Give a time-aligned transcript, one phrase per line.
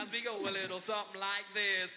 [0.00, 1.92] As we go a little something like this.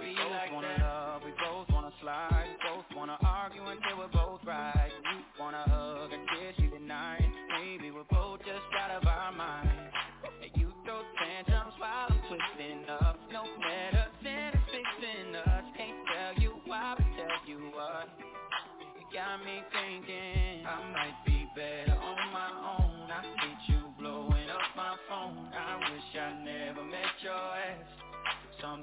[0.00, 0.80] we both like wanna that.
[0.80, 4.90] love, we both wanna slide, we both wanna argue until we're both right.
[5.12, 8.51] You wanna hug and kiss, you tonight, Maybe we're both just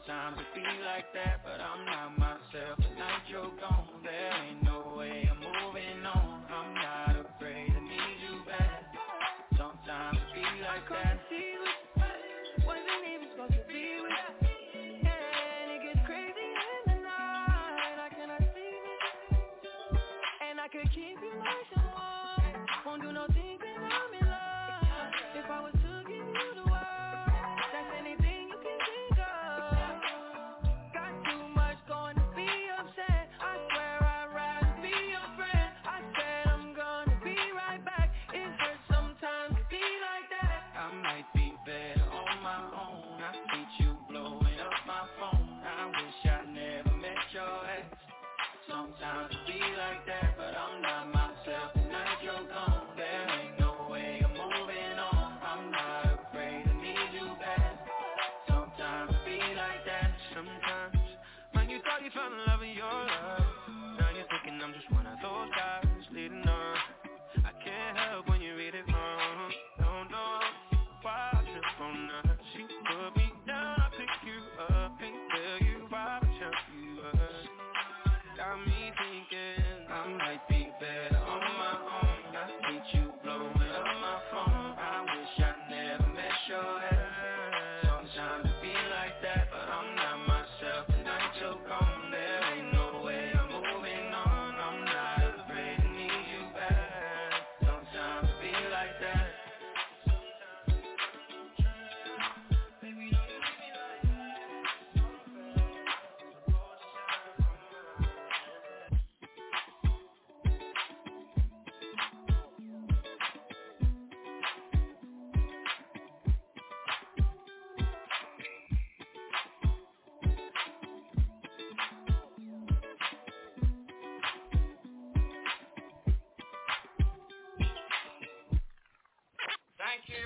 [0.10, 2.78] Sometimes it be like that, but I'm not myself.
[2.82, 3.89] Tonight you're gone.
[49.10, 49.49] down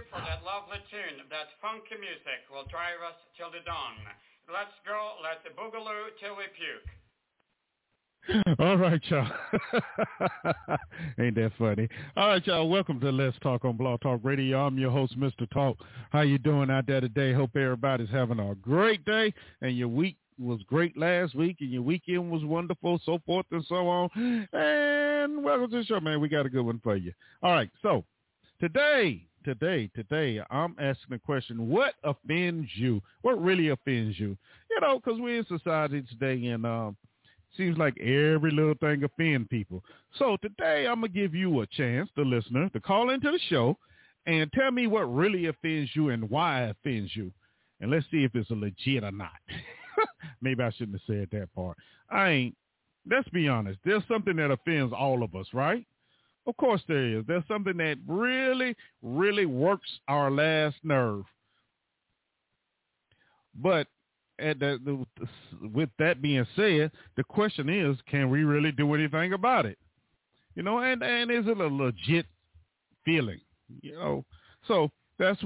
[0.10, 1.28] for that lovely tune.
[1.30, 4.00] That funky music will drive us till the dawn.
[4.48, 6.88] Let's go, let's boogaloo till we puke.
[8.60, 9.28] All right, y'all.
[11.20, 11.90] Ain't that funny?
[12.16, 12.70] All right, y'all.
[12.70, 14.66] Welcome to Let's Talk on Blog Talk Radio.
[14.66, 15.50] I'm your host, Mr.
[15.52, 15.78] Talk.
[16.12, 17.34] How you doing out there today?
[17.34, 21.82] Hope everybody's having a great day and your week was great last week and your
[21.82, 24.10] weekend was wonderful, so forth and so on.
[24.54, 26.22] And welcome to the show, man.
[26.22, 27.12] We got a good one for you.
[27.42, 28.06] All right, so
[28.62, 33.02] today, today, today, I'm asking the question, what offends you?
[33.22, 34.38] What really offends you?
[34.70, 36.98] You know, because we're in society today and um,
[37.58, 39.84] seems like every little thing offends people.
[40.18, 43.40] So today I'm going to give you a chance, the listener, to call into the
[43.50, 43.78] show
[44.26, 47.32] and tell me what really offends you and why it offends you.
[47.82, 49.32] And let's see if it's a legit or not.
[50.42, 51.78] Maybe I shouldn't have said that part.
[52.10, 52.58] I ain't.
[53.10, 53.80] Let's be honest.
[53.84, 55.86] There's something that offends all of us, right?
[56.46, 57.26] Of course there is.
[57.26, 61.24] There's something that really, really works our last nerve.
[63.56, 63.88] But
[64.40, 65.06] at the,
[65.74, 69.78] with that being said, the question is, can we really do anything about it?
[70.56, 72.26] You know, and and is it a legit
[73.06, 73.40] feeling?
[73.82, 74.26] You know,
[74.68, 75.42] so that's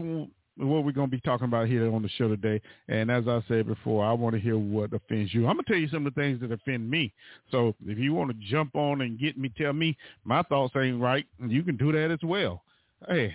[0.57, 2.62] what we're going to be talking about here on the show today.
[2.88, 5.48] And as I said before, I want to hear what offends you.
[5.48, 7.13] I'm going to tell you some of the things that offend me.
[7.51, 11.01] So if you want to jump on and get me, tell me my thoughts ain't
[11.01, 12.63] right, you can do that as well.
[13.07, 13.33] Hey,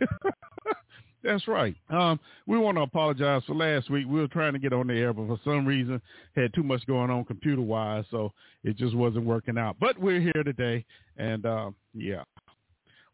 [1.22, 1.76] that's right.
[1.90, 4.06] Um, we want to apologize for last week.
[4.08, 6.00] We were trying to get on the air, but for some reason
[6.34, 8.32] had too much going on computer wise, so
[8.64, 9.76] it just wasn't working out.
[9.78, 10.84] But we're here today,
[11.18, 12.22] and uh, yeah,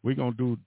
[0.03, 0.57] we're gonna do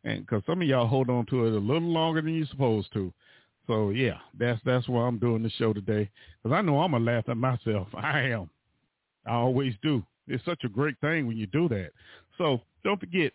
[0.05, 2.93] And because some of y'all hold on to it a little longer than you're supposed
[2.95, 3.12] to.
[3.67, 6.09] So yeah, that's that's why I'm doing the show today.
[6.43, 7.88] Because I know I'm gonna laugh at myself.
[7.95, 8.49] I am.
[9.27, 10.03] I always do.
[10.27, 11.91] It's such a great thing when you do that.
[12.38, 13.33] So don't forget.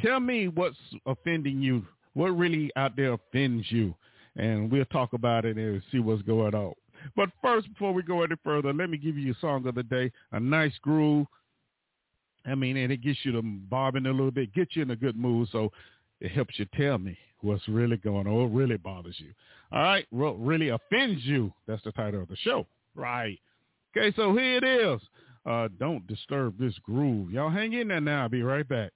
[0.00, 1.84] Tell me what's offending you
[2.18, 3.94] what really out there offends you?
[4.34, 6.74] And we'll talk about it and see what's going on.
[7.14, 9.84] But first, before we go any further, let me give you a song of the
[9.84, 11.28] day, a nice groove.
[12.44, 14.96] I mean, and it gets you to bobbing a little bit, gets you in a
[14.96, 15.48] good mood.
[15.52, 15.70] So
[16.20, 19.32] it helps you tell me what's really going on, what really bothers you.
[19.70, 21.52] All right, what really offends you?
[21.68, 22.66] That's the title of the show.
[22.96, 23.38] Right.
[23.96, 25.00] Okay, so here it is.
[25.46, 27.30] Uh, don't disturb this groove.
[27.30, 28.22] Y'all hang in there now.
[28.22, 28.90] I'll be right back.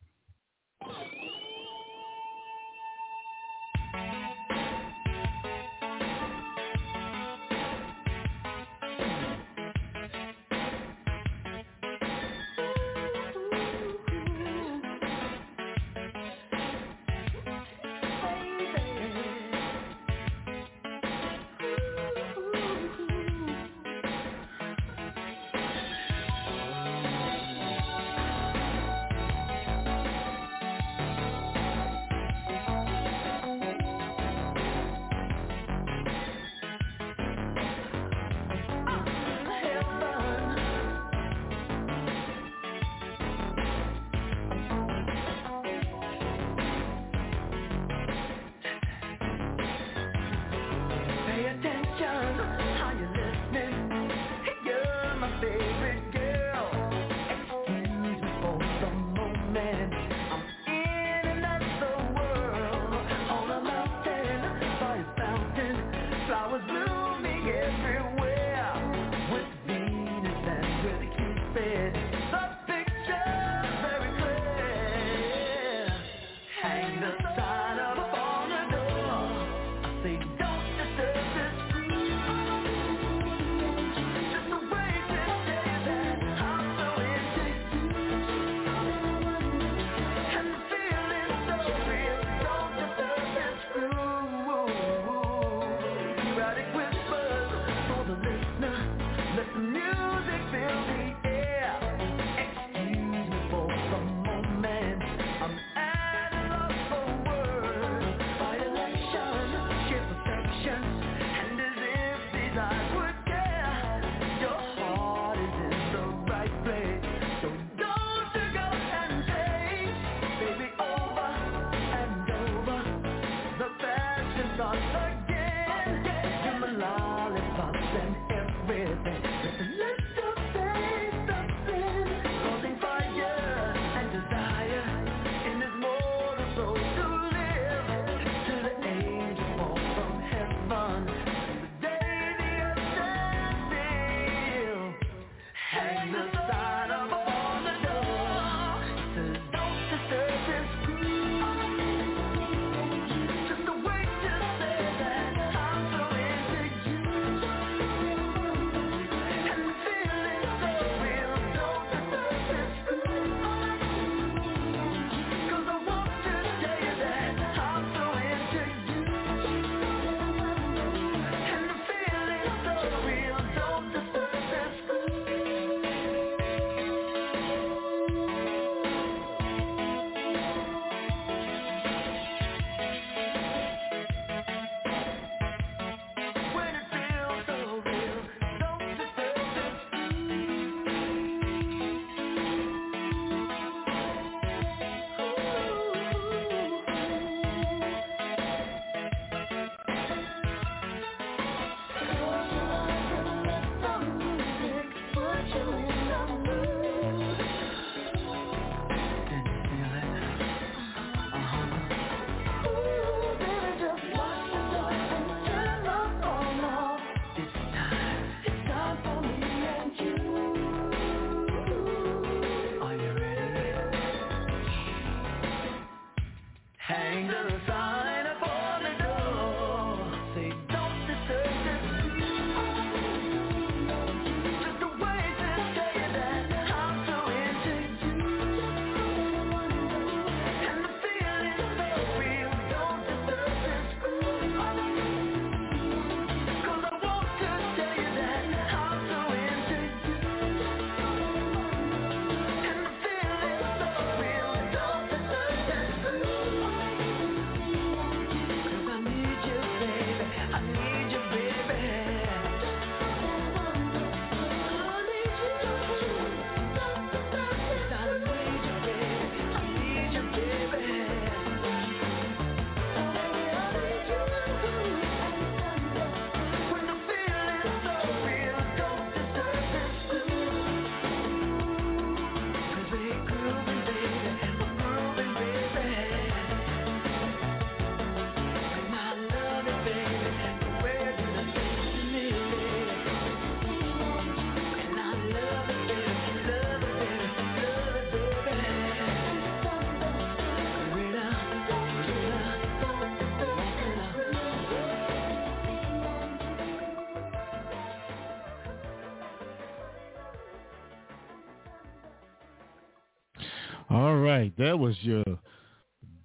[314.58, 315.24] That was your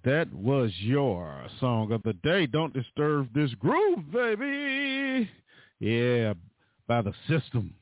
[0.04, 2.46] that was your song of the day.
[2.46, 5.28] Don't disturb this groove, baby.
[5.80, 6.34] Yeah,
[6.86, 7.74] by the system.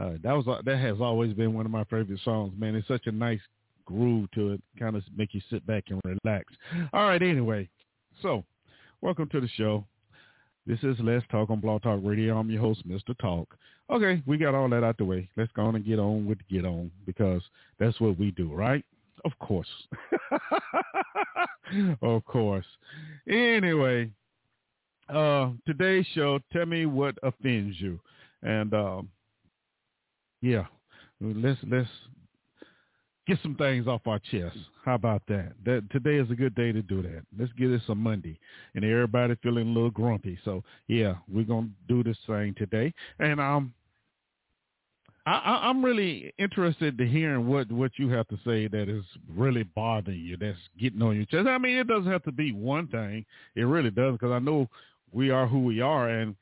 [0.00, 2.74] Uh, that was that has always been one of my favorite songs, man.
[2.74, 3.40] It's such a nice
[3.84, 6.54] groove to it, kind of make you sit back and relax.
[6.92, 7.68] All right, anyway,
[8.22, 8.44] so
[9.00, 9.84] welcome to the show.
[10.66, 12.38] This is Let's Talk on Blog Talk Radio.
[12.38, 13.18] I'm your host, Mr.
[13.18, 13.56] Talk.
[13.90, 15.28] Okay, we got all that out the way.
[15.36, 17.42] Let's go on and get on with get on because
[17.80, 18.84] that's what we do, right?
[19.24, 19.68] Of course.
[22.02, 22.66] of course.
[23.28, 24.10] Anyway,
[25.08, 28.00] uh, today's show, tell me what offends you.
[28.42, 29.08] And um,
[30.40, 30.64] yeah,
[31.20, 31.88] let's let's
[33.26, 34.56] get some things off our chest.
[34.84, 35.52] How about that?
[35.64, 37.22] That today is a good day to do that.
[37.38, 38.38] Let's get it some Monday,
[38.74, 40.38] and everybody feeling a little grumpy.
[40.44, 43.74] So yeah, we're gonna do this thing today, and um,
[45.32, 49.62] I, I'm really interested to hearing what what you have to say that is really
[49.62, 51.46] bothering you, that's getting on your chest.
[51.46, 53.24] I mean, it doesn't have to be one thing.
[53.54, 54.68] It really does, because I know
[55.12, 56.34] we are who we are, and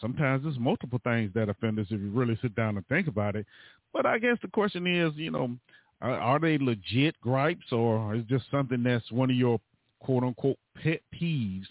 [0.00, 3.36] sometimes there's multiple things that offend us if you really sit down and think about
[3.36, 3.46] it.
[3.92, 5.56] But I guess the question is, you know,
[6.00, 9.60] are, are they legit gripes, or is just something that's one of your
[10.00, 11.66] quote unquote pet peeves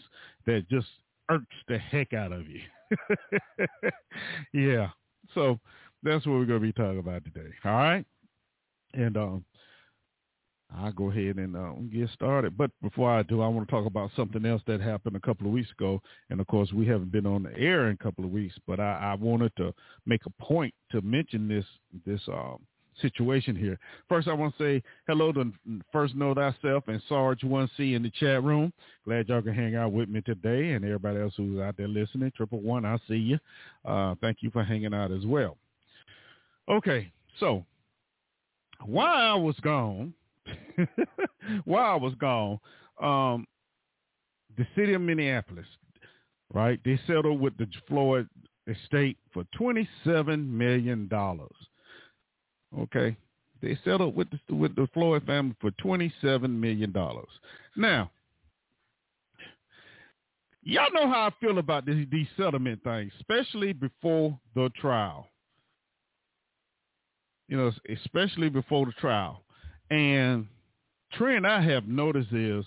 [0.46, 0.88] that just
[1.30, 2.62] irks the heck out of you?
[4.54, 4.90] yeah.
[5.34, 5.60] So
[6.08, 7.50] that's what we're going to be talking about today.
[7.66, 8.06] All right.
[8.94, 9.46] And um,
[10.76, 12.58] I'll go ahead and uh, get started.
[12.58, 15.48] But before I do, I want to talk about something else that happened a couple
[15.48, 16.02] of weeks ago.
[16.30, 18.80] And of course, we haven't been on the air in a couple of weeks, but
[18.80, 19.74] I, I wanted to
[20.06, 21.66] make a point to mention this
[22.06, 22.60] this um,
[23.02, 23.80] situation here.
[24.10, 25.52] First, I want to say hello to
[25.92, 28.74] First Know Thyself and Sarge 1C in the chat room.
[29.06, 32.32] Glad y'all can hang out with me today and everybody else who's out there listening.
[32.36, 33.40] Triple One, I see you.
[33.86, 35.58] Uh, thank you for hanging out as well.
[36.70, 37.66] Okay, so
[38.86, 40.14] while I was gone,
[41.66, 42.60] while I was gone,
[43.02, 43.46] um,
[44.58, 45.68] the city of Minneapolis,
[46.54, 46.80] right?
[46.84, 48.28] They settled with the Floyd
[48.68, 51.10] estate for $27 million.
[52.80, 53.16] Okay.
[53.62, 56.94] They settled with the, with the Floyd family for $27 million.
[57.76, 58.12] Now,
[60.64, 65.28] y'all know how I feel about this, these settlement things, especially before the trial.
[67.48, 69.44] You know, especially before the trial.
[69.90, 70.48] And
[71.14, 72.66] trend I have noticed is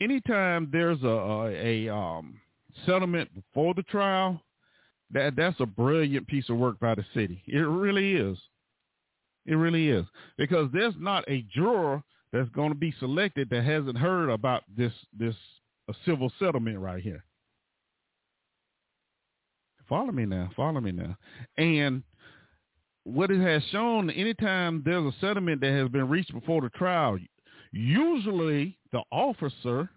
[0.00, 2.40] anytime there's a, a, a um,
[2.84, 4.40] settlement before the trial,
[5.12, 7.42] that that's a brilliant piece of work by the city.
[7.46, 8.38] It really is.
[9.46, 10.04] It really is
[10.36, 14.92] because there's not a juror that's going to be selected that hasn't heard about this
[15.16, 15.36] this
[15.88, 17.24] a civil settlement right here.
[19.88, 20.50] Follow me now.
[20.56, 21.16] Follow me now.
[21.56, 22.02] And
[23.06, 27.16] what it has shown, anytime there's a settlement that has been reached before the trial,
[27.70, 29.88] usually the officer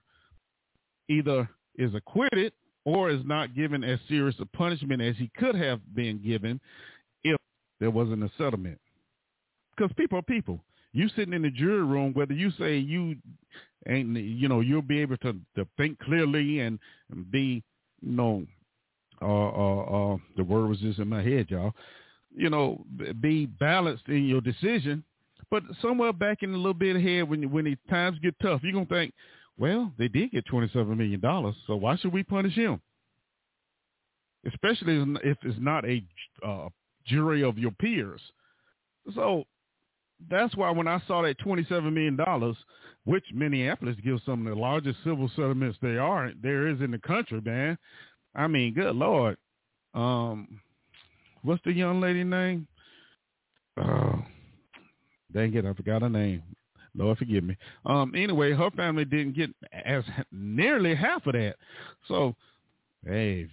[1.10, 2.54] either is acquitted
[2.86, 6.62] or is not given as serious a punishment as he could have been given
[7.24, 7.38] if
[7.80, 8.80] there wasn't a settlement.
[9.76, 10.60] Because people are people.
[10.94, 13.16] You sitting in the jury room, whether you say you
[13.88, 16.78] ain't, you know, you'll be able to, to think clearly and,
[17.12, 17.64] and be,
[18.02, 18.46] you know,
[19.20, 21.74] uh, uh, uh, the word was just in my head, y'all.
[22.36, 22.86] You know,
[23.20, 25.04] be balanced in your decision.
[25.52, 28.74] But somewhere back in a little bit ahead, when when the times get tough, you're
[28.74, 29.14] gonna think,
[29.58, 31.22] well, they did get $27 million,
[31.68, 32.80] so why should we punish him?
[34.48, 36.02] Especially if it's not a
[36.46, 36.70] uh,
[37.06, 38.22] jury of your peers.
[39.14, 39.44] So
[40.30, 42.56] that's why when I saw that $27 million,
[43.04, 47.00] which Minneapolis gives some of the largest civil settlements they are, there is in the
[47.00, 47.78] country, man.
[48.36, 49.38] I mean, good Lord.
[49.94, 50.62] Um,
[51.44, 52.68] what's the young lady name?
[53.78, 54.24] Oh,
[55.34, 56.44] dang it, I forgot her name.
[56.96, 57.56] Lord forgive me.
[57.86, 59.52] Um, anyway, her family didn't get
[59.86, 61.56] as nearly half of that.
[62.08, 62.36] So,
[63.06, 63.48] hey,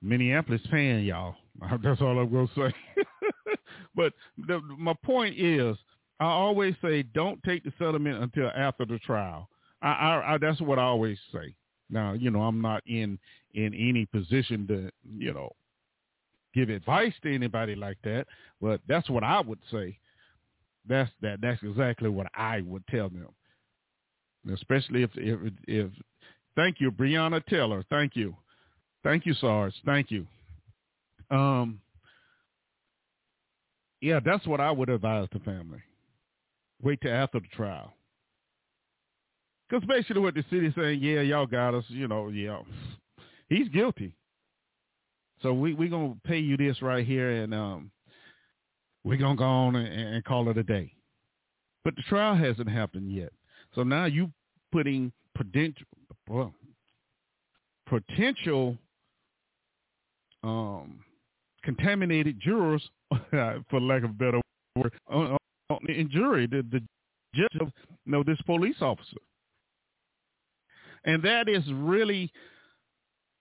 [0.00, 1.34] Minneapolis paying y'all.
[1.82, 3.04] That's all I'm gonna say.
[3.94, 4.12] but
[4.46, 5.76] the, my point is,
[6.20, 9.48] I always say, don't take the settlement until after the trial.
[9.82, 11.54] I, I, I that's what I always say.
[11.88, 13.18] Now, you know, I'm not in
[13.54, 15.50] in any position to, you know,
[16.54, 18.26] give advice to anybody like that,
[18.60, 19.98] but that's what I would say.
[20.88, 21.40] That's that.
[21.40, 23.28] That's exactly what I would tell them.
[24.52, 25.90] Especially if if if.
[26.56, 27.84] Thank you, Breonna Taylor.
[27.90, 28.34] Thank you,
[29.04, 29.74] thank you, Sarge.
[29.84, 30.26] Thank you.
[31.30, 31.80] Um.
[34.00, 35.82] Yeah, that's what I would advise the family.
[36.82, 37.92] Wait till after the trial.
[39.68, 42.60] Because basically what the city's saying, yeah, y'all got us, you know, yeah,
[43.48, 44.12] he's guilty.
[45.42, 47.90] So we we gonna pay you this right here, and um,
[49.04, 50.92] we're to go on and, and call it a day.
[51.84, 53.32] But the trial hasn't happened yet.
[53.74, 54.30] So now you
[54.72, 55.86] putting potential,
[56.28, 56.52] well,
[57.86, 58.76] potential
[60.42, 61.00] um,
[61.62, 62.82] contaminated jurors,
[63.30, 64.40] for lack of a better
[64.76, 65.38] word, on,
[65.70, 66.82] on, in jury, the, the
[67.34, 67.72] judge of
[68.04, 69.16] you know, this police officer.
[71.04, 72.30] And that is really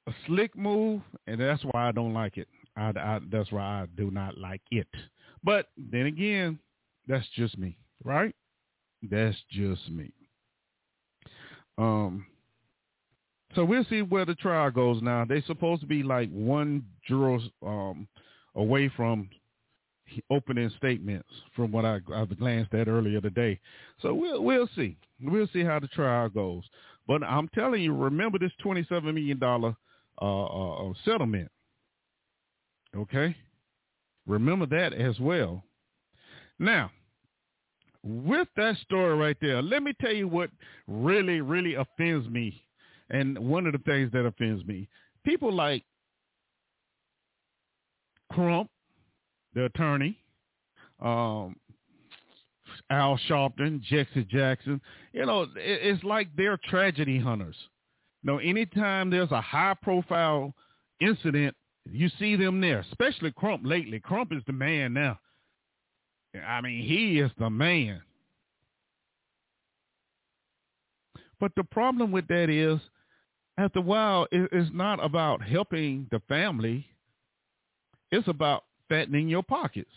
[0.09, 2.47] a slick move, and that's why I don't like it.
[2.75, 4.87] I, I, that's why I do not like it.
[5.43, 6.59] But then again,
[7.07, 8.35] that's just me, right?
[9.03, 10.11] That's just me.
[11.77, 12.25] Um,
[13.55, 15.25] so we'll see where the trial goes now.
[15.25, 18.07] They're supposed to be like one juror um,
[18.55, 19.29] away from
[20.31, 23.59] opening statements from what I, I glanced at earlier today.
[24.01, 24.97] So we'll we'll see.
[25.21, 26.63] We'll see how the trial goes.
[27.07, 29.71] But I'm telling you, remember this $27 million uh,
[30.21, 31.49] uh, uh, settlement.
[32.95, 33.35] Okay?
[34.27, 35.63] Remember that as well.
[36.59, 36.91] Now,
[38.03, 40.49] with that story right there, let me tell you what
[40.87, 42.63] really, really offends me.
[43.09, 44.87] And one of the things that offends me,
[45.25, 45.83] people like
[48.31, 48.69] Crump,
[49.55, 50.17] the attorney,
[51.01, 51.55] um,
[52.91, 54.79] Al Sharpton, Jesse Jackson,
[55.13, 57.55] you know, it's like they're tragedy hunters.
[58.23, 60.53] Know, anytime there's a high profile
[60.99, 61.55] incident
[61.91, 63.99] you see them there, especially Crump lately.
[63.99, 65.19] Crump is the man now.
[66.45, 68.01] I mean, he is the man.
[71.39, 72.79] But the problem with that is,
[73.57, 76.85] after a while, it's not about helping the family.
[78.11, 79.89] It's about fattening your pockets.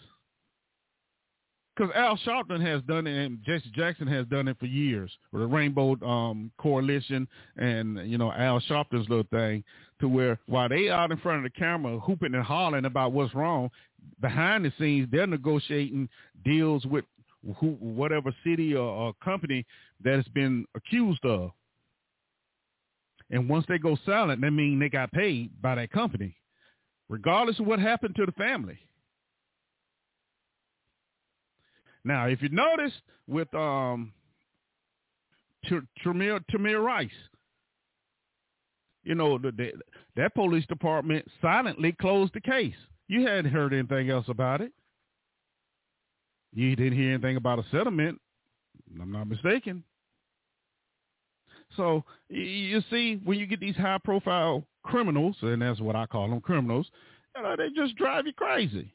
[1.75, 5.43] Because Al Sharpton has done it, and Jesse Jackson has done it for years with
[5.43, 9.65] the Rainbow um, Coalition, and you know Al Sharpton's little thing,
[10.01, 13.35] to where while they out in front of the camera hooping and hollering about what's
[13.35, 13.71] wrong,
[14.21, 16.09] behind the scenes they're negotiating
[16.45, 17.05] deals with
[17.59, 19.65] who, whatever city or, or company
[20.05, 21.51] that has been accused of.
[23.31, 26.37] And once they go silent, that means they got paid by that company,
[27.09, 28.79] regardless of what happened to the family.
[32.05, 32.93] Now, if you notice
[33.27, 34.13] with um,
[36.05, 37.11] Tamir, Tamir Rice,
[39.05, 39.73] you know, the, the,
[40.17, 42.75] that police department silently closed the case.
[43.09, 44.73] You hadn't heard anything else about it.
[46.55, 48.21] You didn't hear anything about a settlement.
[49.01, 49.85] I'm not mistaken.
[51.77, 56.41] So you see, when you get these high-profile criminals, and that's what I call them,
[56.41, 56.87] criminals,
[57.35, 58.93] you know, they just drive you crazy.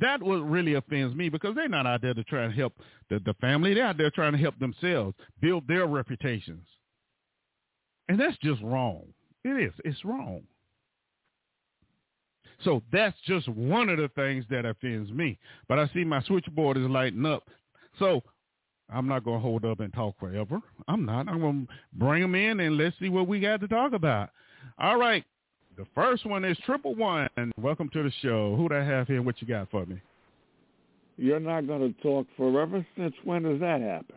[0.00, 2.74] That what really offends me because they're not out there to try and help
[3.08, 3.74] the, the family.
[3.74, 6.66] They're out there trying to help themselves, build their reputations.
[8.08, 9.06] And that's just wrong.
[9.44, 9.72] It is.
[9.84, 10.42] It's wrong.
[12.64, 15.38] So that's just one of the things that offends me.
[15.68, 17.44] But I see my switchboard is lighting up.
[17.98, 18.22] So
[18.90, 20.60] I'm not going to hold up and talk forever.
[20.88, 21.28] I'm not.
[21.28, 24.30] I'm going to bring them in and let's see what we got to talk about.
[24.78, 25.24] All right.
[25.78, 27.28] The first one is Triple One.
[27.56, 28.56] Welcome to the show.
[28.56, 29.22] Who do I have here?
[29.22, 30.00] What you got for me?
[31.16, 32.84] You're not going to talk forever.
[32.96, 34.16] Since when does that happen?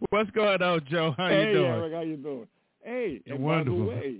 [0.10, 1.16] What's going on, Joe?
[1.18, 1.64] How hey, you doing?
[1.64, 2.46] Hey Eric, how you doing?
[2.84, 3.86] Hey, and wonderful.
[3.86, 4.16] by the way,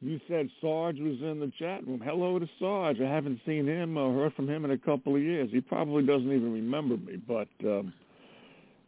[0.00, 2.00] you said Sarge was in the chat room.
[2.02, 3.02] Hello to Sarge.
[3.02, 5.50] I haven't seen him or heard from him in a couple of years.
[5.52, 7.92] He probably doesn't even remember me, but um,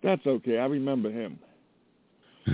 [0.02, 0.56] that's okay.
[0.56, 1.38] I remember him.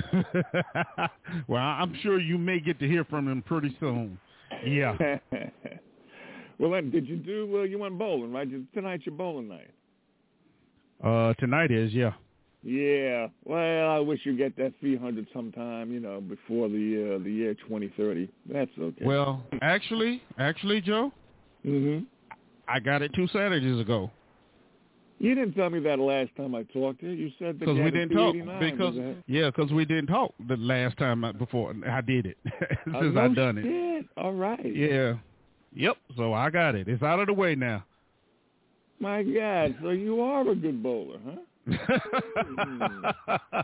[1.48, 4.18] well, I'm sure you may get to hear from him pretty soon.
[4.64, 4.96] Yeah.
[6.58, 7.60] well, then, did you do?
[7.60, 8.48] Uh, you went bowling, right?
[8.72, 9.70] Tonight's your bowling night.
[11.02, 12.12] Uh, tonight is yeah.
[12.62, 13.28] Yeah.
[13.44, 17.54] Well, I wish you get that 300 sometime, you know, before the uh, the year
[17.54, 18.30] 2030.
[18.50, 19.04] That's okay.
[19.04, 21.12] Well, actually, actually, Joe,
[21.64, 22.06] mhm.
[22.66, 24.10] I got it two Saturdays ago
[25.18, 27.12] You didn't tell me that last time I talked to you.
[27.12, 30.56] You said that because we didn't talk because that- yeah, because we didn't talk the
[30.56, 32.36] last time I, before I did it
[32.92, 34.06] Oh, since no I done it.
[34.16, 34.74] All right.
[34.74, 35.14] Yeah.
[35.74, 35.96] Yep.
[36.16, 36.88] So I got it.
[36.88, 37.84] It's out of the way now.
[39.00, 39.76] My God.
[39.82, 41.36] So you are a good bowler, huh?
[43.26, 43.62] I,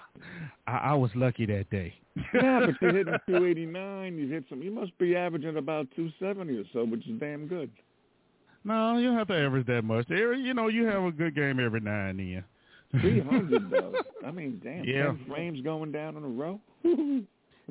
[0.67, 1.95] I was lucky that day.
[2.35, 4.17] Yeah, but you're hitting 289.
[4.19, 4.63] You hit some.
[4.63, 7.71] You must be averaging about 270 or so, which is damn good.
[8.64, 10.07] No, you don't have to average that much.
[10.09, 12.44] There, you know, you have a good game every now and then.
[13.01, 13.94] 300 though.
[14.27, 14.85] I mean, damn.
[14.85, 15.07] Yeah.
[15.07, 16.61] 10 frames going down in a row.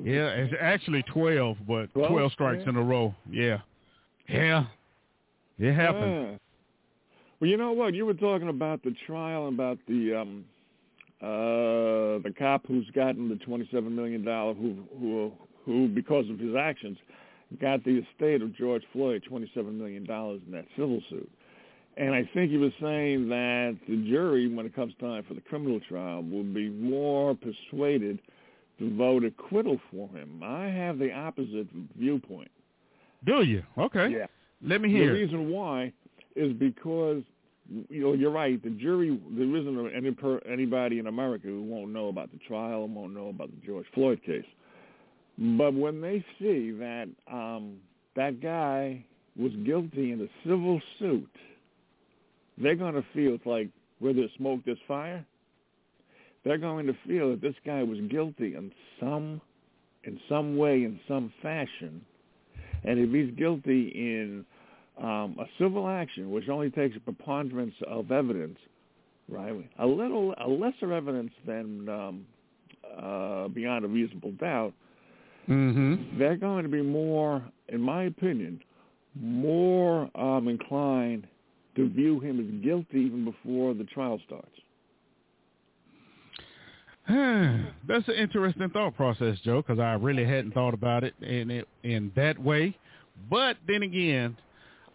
[0.02, 2.10] Yeah, it's actually twelve, but 12?
[2.10, 2.70] twelve strikes Yeah.
[2.70, 3.14] in a row.
[3.30, 3.58] Yeah,
[4.30, 4.64] yeah,
[5.58, 6.12] it happened.
[6.32, 6.38] Yeah.
[7.38, 7.92] Well, you know what?
[7.92, 10.44] You were talking about the trial about the um
[11.20, 15.32] uh the cop who's gotten the twenty-seven million dollar who who
[15.66, 16.96] who because of his actions
[17.60, 21.30] got the estate of George Floyd twenty-seven million dollars in that civil suit.
[21.96, 25.40] And I think he was saying that the jury, when it comes time for the
[25.40, 28.20] criminal trial, will be more persuaded
[28.78, 30.40] to vote acquittal for him.
[30.42, 31.66] I have the opposite
[31.98, 32.50] viewpoint.
[33.26, 33.62] Do you?
[33.76, 34.08] Okay.
[34.08, 34.26] Yeah.
[34.62, 35.06] Let me hear.
[35.06, 35.92] The reason why
[36.36, 37.22] is because
[37.88, 38.62] you know you're right.
[38.62, 42.94] The jury there isn't any anybody in America who won't know about the trial and
[42.94, 44.44] won't know about the George Floyd case.
[45.38, 47.76] But when they see that um,
[48.16, 49.04] that guy
[49.36, 51.30] was guilty in a civil suit,
[52.58, 53.68] they're going to feel it's like
[54.00, 55.24] where there's smoke, there's fire.
[56.44, 59.40] They're going to feel that this guy was guilty in some
[60.04, 62.00] in some way, in some fashion.
[62.84, 64.44] And if he's guilty in
[64.98, 68.58] um, a civil action, which only takes a preponderance of evidence,
[69.28, 69.54] right?
[69.78, 72.26] A little, a lesser evidence than um,
[72.98, 74.72] uh, beyond a reasonable doubt,
[75.50, 76.18] Mm-hmm.
[76.18, 78.60] they're going to be more, in my opinion,
[79.20, 81.26] more um, inclined
[81.74, 84.46] to view him as guilty even before the trial starts.
[87.88, 91.66] That's an interesting thought process, Joe, because I really hadn't thought about it in it
[91.82, 92.76] in that way.
[93.28, 94.36] But then again,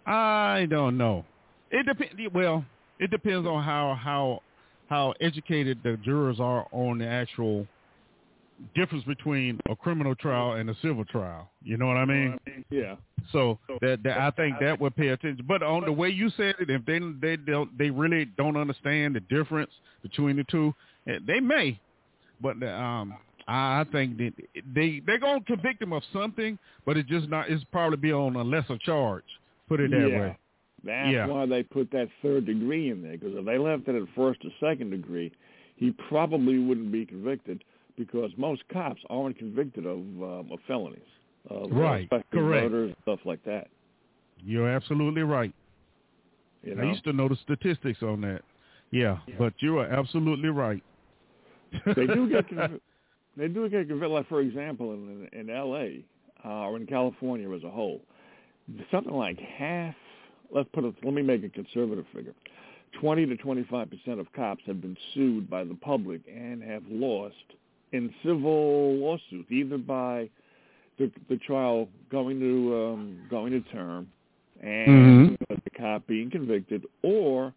[0.05, 1.25] I don't know.
[1.71, 2.13] It depends.
[2.33, 2.63] Well,
[2.99, 4.41] it depends on how how
[4.87, 7.67] how educated the jurors are on the actual
[8.73, 11.49] difference between a criminal trial and a civil trial.
[11.63, 12.39] You know what I mean?
[12.69, 12.95] Yeah.
[13.31, 15.45] So that, that I think that would pay attention.
[15.47, 19.15] But on the way you said it, if they they don't they really don't understand
[19.15, 19.71] the difference
[20.03, 20.73] between the two,
[21.07, 21.79] eh, they may.
[22.41, 23.15] But um,
[23.47, 24.33] I I think that
[24.73, 27.49] they they're gonna convict him of something, but it's just not.
[27.49, 29.23] It's probably be on a lesser charge.
[29.67, 30.19] Put it that yeah.
[30.19, 30.37] way.
[30.83, 31.25] That's Yeah.
[31.25, 33.13] why they put that third degree in there.
[33.13, 35.31] Because if they left it at first or second degree,
[35.77, 37.63] he probably wouldn't be convicted
[37.97, 41.01] because most cops aren't convicted of, um, of felonies,
[41.49, 42.09] of uh, Right.
[42.09, 42.31] Correct.
[42.33, 43.67] murder and stuff like that.
[44.43, 45.53] You're absolutely right.
[46.63, 48.41] You I used to know the statistics on that.
[48.91, 50.83] Yeah, but you are absolutely right.
[51.95, 52.45] they do get
[53.37, 54.11] they do get convicted.
[54.11, 56.03] Like for example, in in L.A.
[56.43, 58.01] Uh, or in California as a whole,
[58.91, 59.95] something like half.
[60.51, 60.93] Let's put it.
[61.03, 62.33] Let me make a conservative figure.
[62.99, 67.35] Twenty to twenty-five percent of cops have been sued by the public and have lost
[67.95, 70.29] in civil lawsuits, either by
[70.97, 74.07] the the trial going to um, going to term
[74.61, 77.53] and the cop being convicted, or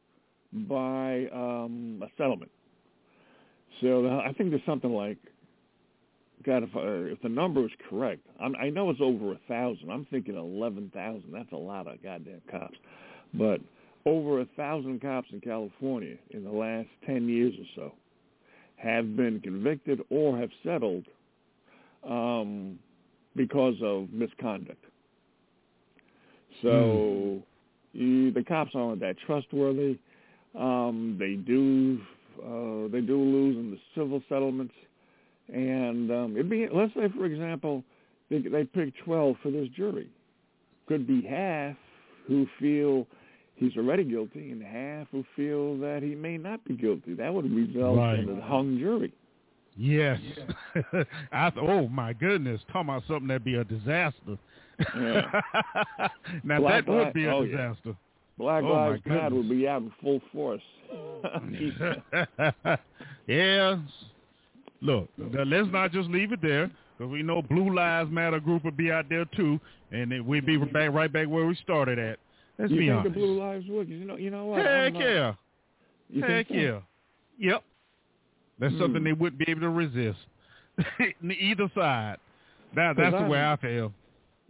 [0.53, 2.51] by um, a settlement.
[3.81, 5.19] So the- I think there's something like,
[6.45, 9.91] God, if, uh, if the number is correct, I'm, I know it's over a thousand.
[9.91, 11.33] I'm thinking eleven thousand.
[11.33, 12.77] That's a lot of goddamn cops,
[13.35, 13.61] but
[14.07, 17.93] over a thousand cops in California in the last ten years or so
[18.79, 21.05] have been convicted or have settled
[22.09, 22.79] um,
[23.37, 24.85] because of misconduct.
[26.63, 27.41] So
[27.93, 29.99] you, the cops aren't that trustworthy.
[30.59, 31.99] Um, they do
[32.41, 34.75] uh, they do lose in the civil settlements,
[35.53, 37.85] and um, it'd be let's say for example
[38.31, 40.09] they they pick twelve for this jury,
[40.87, 41.77] could be half
[42.27, 43.07] who feel
[43.59, 47.15] he's already guilty and half who feel that he may not be guilty.
[47.15, 48.19] That would result Right.
[48.19, 49.13] in a hung jury.
[49.77, 50.19] Yes.
[51.33, 54.39] I th- oh my goodness, talking about something that'd be a disaster.
[54.97, 55.41] Yeah.
[56.45, 57.51] now Black that would be a oh, yeah.
[57.69, 57.97] disaster.
[58.39, 60.63] Black Oh, Lives Matter would be out in full force.
[63.27, 63.77] yeah.
[64.81, 68.65] Look, now let's not just leave it there because we know Blue Lives Matter group
[68.65, 69.59] will be out there too,
[69.91, 72.19] and we'll be back right back where we started at.
[72.59, 73.15] Let's you be think honest.
[73.15, 73.89] the Blue Lives would?
[73.89, 74.67] You know, you know what?
[74.67, 75.35] I Heck yeah.
[76.11, 76.55] You Heck so?
[76.55, 76.81] yeah.
[77.39, 77.63] Yep.
[78.59, 78.81] That's Hmm.
[78.81, 80.19] something they wouldn't be able to resist.
[81.23, 82.17] Either side.
[82.75, 83.93] That, that's the I'm- way I feel.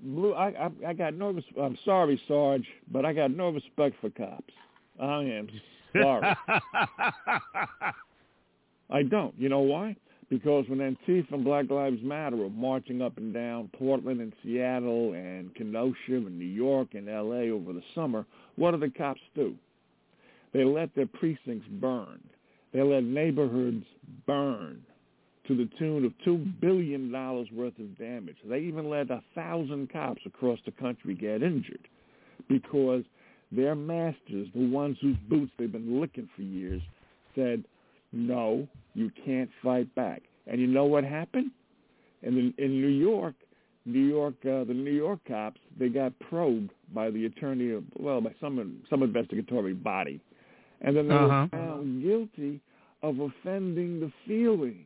[0.01, 1.31] Blue, I, I I got no.
[1.33, 4.55] res- I'm sorry, Sarge, but I got no respect for cops.
[5.01, 5.49] I am
[6.01, 6.37] sorry.
[8.91, 9.35] I don't.
[9.39, 9.97] You know why?
[10.31, 15.15] Because when Antifa and Black Lives Matter were marching up and down Portland and Seattle
[15.15, 17.51] and Kenosha and New York and L.A.
[17.51, 19.55] over the summer, what do the cops do?
[20.53, 22.21] They let their precincts burn.
[22.73, 23.85] They let neighborhoods
[24.27, 24.83] burn
[25.47, 28.37] to the tune of two billion dollars worth of damage.
[28.47, 31.89] They even let a thousand cops across the country get injured
[32.49, 33.03] because
[33.51, 36.83] their masters, the ones whose boots they've been licking for years,
[37.35, 37.65] said,
[38.13, 41.51] "No, you can't fight back." And you know what happened?
[42.23, 43.35] And in, in New York,
[43.85, 48.21] New York, uh, the New York cops, they got probed by the attorney, of, well,
[48.21, 50.21] by some some investigatory body,
[50.81, 51.47] and then they Uh-huh.
[51.53, 52.61] were found guilty
[53.03, 54.85] of offending the feelings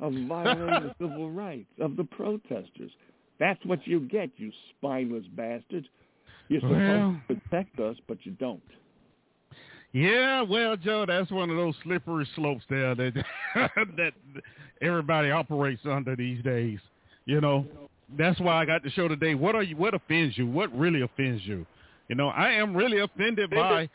[0.00, 2.90] of violating the civil rights of the protesters.
[3.38, 5.86] That's what you get, you spineless bastards.
[6.48, 8.62] You're supposed Well- to protect us, but you don't.
[9.96, 13.14] Yeah, well, Joe, that's one of those slippery slopes there that
[13.96, 14.12] that
[14.82, 16.80] everybody operates under these days.
[17.24, 17.64] You know,
[18.18, 19.34] that's why I got the show today.
[19.34, 19.74] What are you?
[19.74, 20.46] What offends you?
[20.46, 21.64] What really offends you?
[22.08, 23.88] You know, I am really offended by,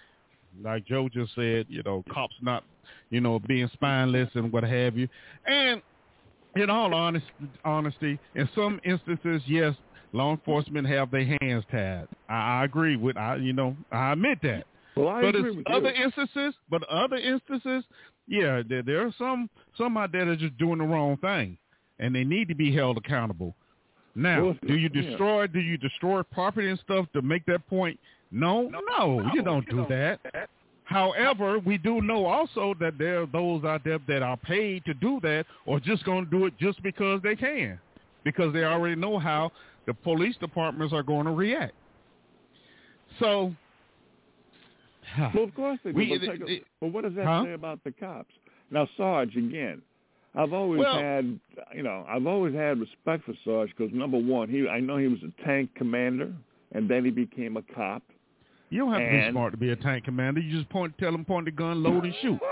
[0.64, 2.64] like Joe just said, you know, cops not,
[3.12, 5.08] you know, being spineless and what have you.
[5.46, 5.84] And
[6.56, 7.28] in all honest,
[7.64, 9.76] honesty, in some instances, yes,
[10.14, 12.08] law enforcement have their hands tied.
[12.28, 15.68] I, I agree with, I, you know, I admit that Well, I but agree with
[15.70, 16.04] other you.
[16.04, 17.84] instances, but other instances,
[18.28, 21.58] yeah, there, there are some some out there that are just doing the wrong thing,
[22.00, 23.56] and they need to be held accountable.
[24.16, 25.02] Now, Well, do you yeah.
[25.10, 27.98] destroy do you destroy property and stuff to make that point?
[28.32, 30.20] No, no, you don't do that.
[30.84, 34.94] However, we do know also that there are those out there that are paid to
[34.94, 37.80] do that, or just going to do it just because they can,
[38.26, 39.52] because they already know how
[39.86, 41.74] the police departments are going to react.
[43.20, 43.54] So,
[45.34, 45.98] Well, of course they do.
[45.98, 47.44] We- but, take a- it- but what does that Huh?
[47.46, 48.34] say about the cops?
[48.70, 49.82] Now, Sarge, again,
[50.36, 51.40] I've always Well- had,
[51.76, 55.08] you know, I've always had respect for Sarge because number one, he, I know he
[55.08, 56.32] was a tank commander,
[56.74, 58.02] and then he became a cop.
[58.70, 60.40] You don't have to be smart to be a tank commander.
[60.40, 62.40] You just point, tell them, point the gun, load, and shoot.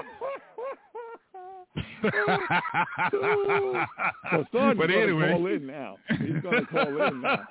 [4.31, 5.97] So Sarge but anyway, call in now.
[6.09, 7.45] He's going to call in now.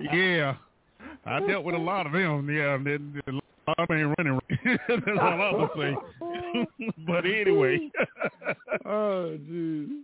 [0.12, 0.54] yeah,
[1.26, 2.48] I dealt with a lot of them.
[2.50, 4.40] Yeah, a lot of them ain't running.
[4.88, 6.92] That's all I would say.
[7.06, 7.90] but anyway,
[8.86, 10.02] oh, jeez.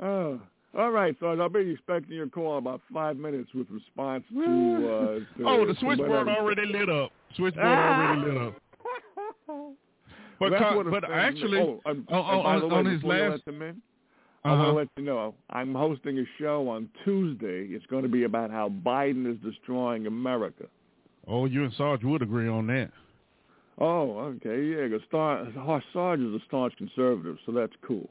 [0.00, 0.40] Oh,
[0.78, 1.38] All right, Sarge.
[1.38, 4.40] I'll be expecting your call about five minutes with response to.
[4.40, 7.10] Uh, to oh, the switchboard already lit up.
[7.36, 8.54] Switchboard already lit up.
[10.38, 13.82] But, co- but actually, oh, um, oh, oh, on- on his last- let them in,
[14.44, 17.66] I want to let you know I'm hosting a show on Tuesday.
[17.70, 20.64] It's going to be about how Biden is destroying America.
[21.28, 22.90] oh, you and Sarge would agree on that.
[23.78, 24.88] Oh, okay, yeah.
[24.88, 25.46] Because Star-
[25.92, 28.10] Sarge is a staunch conservative, so that's cool.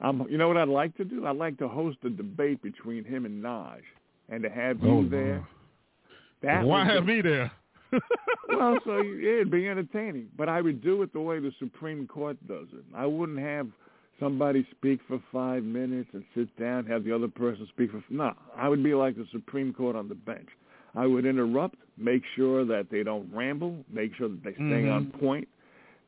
[0.00, 1.26] I'm, you know what I'd like to do?
[1.26, 3.80] I'd like to host a debate between him and Naj,
[4.28, 5.46] and to have you Oh, there.
[6.42, 7.52] That Why have be- me there?
[8.48, 10.28] well, so yeah, it'd be entertaining.
[10.38, 12.84] But I would do it the way the Supreme Court does it.
[12.94, 13.66] I wouldn't have
[14.20, 18.02] somebody speak for five minutes and sit down, have the other person speak for.
[18.10, 20.48] No, I would be like the Supreme Court on the bench.
[20.94, 25.06] I would interrupt, make sure that they don't ramble, make sure that they stay on
[25.18, 25.48] point.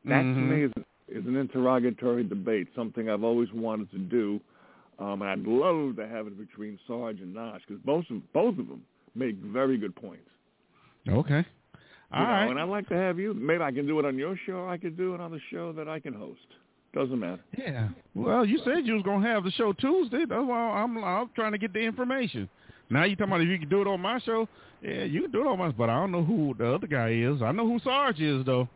[0.05, 0.49] That to Mhm.
[0.49, 0.71] me is,
[1.07, 4.39] is an interrogatory debate, something I've always wanted to do.
[4.99, 8.59] Um, and I'd love to have it between Sarge and Nash because both of, both
[8.59, 8.83] of them
[9.15, 10.29] make very good points.
[11.07, 11.39] Okay.
[11.39, 12.49] You All know, right.
[12.49, 13.33] And I'd like to have you.
[13.33, 14.57] Maybe I can do it on your show.
[14.57, 16.47] or I could do it on the show that I can host.
[16.93, 17.41] Doesn't matter.
[17.57, 17.89] Yeah.
[18.13, 20.25] Well, you said you was gonna have the show Tuesday.
[20.29, 22.47] That's why I'm I'm trying to get the information.
[22.89, 24.47] Now you talking about if you can do it on my show?
[24.81, 25.69] Yeah, you can do it on my.
[25.69, 25.75] Show.
[25.77, 27.41] But I don't know who the other guy is.
[27.41, 28.67] I know who Sarge is though.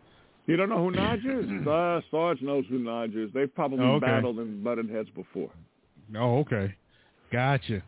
[0.47, 1.67] You don't know who Naj is?
[1.67, 3.29] uh, Sarge knows who Naj is.
[3.33, 4.05] They've probably Okay.
[4.05, 5.51] battled and butted heads before.
[6.15, 6.73] Oh, okay.
[7.31, 7.83] Gotcha.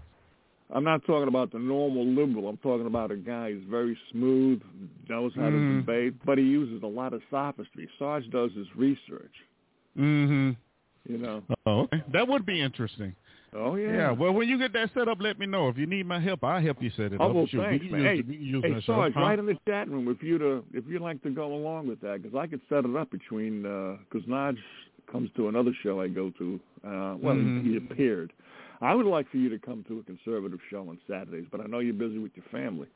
[0.71, 2.47] I'm not talking about the normal liberal.
[2.47, 4.61] I'm talking about a guy who's very smooth,
[5.09, 5.79] knows how to Mm.
[5.79, 7.89] debate, but he uses a lot of sophistry.
[7.97, 9.33] Sarge does his research.
[9.97, 10.51] Mm-hmm.
[11.11, 11.43] You know.
[11.65, 12.03] Oh, okay.
[12.13, 13.15] That would be interesting.
[13.55, 13.91] Oh yeah.
[13.91, 14.11] Yeah.
[14.11, 15.69] Well, when you get that set up, let me know.
[15.69, 17.35] If you need my help, I'll help you set it Oh up.
[17.35, 18.01] well, Shoot, we thanks, man.
[18.01, 18.93] use- Hey, we can use hey, that show.
[18.93, 19.21] Sarge, Huh?
[19.21, 21.99] right in the chat room if you to if you'd like to go along with
[22.01, 24.55] that, because I could set it up between because Naj
[25.11, 26.59] comes to another show I go to.
[26.85, 27.63] Uh, well, Mhm.
[27.63, 28.31] he, he appeared.
[28.81, 31.65] I would like for you to come to a conservative show on Saturdays, but I
[31.65, 32.87] know you're busy with your family.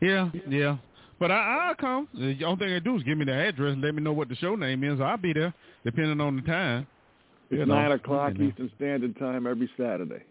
[0.00, 0.78] Yeah, yeah.
[1.18, 2.08] But I, I'll come.
[2.14, 4.28] The only thing I do is give me the address and let me know what
[4.28, 5.00] the show name is.
[5.00, 5.54] I'll be there,
[5.84, 6.86] depending on the time.
[7.50, 8.48] It's You know, nine o'clock you know.
[8.50, 10.22] Eastern Standard Time every Saturday.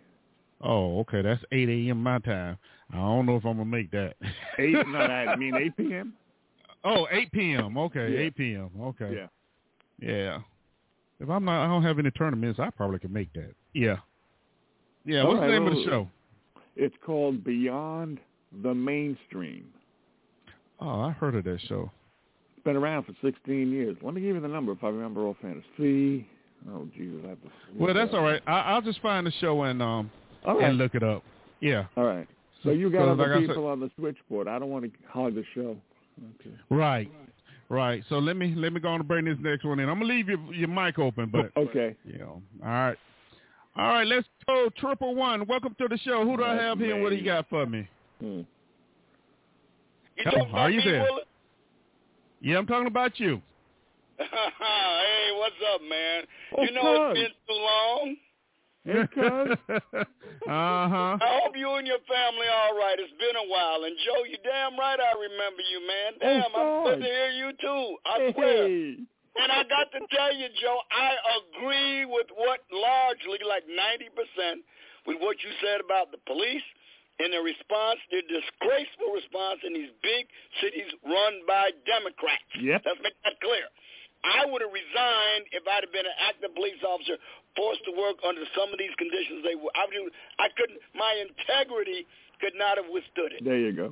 [0.62, 1.22] Oh, okay.
[1.22, 2.02] That's 8 a.m.
[2.04, 2.58] my time.
[2.92, 4.16] I don't know if I'm going to make that.
[4.60, 4.74] Eight?
[4.88, 6.14] no, I mean eight p.m.
[6.84, 7.78] Oh, 8 p.m.
[7.78, 8.20] Okay, Yeah.
[8.20, 8.70] 8 p.m.
[8.82, 9.16] Okay.
[9.16, 9.28] Yeah.
[10.00, 10.40] Yeah.
[11.20, 13.54] If I'm not, I don't have any tournaments, I probably could make that.
[13.74, 13.98] Yeah.
[15.06, 15.22] Yeah.
[15.22, 16.10] All What's right, the name of the show?
[16.76, 18.20] It's called Beyond
[18.64, 19.66] the Mainstream.
[20.80, 21.92] Oh, I heard of that show.
[22.56, 23.96] It's been around for 16 years.
[24.02, 25.58] Let me give you the number if I remember offhand.
[25.58, 26.28] It's three.
[26.70, 27.48] Oh, Jesus, I have to.
[27.78, 28.42] Well, that's all right.
[28.48, 30.10] I, I'll just find the show and um
[30.46, 30.70] All right.
[30.70, 31.24] and look it up.
[31.60, 31.86] Yeah.
[31.98, 32.28] All right.
[32.64, 34.48] So you got So, other like I said- people on the switchboard.
[34.48, 35.76] I don't want to hog the show.
[36.40, 36.56] Okay.
[36.70, 37.12] Right.
[37.70, 38.04] Right.
[38.08, 39.90] So let me let me go on and bring this next one in.
[39.90, 41.96] I'm gonna leave your your mic open, but Okay.
[42.06, 42.42] you know.
[42.64, 42.98] All right.
[43.76, 45.48] All right, let's go triple one.
[45.48, 46.24] Welcome to the show.
[46.24, 47.02] Who do I have here?
[47.02, 47.88] What do you got for me?
[48.22, 48.42] Hmm.
[50.18, 51.08] You talking are you me, there?
[52.42, 53.42] Yeah, I'm talking about you.
[54.20, 56.24] hey, what's up, man?
[56.58, 58.16] Oh, you know it's been too long.
[58.86, 59.58] Hey, cuz.
[60.48, 61.18] uh huh.
[61.18, 63.00] I hope you and your family all right.
[63.00, 63.84] It's been a while.
[63.86, 66.12] And Joe, you damn right I remember you, man.
[66.20, 66.86] Damn, I'm Sarge.
[66.86, 67.98] good to hear you too.
[68.06, 68.66] I swear.
[69.34, 74.62] And I got to tell you, Joe, I agree with what largely, like 90%,
[75.08, 76.62] with what you said about the police
[77.20, 80.26] and their response, their disgraceful response in these big
[80.62, 82.50] cities run by Democrats.
[82.58, 82.82] Yep.
[82.86, 83.70] Let's make that clear.
[84.24, 87.20] I would have resigned if I'd have been an active police officer
[87.60, 89.44] forced to work under some of these conditions.
[89.44, 89.70] They were.
[89.76, 90.80] I, would, I couldn't.
[90.96, 92.08] My integrity
[92.40, 93.44] could not have withstood it.
[93.44, 93.92] There you go.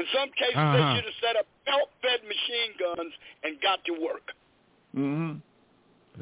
[0.00, 0.72] In some cases, Uh-huh.
[0.72, 3.12] they should have set up belt-fed machine guns
[3.44, 4.32] and got to work.
[4.96, 5.44] Mm-hmm.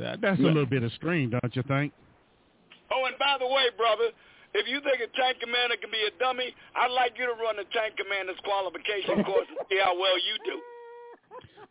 [0.02, 1.92] That, that's a little bit extreme, don't you think?
[2.90, 4.10] Oh, and by the way, brother,
[4.54, 7.56] if you think a tank commander can be a dummy, I'd like you to run
[7.56, 10.58] the tank commander's qualification course and see how well you do.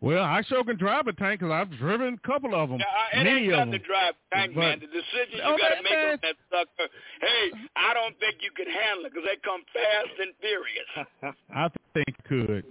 [0.01, 2.79] Well, I sure can drive a tank because I've driven a couple of them.
[2.79, 4.79] Now, it many ain't nothing to drive tank, But- oh, man.
[4.79, 6.87] The decisions Oh, you got to make on that sucker.
[7.19, 11.35] Hey, I don't think you can handle it because they come fast and furious.
[11.53, 12.63] I think could.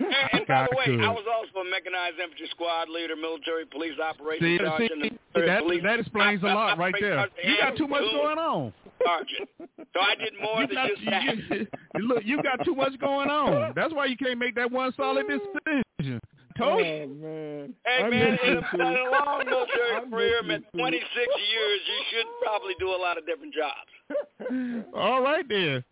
[0.00, 1.04] And, and by the way, could.
[1.04, 5.18] I was also a mechanized infantry squad leader, military police See, operations see sergeant, and
[5.36, 7.28] military that, police that explains a lot right there.
[7.44, 8.72] You got too much going on.
[9.04, 9.48] Sergeant.
[9.92, 11.36] So I did more You than got, just that.
[11.36, 13.72] you, you- look, you got too much going on.
[13.74, 16.20] That's why you can't make that one solid decision.
[16.58, 16.92] Told you.
[16.92, 17.74] Oh man.
[17.86, 18.66] Hey I man, you, in a, too.
[18.74, 20.78] in a long military I miss career, you, man, too.
[20.78, 24.86] 26 years, you should probably do a lot of different jobs.
[24.94, 25.84] All right then.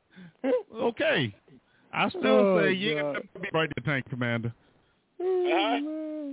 [0.75, 1.35] Okay.
[1.93, 3.15] I still Oh, say you God.
[3.15, 4.53] got to be right the tank commander.
[5.21, 5.81] Huh?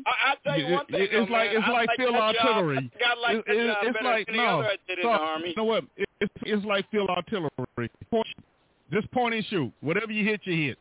[0.05, 1.01] I, I tell you one thing.
[1.01, 2.91] It- though, it's like man, it's I like like field that artillery.
[3.05, 5.37] I like It- it- uh, it's like no, other I did in so.
[5.47, 5.83] You know what?
[5.97, 7.49] It- It's it's like field artillery.
[8.11, 8.27] Point,
[8.91, 9.71] just point and shoot.
[9.81, 10.77] Whatever you hit, you hit.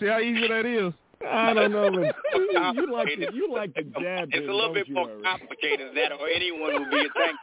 [0.00, 0.92] See how easy that is.
[1.26, 4.28] I don't know, but you, you like to, you like to jab.
[4.32, 5.22] It's him, a little bit more Eric?
[5.24, 7.38] complicated than that, or anyone would be attacked.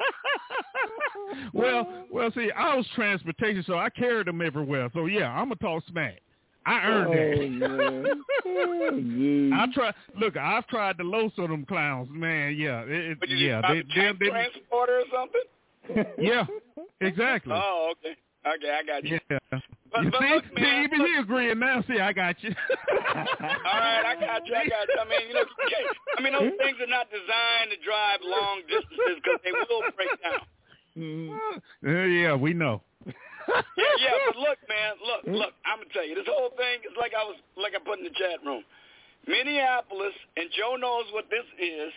[1.53, 4.89] well, well, see, I was transportation, so I carried them everywhere.
[4.93, 6.21] So yeah, I'm gonna talk smack.
[6.65, 8.13] I earned Oh, that.
[8.45, 9.51] man.
[9.53, 9.55] Oh.
[9.55, 9.93] I try.
[10.19, 12.55] Look, I've tried the low of them clowns, man.
[12.55, 16.05] Yeah, it, it, yeah, just they, about they, they, transporter or something?
[16.17, 16.45] yeah,
[17.01, 17.53] exactly.
[17.55, 18.15] Oh, okay.
[18.45, 19.19] Okay, I got you.
[19.29, 19.37] Yeah.
[19.51, 19.61] But-
[20.03, 21.83] you but see, look, man, even he agreeing now.
[21.87, 22.49] See, I got you.
[22.89, 24.55] All right, I got you.
[24.55, 24.99] I got you.
[24.99, 25.85] I mean, you know, okay.
[26.17, 30.09] I mean, those things are not designed to drive long distances because they will break
[30.23, 30.41] down.
[31.85, 32.81] Uh, yeah, we know.
[33.47, 35.53] Yeah, yeah, but look, man, look, look.
[35.65, 38.05] I'm gonna tell you, this whole thing is like I was, like I put in
[38.05, 38.63] the chat room.
[39.27, 41.91] Minneapolis, and Joe knows what this is.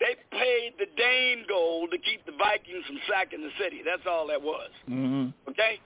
[0.00, 3.80] They paid the Danegeld to keep the Vikings from sacking the city.
[3.86, 4.70] That's all that was.
[4.90, 5.32] Mhm.
[5.50, 5.78] Okay,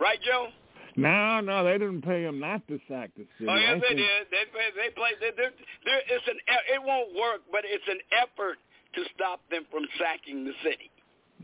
[0.00, 0.48] right, Joe?
[0.96, 3.50] No, no, they didn't pay him not to sack the city.
[3.50, 4.22] Oh yes, I they think- did.
[4.30, 4.68] They play.
[4.76, 5.10] They play.
[5.20, 5.52] They, they're,
[5.84, 6.38] they're, it's an.
[6.72, 8.56] It won't work, but it's an effort
[8.94, 10.88] to stop them from sacking the city.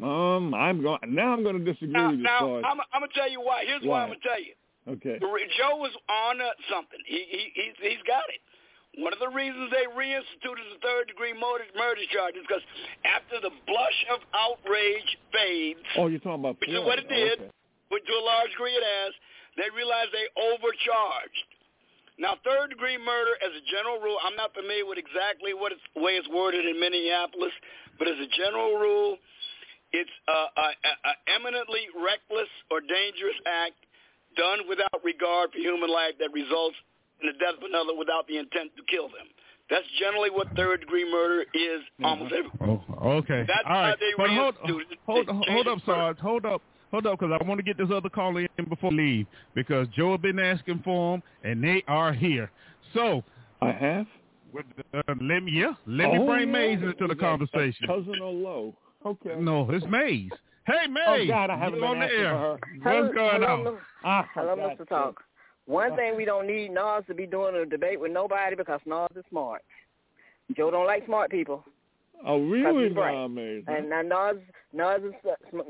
[0.03, 1.33] Um, I'm going now.
[1.33, 3.65] I'm going to disagree Now, with you, now I'm, I'm gonna tell you why.
[3.67, 4.03] Here's why, Why?
[4.05, 4.55] I'm gonna tell you.
[4.89, 5.19] Okay.
[5.21, 6.41] Joe was on
[6.73, 6.99] something.
[7.07, 8.41] He, he he's he's got it.
[8.99, 12.65] One of the reasons they reinstituted the third degree murder, murder charges because
[13.07, 17.15] after the blush of outrage fades, Oh, you're talking about which is what it Oh,
[17.15, 17.51] did, okay.
[17.95, 19.15] which to a large degree it has,
[19.55, 21.47] they realized they overcharged.
[22.19, 25.81] Now, third degree murder, as a general rule, I'm not familiar with exactly what it's,
[25.97, 27.55] way it's worded in Minneapolis,
[27.97, 29.17] but as a general rule,
[29.93, 30.69] it's a, a,
[31.11, 33.79] a eminently reckless or dangerous act
[34.37, 36.77] done without regard for human life that results
[37.21, 39.27] in the death of another without the intent to kill them.
[39.69, 42.51] That's generally what third degree murder is almost every.
[42.61, 42.83] Oh,
[43.23, 43.45] okay.
[43.47, 43.97] That's All right.
[44.17, 45.79] but hold, reinstituted hold, hold up.
[45.87, 46.19] Sarge.
[46.19, 46.63] Hold up.
[46.91, 49.87] Hold up, because I want to get this other caller in before we leave, because
[49.97, 52.51] Joe has been asking for them, and they are here.
[52.95, 53.23] So,
[53.63, 54.07] I have.
[54.53, 56.53] with, uh, let me, yeah, let me Oh, bring yeah.
[56.53, 57.87] Mays into the conversation.
[57.87, 58.75] Cousin Olo.
[59.05, 59.35] Okay.
[59.39, 60.31] No, it's Mays.
[60.67, 61.03] Hey, Mays.
[61.07, 62.31] Oh God, I haven't been on the asking air.
[62.31, 63.03] for her.
[63.03, 63.65] What's going hello, on?
[63.75, 63.79] Mr.
[64.05, 64.77] Ah, Hello, for Mr.
[64.77, 65.23] God's Talk.
[65.67, 69.09] One thing we don't need Nas to be doing a debate with nobody because Nas
[69.17, 69.63] is smart.
[70.57, 71.65] Joe don't like smart people.
[72.27, 72.87] Oh, really?
[72.89, 73.15] he's bright.
[73.15, 74.37] Nah, Maze, and now Nas
[74.73, 75.15] Nas is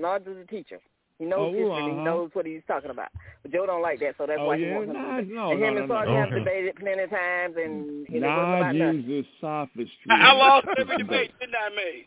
[0.01, 0.81] Nas is a teacher.
[1.19, 1.93] He knows Oh, history.
[1.93, 2.03] uh-huh.
[2.05, 3.09] knows what he's talking about.
[3.43, 4.75] But Joe don't like that, so that's Oh, why he yeah?
[4.75, 4.97] wants him.
[4.97, 5.95] Nah, to no, and no, him no, and no.
[5.95, 6.39] Sarge have Okay.
[6.39, 10.11] debated plenty of times, and, and it wasn't Nah, uses sophistry.
[10.11, 12.05] I, I lost every debate, didn't I, Maze?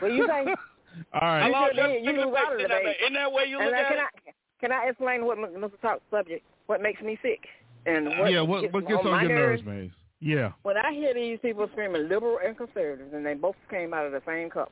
[0.00, 0.48] What you think?
[1.14, 1.46] All I right.
[1.46, 2.04] You lost sure did.
[2.04, 2.96] You single lose out of the didn't I, debate.
[3.02, 4.02] Isn't that way you and look now, at can it?
[4.02, 5.80] I can I explain what Mr.
[5.80, 6.44] Talk's subject?
[6.66, 7.40] What makes me sick?
[7.86, 9.82] And what yeah, what, what gets on my your nerves, nerves?
[9.82, 9.90] Mays?
[10.20, 10.52] Yeah.
[10.62, 14.12] When I hear these people screaming liberal and conservatives, and they both came out of
[14.12, 14.70] the same cup,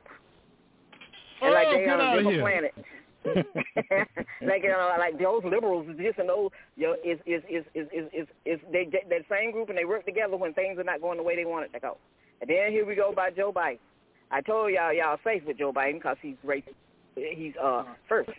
[1.41, 2.41] and like Oh, they get on a different here.
[2.41, 2.73] planet.
[4.41, 7.65] like you know, like those liberals is this and those, you know, is is is
[7.75, 10.79] is is is, is they get that same group and they work together when things
[10.79, 11.97] are not going the way they want it to go.
[12.39, 13.77] And then here we go by Joe Biden.
[14.31, 16.75] I told y'all y'all safe with Joe Biden because he's racist.
[17.15, 18.29] He's uh first,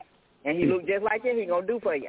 [0.44, 1.38] and he look just like you.
[1.38, 2.08] He gonna do for you.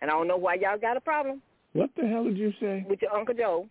[0.00, 2.84] And I don't know why y'all got a problem What the hell did you say?
[2.88, 3.66] with your Uncle Joe.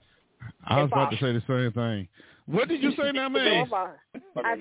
[0.65, 2.07] I was about to say the same thing.
[2.45, 3.67] What did you say now, Joe Mays?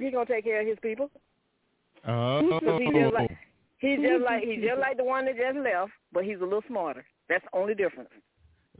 [0.01, 1.11] He gonna take care of his people.
[2.07, 2.61] Oh.
[2.79, 3.31] He just like
[3.79, 6.63] he's just like he's just like the one that just left, but he's a little
[6.69, 7.05] smarter.
[7.29, 8.11] That's the only difference.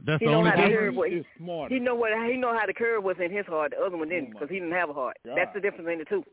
[0.05, 0.85] That's he the know only how to difference.
[0.85, 3.73] curve what he, he know what he know how to curve was in his heart.
[3.77, 5.17] The other one didn't Oh, because he didn't have a heart.
[5.25, 5.35] God.
[5.37, 6.23] That's the difference in the two.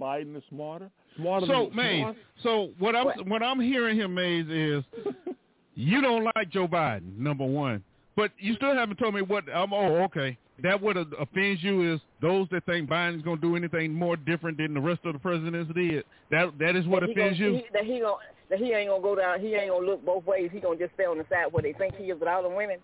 [0.00, 0.90] Biden is smarter.
[1.16, 2.16] Smarter So, than Mays, smart?
[2.42, 3.26] so what I'm What?
[3.28, 4.84] what I'm hearing here, Mays, is
[5.74, 7.82] you don't like Joe Biden, number one,
[8.16, 9.44] but you still haven't told me what.
[9.54, 10.36] Um, oh, okay.
[10.62, 14.58] That what offends you is those that think Biden's going to do anything more different
[14.58, 16.04] than the rest of the presidents did.
[16.30, 17.56] That that is what that offends gonna, you.
[17.56, 18.14] He, that he gonna
[18.48, 19.40] that he ain't gonna go down.
[19.40, 20.50] He ain't gonna look both ways.
[20.52, 22.48] He gonna just stay on the side where they think he is with all the
[22.48, 22.78] women,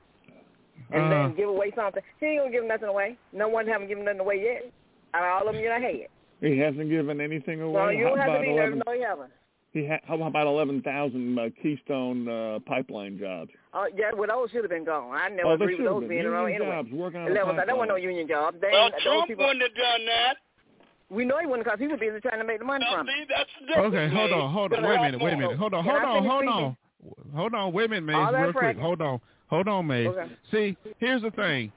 [0.91, 1.09] and Uh.
[1.09, 2.03] then give away something.
[2.21, 3.17] He ain't gonna give nothing away.
[3.33, 4.71] No one haven't given nothing away yet.
[5.15, 6.09] Out of all of them you done had.
[6.41, 7.83] He hasn't given anything away.
[7.83, 8.83] So you don't have to about be nervous.
[8.87, 9.33] No, you haven't.
[9.73, 13.51] he ha- how about eleven thousand uh, Keystone uh, pipeline jobs?
[13.75, 15.11] Uh, yeah, well, those should have been gone.
[15.15, 16.31] I never oh, they agree with those have being been.
[16.33, 16.77] around Union anyway.
[16.77, 18.57] jobs working on That a was, that wasn't no union jobs.
[18.61, 20.35] They Well, ain't, Trump people, wouldn't have done that.
[21.11, 23.09] we know he wouldn't because he was busy trying to make the money Now, from
[23.09, 23.13] it.
[23.13, 23.51] see, that's.
[23.89, 26.15] Okay, hold on, hold on, wait a minute, wait a minute, hold on, hold on,
[26.23, 26.65] finish hold speaking?
[26.65, 26.77] on,
[27.35, 30.09] hold on, wait a minute, that real quick, hold on, hold on, Mays.
[30.09, 30.33] Okay.
[30.51, 31.73] See, here's the thing.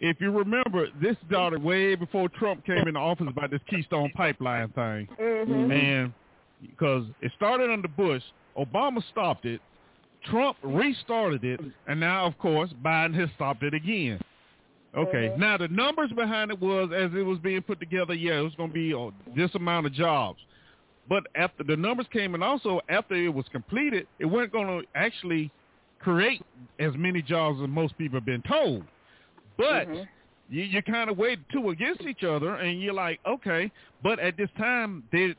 [0.00, 4.68] If you remember, this started way before Trump came into office about this Keystone Pipeline
[4.70, 5.08] thing.
[5.20, 5.70] Mm-hmm.
[5.70, 6.12] and
[6.60, 8.22] because it started under Bush,
[8.58, 9.60] Obama stopped it,
[10.30, 14.20] Trump restarted it, and now of course Biden has stopped it again.
[14.96, 15.30] Okay.
[15.30, 15.38] Mhm.
[15.38, 18.14] Now the numbers behind it was as it was being put together.
[18.14, 20.38] Yeah, it was going to be uh, this amount of jobs.
[21.08, 24.86] But after the numbers came, and also after it was completed, it wasn't going to
[24.94, 25.52] actually
[26.00, 26.42] create
[26.78, 28.84] as many jobs as most people have been told.
[29.56, 30.08] But Mhm.
[30.48, 33.70] you, you kind of weighed two against each other, and you're like, okay.
[34.02, 35.34] But at this time, there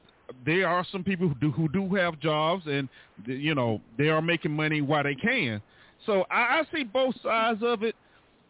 [0.46, 2.90] there are some people who do who do have jobs, and
[3.26, 5.62] you know they are making money while they can.
[6.06, 7.96] So I, I see both sides of it.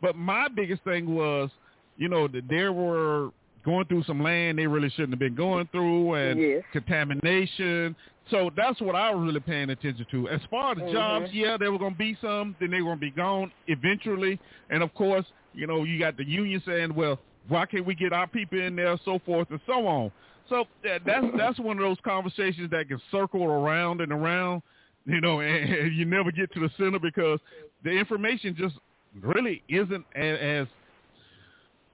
[0.02, 1.50] But my biggest thing was,
[1.96, 3.30] you know, that there were
[3.64, 6.64] going through some land they really shouldn't have been going through, and Yes.
[6.72, 7.96] contamination.
[8.30, 10.30] So that's what I was really paying attention to.
[10.30, 10.92] As far as Mhm.
[10.92, 13.52] jobs, yeah, there were going to be some, then they were going to be gone
[13.68, 14.40] eventually.
[14.70, 18.14] And of course, you know, you got the union saying, well, why can't we get
[18.14, 20.12] our people in there, so forth and so on.
[20.48, 24.62] So that, that's that's one of those conversations that can circle around and around,
[25.06, 27.40] you know, and, and you never get to the center because
[27.84, 28.76] the information just
[29.22, 30.68] really isn't as, as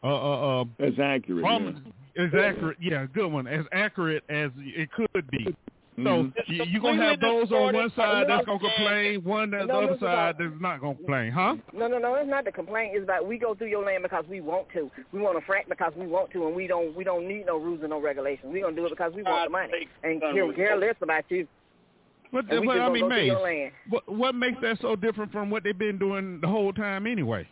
[0.03, 1.43] uh, uh, uh, That's accurate.
[1.43, 5.55] Prom- as accurate, yeah, good one, as accurate as it could be.
[6.03, 6.31] So.
[6.47, 9.97] You, you're gonna have those on one side that's gonna complain, one that's the other
[9.99, 10.37] side Bob.
[10.39, 11.55] that's not gonna complain, huh?
[11.73, 12.15] No, no, no.
[12.15, 12.91] It's not the complaint.
[12.95, 14.89] It's about we go through your land because we want to.
[15.11, 16.95] We want to frack because we want to, and we don't.
[16.95, 18.49] We don't need no rules and no regulations.
[18.51, 19.87] We're gonna do it because we want the money.
[20.03, 21.47] And care, care less about you.
[22.31, 23.71] But, And we just I mean, go through Maze, land.
[23.89, 27.47] what what makes that so different from what they've been doing the whole time anyway?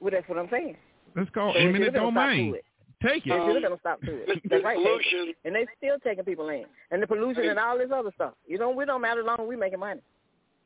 [0.00, 0.76] Well, that's what I'm saying.
[1.16, 2.52] It's called So we eminent should've stop domain.
[2.52, 2.64] to it.
[3.02, 3.44] Take They it.
[3.46, 4.26] should have been stop to it.
[4.26, 4.76] the That's right.
[4.76, 5.34] Pollution.
[5.44, 6.64] and they still taking people in.
[6.90, 8.34] and the pollution and all this other stuff.
[8.46, 10.00] You know, we don't matter as long as we making money.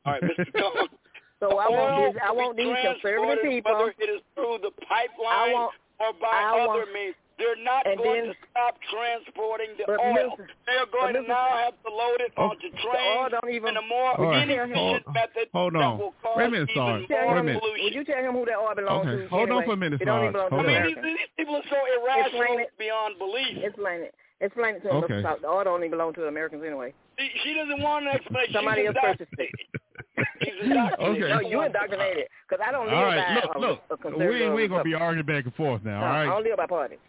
[0.05, 0.45] All right, Mr.
[0.53, 0.87] Cohen.
[1.41, 3.73] So I Oil want these, I will want be these conservative people.
[3.75, 7.59] Whether it is through the pipeline I want, or by I other want- means, they're
[7.63, 10.13] not and going then- to stop transporting the oil.
[10.37, 13.31] listen- they're going to listen- now have to load it Oh, onto the oil trains
[13.31, 13.69] don't even.
[13.69, 15.79] in a more All right, inefficient hold- method hold on.
[15.81, 15.97] that on.
[15.99, 17.07] will cause Wait a minute, even Sarge.
[17.07, 17.61] Tell more Wait a him, minute.
[17.63, 17.93] would pollution.
[17.97, 19.27] you tell him who that oil belongs Okay, to?
[19.29, 19.65] hold on anyway?
[19.65, 20.33] for a minute, It don't even Sarge.
[20.33, 20.83] belong to Hold I the on.
[20.85, 21.05] mean, Americans.
[21.05, 22.69] these, these people are so irrational Explain it.
[22.77, 23.63] beyond belief.
[23.63, 24.13] Explain it.
[24.41, 25.03] Explain it to him.
[25.03, 25.13] Okay.
[25.23, 25.41] Mr.
[25.41, 26.93] The oil don't even belong to the Americans anyway.
[27.19, 28.53] She, she doesn't want an explanation.
[28.53, 29.49] Somebody She's else purchased it.
[29.49, 30.35] indoctrinated.
[30.43, 31.23] She's indoctrinated.
[31.23, 31.33] Okay.
[31.33, 32.17] No, you indoctrinated.
[32.23, 32.29] It.
[32.47, 33.79] Because I don't live All right, by look, a, look.
[33.89, 35.01] a We conservative ain't, we ain't gonna be Republican.
[35.01, 35.99] arguing back and forth now.
[36.01, 36.25] No, All I right.
[36.25, 36.99] don't live by parties.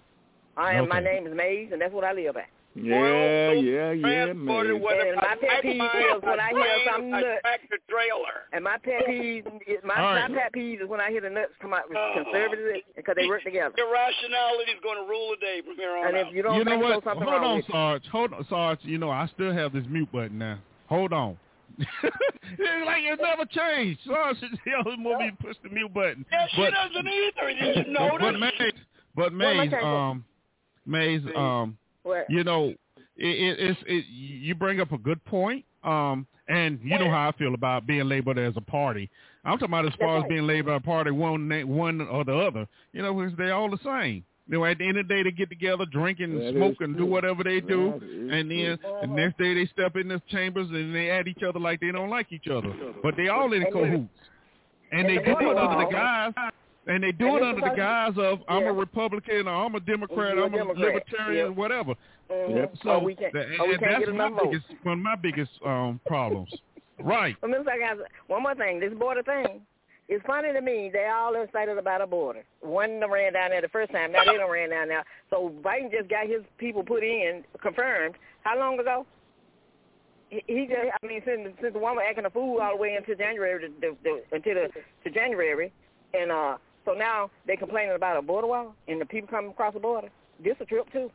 [0.56, 0.88] I am.
[0.88, 2.48] My name is Mays, and that's what I live at.
[2.78, 5.08] Yeah, yeah, yeah, transported man.
[5.08, 7.80] And my pet peeve is when I hear by train, something by nut.
[7.88, 8.36] trailer.
[8.52, 10.30] And my pet peeve, is, my, All right.
[10.30, 12.12] my pet peeve is when I hear the nuts come out with Oh.
[12.22, 13.72] conservatives because they work together.
[13.78, 16.28] Irrationality is going to rule the day from here on And out.
[16.28, 17.00] if you don't You know what?
[17.02, 17.62] so, something Hold wrong on.
[17.70, 18.06] Sarge.
[18.12, 18.80] Hold on, Sarge.
[18.82, 20.58] You know, I still have this mute button now.
[20.90, 21.38] Hold on.
[21.78, 24.00] it's like it never changed.
[24.06, 24.52] Sarge should
[24.84, 26.26] always move me to push the mute button.
[26.30, 27.54] yeah, she doesn't either.
[27.72, 28.20] Did you notice?
[28.20, 28.72] but Maze,
[29.14, 30.24] but What am I Maze, trying to- um,
[30.86, 32.26] Maze, um, What?
[32.28, 32.78] you know, it,
[33.18, 35.64] it, it's it, you bring up a good point.
[35.84, 39.10] Um, and you know how I feel about being labeled as a party.
[39.44, 42.66] I'm talking about as far as being labeled a party, one one or the other.
[42.92, 44.24] You know, because they're all the same.
[44.48, 46.76] You know, at the end of the day, they get together, drink and That smoke
[46.80, 47.94] and do whatever they do,
[48.30, 48.98] and then true.
[49.00, 51.90] the next day they step in the chambers and they at each other like they
[51.90, 52.72] don't like each other,
[53.02, 54.08] but they all in And cahoots,
[54.92, 56.32] and they the do it under the guise.
[56.88, 58.68] And they do And it under the guise of I'm Yeah.
[58.70, 60.86] a Republican or I'm a Democrat, You're a I'm a Democrat.
[60.94, 61.56] libertarian, Yep.
[61.56, 61.94] whatever.
[62.30, 62.56] Mhm.
[62.56, 62.76] Yep.
[62.82, 65.04] So oh, we can't, that- oh, we and can't that's get my biggest one of
[65.04, 66.54] my biggest um problems.
[67.00, 67.36] right.
[67.40, 67.64] But Mr.
[67.66, 68.78] Guys, one more thing.
[68.80, 69.62] This border thing.
[70.08, 70.88] It's funny to me.
[70.92, 72.44] They all excited about a border.
[72.60, 74.12] One done ran down there the first time.
[74.12, 75.02] Now they don't ran down there.
[75.30, 78.14] So Biden just got his people put in, confirmed.
[78.44, 79.04] How long ago?
[80.30, 82.80] He, he just, I mean, since since the one was acting a fool all the
[82.82, 84.68] way until January, to, the, the, until the,
[85.04, 85.72] to January,
[86.14, 86.56] and uh,
[86.86, 90.08] so now they complaining about a border wall and the people coming across the border.
[90.42, 91.10] This a trip too.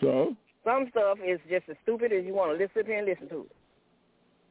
[0.00, 3.28] So, Some stuff is just as stupid as you want to listen here and listen
[3.28, 3.52] to it.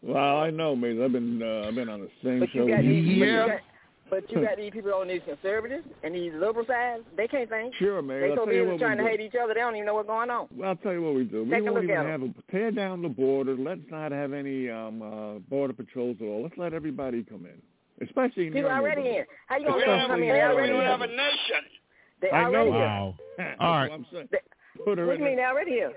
[0.03, 1.01] well, I know, man.
[1.01, 2.65] I've been uh, I've been on the same But show.
[2.65, 3.47] you got with these, but, you Yeah.
[3.47, 3.59] got,
[4.09, 7.03] but you got these people on these conservatives and these liberal sides.
[7.15, 7.73] They can't think.
[7.75, 8.19] Sure, man.
[8.21, 9.09] They I'll so tell busy trying we to do.
[9.17, 10.47] hate each other, they don't even know what's going on.
[10.55, 11.43] Well, I'll tell you what we do.
[11.43, 12.11] We Take a won't even at 'em.
[12.11, 13.55] have a tear down the border.
[13.55, 16.43] Let's not have any um uh border patrols at all.
[16.43, 17.61] Let's let everybody come in,
[18.03, 19.25] especially in People your already in.
[19.47, 20.29] How you gonna don't let have, them come in?
[20.29, 21.17] They don't already have a here.
[21.17, 21.63] nation.
[22.21, 22.59] They I know.
[22.59, 22.79] already here.
[22.79, 23.15] Wow.
[23.37, 23.89] That's All right.
[23.89, 24.27] what I'm saying.
[24.31, 25.05] They- What in.
[25.05, 25.93] you mean the- they already here?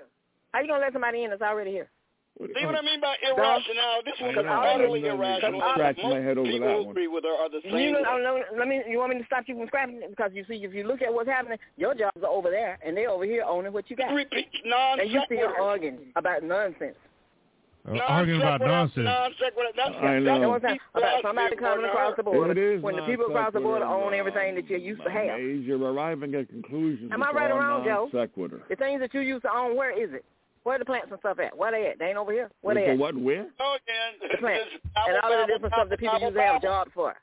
[0.53, 1.89] How you gonna let somebody in that's already here?
[2.39, 4.03] See what I mean by irrational?
[4.05, 4.51] This I was know.
[4.51, 5.63] utterly irrational.
[5.63, 6.91] I'm scratching my head over people that who one.
[6.91, 7.93] agree with her are the You same.
[7.93, 8.83] know, I know, let me.
[8.89, 11.01] You want me to stop you from scrapping it because you see, if you look
[11.03, 13.95] at what's happening, your jobs are over there and they're over here owning what you
[13.95, 15.61] got, repeat non and you still sequitur.
[15.63, 16.97] arguing about nonsense.
[17.87, 19.05] Uh, arguing about nonsense.
[19.05, 19.69] Non sequitur.
[20.07, 20.39] I know.
[20.39, 20.79] know what I'm saying?
[20.95, 24.15] About somebody coming across the border It is when the people across the border own
[24.15, 25.39] everything that you used to have.
[25.39, 27.11] You're arriving at conclusions.
[27.13, 28.09] Am I right or wrong, Joe?
[28.13, 28.63] non-sequitur.
[28.71, 30.25] The things that you used to own, where is it?
[30.63, 31.55] Where the plants and stuff at?
[31.55, 31.99] Where they at?
[31.99, 32.51] They ain't over here.
[32.63, 32.99] Where they at?
[32.99, 33.15] what?
[33.15, 33.49] Where?
[33.61, 34.31] Oh, again.
[34.33, 34.71] The plants
[35.07, 36.67] and all of the different stuff that people used to have babble.
[36.67, 37.15] jobs for.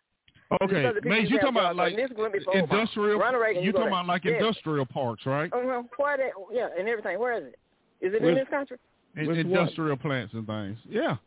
[0.62, 2.64] Okay, Because the people Maze, you you talking about like and this went before Obama.
[2.72, 3.54] industrial?
[3.56, 5.52] You you talking about like industrial parks, right?
[5.52, 5.84] Uh-huh.
[5.98, 6.32] Where that?
[6.52, 7.18] Yeah, and everything.
[7.20, 7.58] Where is it?
[8.06, 8.78] Is it in this country?
[9.16, 9.46] In- With what?
[9.46, 10.78] industrial plants and things.
[10.90, 11.18] Yeah.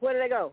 [0.00, 0.52] Where did they go?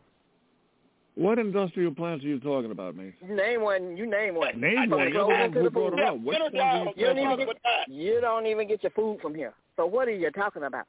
[1.15, 3.13] What industrial plants are you talking about, Mace?
[3.27, 3.97] You name one.
[3.97, 4.59] You name one.
[4.61, 4.89] Name one.
[4.89, 5.93] the You're the clothes one to the food.
[5.93, 6.19] it up.
[6.21, 7.01] Which Get ones you.
[7.01, 7.55] You don't talking even about?
[7.87, 7.95] get.
[7.95, 9.53] You don't even get your food from here.
[9.75, 10.85] So what are you talking about?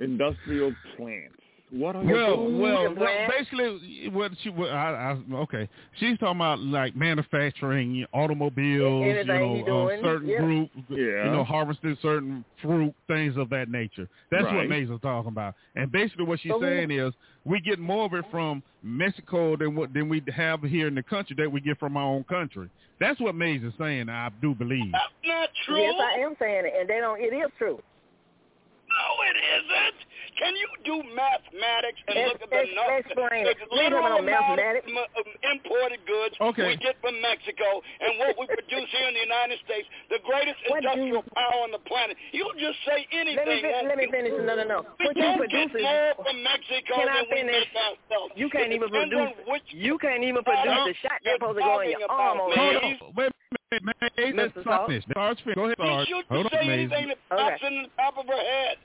[0.00, 1.34] Industrial plants.
[1.70, 6.16] What are you Well, food well, well, basically, what she, what I, I, okay, she's
[6.18, 10.38] talking about like manufacturing automobiles, you Anything he know, doing, certain yeah.
[10.38, 11.24] group, Yeah.
[11.24, 14.08] you know, harvesting certain fruit, things of that nature.
[14.30, 14.68] That's what Right.
[14.68, 15.54] Maze is talking about.
[15.74, 17.12] And basically, what she's So who- saying is,
[17.44, 21.02] we get more of it from Mexico than what than we have here in the
[21.02, 22.68] country that we get from our own country.
[23.00, 24.08] That's what Maze is saying.
[24.08, 24.92] I do believe.
[24.92, 25.80] That's not true.
[25.82, 27.20] Yes, I am saying it, and they don't.
[27.20, 27.82] It is true.
[28.88, 29.96] No, it isn't.
[30.36, 33.04] Can you do mathematics and Ex- look at the ex- numbers?
[33.08, 33.56] explain the it.
[33.72, 34.84] We ain't talking literal mathematics.
[34.84, 36.66] m- of imported goods Okay.
[36.68, 40.60] we get from Mexico and what we produce here in the United States, the greatest
[40.68, 42.16] What industrial you- power on the planet.
[42.36, 43.36] You'll just say anything.
[43.36, 44.32] Let me fin- let me finish.
[44.44, 44.78] No, no, no.
[45.00, 48.32] We What you don't produce get more from Mexico Can I than we make ourselves.
[48.36, 49.32] you can't It even produce.
[49.48, 52.16] which You can't even produce the shot you're that's supposed to go in your talking
[52.20, 53.00] arm about, on Hold your Maze.
[53.02, 53.32] on, wait
[53.72, 54.34] a minute, Maze.
[54.36, 54.64] Let's Mr.
[54.64, 54.86] Salt.
[54.88, 55.04] finish.
[55.12, 56.08] Sarge, fin- go ahead, She Sarge.
[56.08, 57.66] shoots Hold to say on, anything that pops Okay.
[57.66, 58.78] in the top of her head.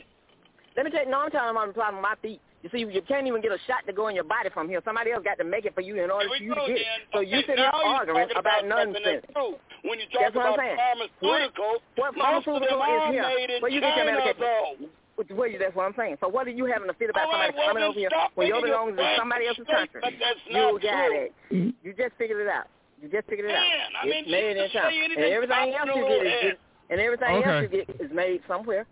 [0.75, 2.39] Let me tell you, no, I'm telling you, I'm on the problem with my feet.
[2.63, 4.79] You see, you can't even get a shot to go in your body from here.
[4.85, 6.77] Somebody else got to make it for you in order for you go to get
[6.77, 6.87] it.
[7.11, 9.25] So okay, you sitting here arguing talking about nonsense.
[9.33, 9.57] that's.
[9.81, 10.77] When you talk That's what I'm saying.
[10.77, 13.25] pharmaceuticals, What most of pharmaceutical them is are here?
[13.33, 14.45] made in Where you get your China, medication?
[14.45, 14.93] though.
[15.17, 16.17] Which, where you, that's what I'm saying.
[16.21, 17.89] So what are you having to fit about oh, All right, somebody well, coming then
[17.89, 20.01] over here stop when your making your belongings in facts somebody else's straight, country?
[20.05, 21.17] but that's You not got true.
[21.25, 21.31] it.
[21.81, 22.69] You just figured it out.
[23.01, 23.65] You just figured it out.
[23.65, 24.89] Man, I mean, it's made she in can China.
[24.93, 26.45] say And anything everything pops else in you her get is head.
[26.53, 26.61] just,
[26.93, 27.49] and everything Okay.
[27.49, 28.85] else you get is made somewhere,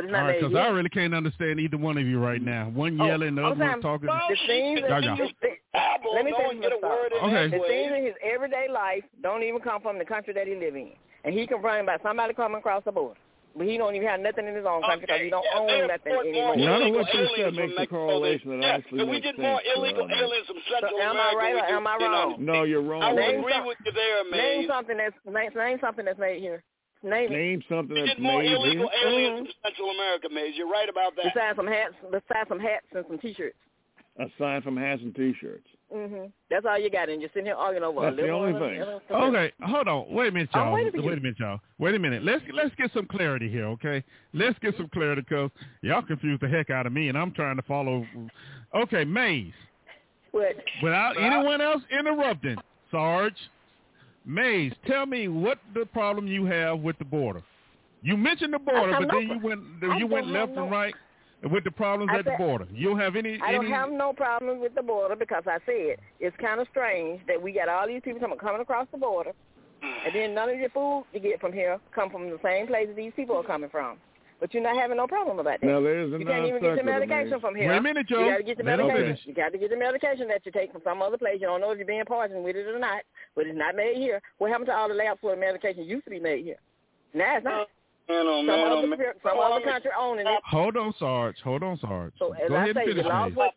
[0.00, 0.56] but it's not All right, because.
[0.56, 2.70] I really can't understand either one of you right now.
[2.70, 4.08] One Oh, yelling, the other one talking.
[4.08, 5.16] Well, the things that yeah.
[5.16, 5.34] just
[6.14, 7.56] Let me no finish one get a word in Okay.
[7.56, 10.74] The things in his everyday life don't even come from the country that he live
[10.74, 10.92] in,
[11.24, 13.20] and he complain about somebody coming across the border,
[13.54, 15.60] but he don't even have nothing in his own country because Okay, he don't yeah,
[15.60, 16.56] own nothing anymore.
[16.56, 19.38] None of what you said makes from the correlation that yeah, actually if we get
[19.38, 22.36] more sense, illegal uh, aliens from Central am I right or am I wrong?
[22.40, 23.02] No, you're wrong.
[23.02, 24.40] I will agree with you there, man.
[24.40, 26.62] Name something that's name, name something that's made here.
[27.02, 27.36] Name it.
[27.36, 29.08] Name something We that's get more made illegal here.
[29.08, 29.44] aliens Mhm.
[29.44, 30.56] from Central America, Maze.
[30.56, 31.32] You're right about that.
[31.34, 33.56] Besides some hats, besides some hats and some t-shirts.
[34.18, 35.66] Aside from hats and T-shirts.
[35.90, 38.40] hmm That's all you got, and you're sitting here arguing over That's a the little
[38.40, 38.82] only thing.
[39.10, 40.10] Okay, hold on.
[40.12, 40.74] Wait a minute, y'all.
[40.74, 41.02] waiting for you.
[41.08, 41.60] Wait a minute, y'all.
[41.78, 42.22] Wait a minute.
[42.22, 44.04] Let's let's get some clarity here, okay?
[44.34, 47.56] Let's get some clarity because y'all confused the heck out of me, and I'm trying
[47.56, 48.04] to follow.
[48.74, 49.54] Okay, Maze.
[50.32, 50.54] What?
[50.82, 52.58] Without anyone else interrupting,
[52.90, 53.38] Sarge,
[54.30, 57.42] Maze, tell me what the problem you have with the border.
[58.00, 59.60] You mentioned the border, but then no you went
[59.98, 60.94] you went left no- and right
[61.50, 62.66] with the problems at the border.
[62.72, 63.74] You don't have any I don't any.
[63.74, 67.52] have no problem with the border because I said it's kind of strange that we
[67.52, 69.32] got all these people coming coming across the border,
[69.82, 72.86] and then none of the food you get from here come from the same place
[72.86, 73.98] places these people are coming from.
[74.40, 75.66] But you're not having no problem about that.
[75.66, 77.40] Now there's a you can't even get your non-circular, medication man.
[77.40, 77.68] from here.
[77.68, 78.24] Wait a minute, Joe.
[78.24, 79.18] You got to get the medication.
[79.26, 81.36] You got to get the medication that you take from some other place.
[81.40, 83.02] You don't know if you're being poisoned with it or not,
[83.36, 84.22] but it's not made here.
[84.38, 86.56] What happened to all the labs where the medication used to be made here?
[87.12, 87.68] Now it's not.
[88.08, 88.98] Man, oh, Some man, oh, other, man.
[89.22, 90.40] some other I mean, country owning it.
[90.46, 91.36] Hold on, Sarge.
[91.44, 92.12] Hold on, Sarge.
[92.18, 93.36] So as Go I ahead say, and you finish, lost Maze.
[93.36, 93.54] what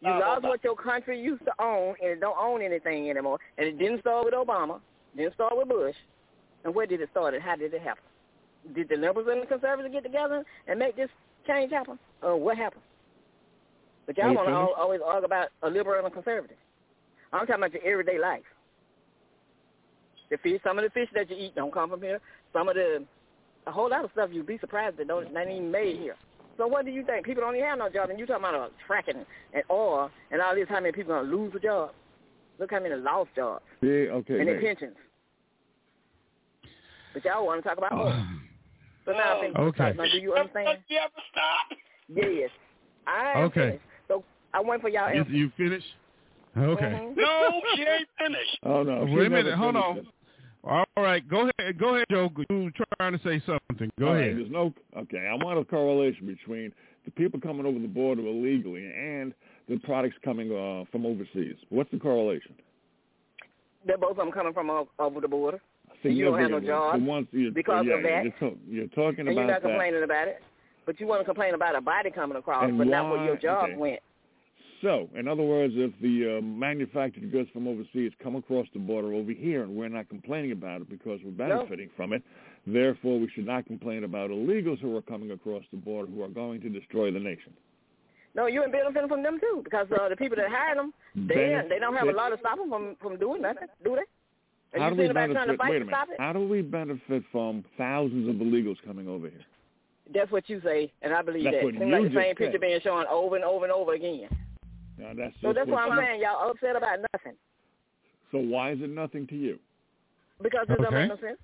[0.00, 3.38] you lost what your country used to own, and it don't own anything anymore.
[3.56, 4.80] And it didn't start with Obama.
[5.16, 5.94] Didn't start with Bush.
[6.64, 7.34] And where did it start?
[7.34, 8.02] And how did it happen?
[8.74, 11.10] Did the liberals and the conservatives get together and make this
[11.46, 11.98] change happen?
[12.22, 12.82] Or what happened?
[14.06, 16.56] But y'all want to always argue about a liberal and a conservative.
[17.32, 18.42] I'm talking about your everyday life.
[20.30, 22.20] The fish, some of the fish that you eat don't come from here.
[22.52, 23.04] Some of the,
[23.66, 26.16] a whole lot of stuff you'd be surprised that don't not even made here.
[26.56, 27.26] So what do you think?
[27.26, 30.40] People don't even have no job, and you talking about uh, fracking and oil and
[30.40, 30.66] all this.
[30.68, 31.90] How many people gonna lose a job?
[32.58, 34.94] Look how many lost jobs Yeah, okay, and their pensions.
[37.12, 38.24] But y'all want to talk about oil.
[39.04, 39.92] So now, I think, Okay.
[39.96, 40.78] now do you understand?
[40.88, 41.78] You ever stop?
[42.08, 42.50] Yes.
[43.06, 43.60] I Okay.
[43.60, 43.84] finished.
[44.08, 45.12] So I went for y'all.
[45.12, 45.32] You, answer.
[45.32, 45.86] you finished?
[46.56, 46.84] Okay.
[46.84, 47.16] Mhm.
[47.16, 48.58] No, she ain't finished.
[48.62, 49.04] Oh no.
[49.04, 49.54] Wait a minute.
[49.54, 49.98] Hold on.
[49.98, 50.06] it.
[50.62, 51.26] All right.
[51.28, 51.78] Go ahead.
[51.78, 52.30] Go ahead, Joe.
[52.48, 53.90] You trying to say something?
[53.98, 54.36] Go All right, ahead.
[54.38, 55.26] There's no okay.
[55.26, 56.72] I want a correlation between
[57.04, 59.34] the people coming over the border illegally and
[59.68, 61.56] the products coming uh, from overseas.
[61.68, 62.54] What's the correlation?
[63.86, 65.73] They're both of them coming from over the border, So
[66.12, 68.24] You don't have no the job ones because yeah, of that?
[68.24, 69.68] You're, to- you're talking and you're not that.
[69.68, 70.42] complaining about it.
[70.86, 73.36] But you want to complain about a body coming across, And but not where your
[73.36, 73.76] job okay.
[73.76, 74.00] went.
[74.82, 79.14] So, in other words, if the uh, manufactured goods from overseas come across the border
[79.14, 82.22] over here and we're not complaining about it because we're benefiting from it,
[82.66, 86.28] therefore we should not complain about illegals who are coming across the border who are
[86.28, 87.54] going to destroy the nation.
[88.34, 91.78] No, you're benefiting from them too, because uh, the people that hire them, they they
[91.78, 94.02] don't have a lot to stop them from from doing nothing, do they?
[94.74, 95.70] How Have do you we seen anybody trying benefit?
[95.70, 96.08] Wait a minute.
[96.18, 99.44] How do we benefit from thousands of illegals coming over here?
[100.12, 101.64] That's what you say, and I believe That's that.
[101.64, 103.94] what Seems like you the same just picture being shown over and over and over
[103.94, 104.28] again.
[104.98, 107.36] Now, that's So just that's why what I'm saying y'all upset about nothing
[108.32, 109.58] So why is it nothing to you?
[110.42, 111.38] because it doesn't make no sense.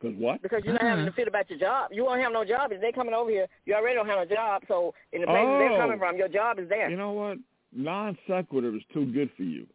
[0.00, 0.40] Because what?
[0.42, 1.16] Because you're not having to Uh-huh.
[1.16, 1.92] feel about your job.
[1.92, 3.48] You won't have no job if they coming over here.
[3.66, 4.62] You already don't have a job.
[4.68, 5.76] So in the places they're Oh.
[5.78, 6.88] coming from, your job is there.
[6.88, 7.38] You know what?
[7.72, 9.66] Non sequitur is too good for you.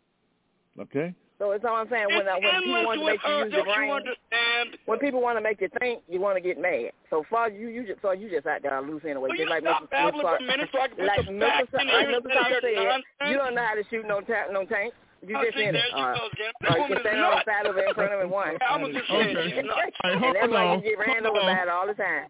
[0.80, 1.14] Okay?
[1.40, 2.08] So that's all I'm saying.
[2.08, 4.66] When, uh, when people want to with make you use your don't you brain, understand?
[4.86, 6.92] when people want to make you think, you want to get mad.
[7.10, 9.30] So far, you you just so you just out there loose anyway.
[9.30, 9.90] Will just like stop Mrs.
[9.92, 11.50] babbling a Clark- minute so I can put like some Mr.
[11.50, 12.32] facts Sa- in like here Mr.
[12.32, 13.06] Clark said, nonsense?
[13.28, 14.94] you don't know how to shoot no ta- no tank.
[15.26, 15.82] You Oh, just see, in it.
[15.88, 16.52] she Uh, goes again.
[16.68, 17.48] or you woman can stand on the nuts.
[17.48, 18.58] side of it in front of it once.
[18.60, 19.50] I was just saying, Okay.
[19.56, 19.96] she's nuts.
[20.04, 20.84] And hold that's why on.
[20.84, 21.56] you get ran Hold over on.
[21.56, 22.28] by it all the time.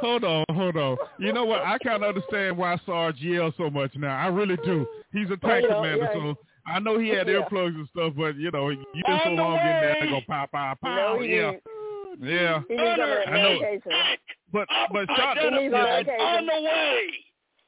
[0.00, 0.96] Hold on, hold on.
[1.18, 1.62] You know what?
[1.62, 4.16] I kind of understand why Sarge yells so much now.
[4.16, 4.86] I really do.
[5.12, 6.12] He's a tank you know, commander, yeah.
[6.12, 6.34] so
[6.66, 7.40] I know he had Yeah.
[7.40, 10.12] earplugs and stuff, but you know, you been so the long in there, they way.
[10.12, 11.18] go pow, pow, No, pow.
[11.20, 11.62] he yeah, needs,
[12.20, 12.60] yeah.
[12.68, 13.60] he needs some of I know.
[13.60, 13.92] medication.
[14.52, 15.38] But but shot.
[15.38, 16.20] He needs some yeah, medication.
[16.20, 17.06] On the way.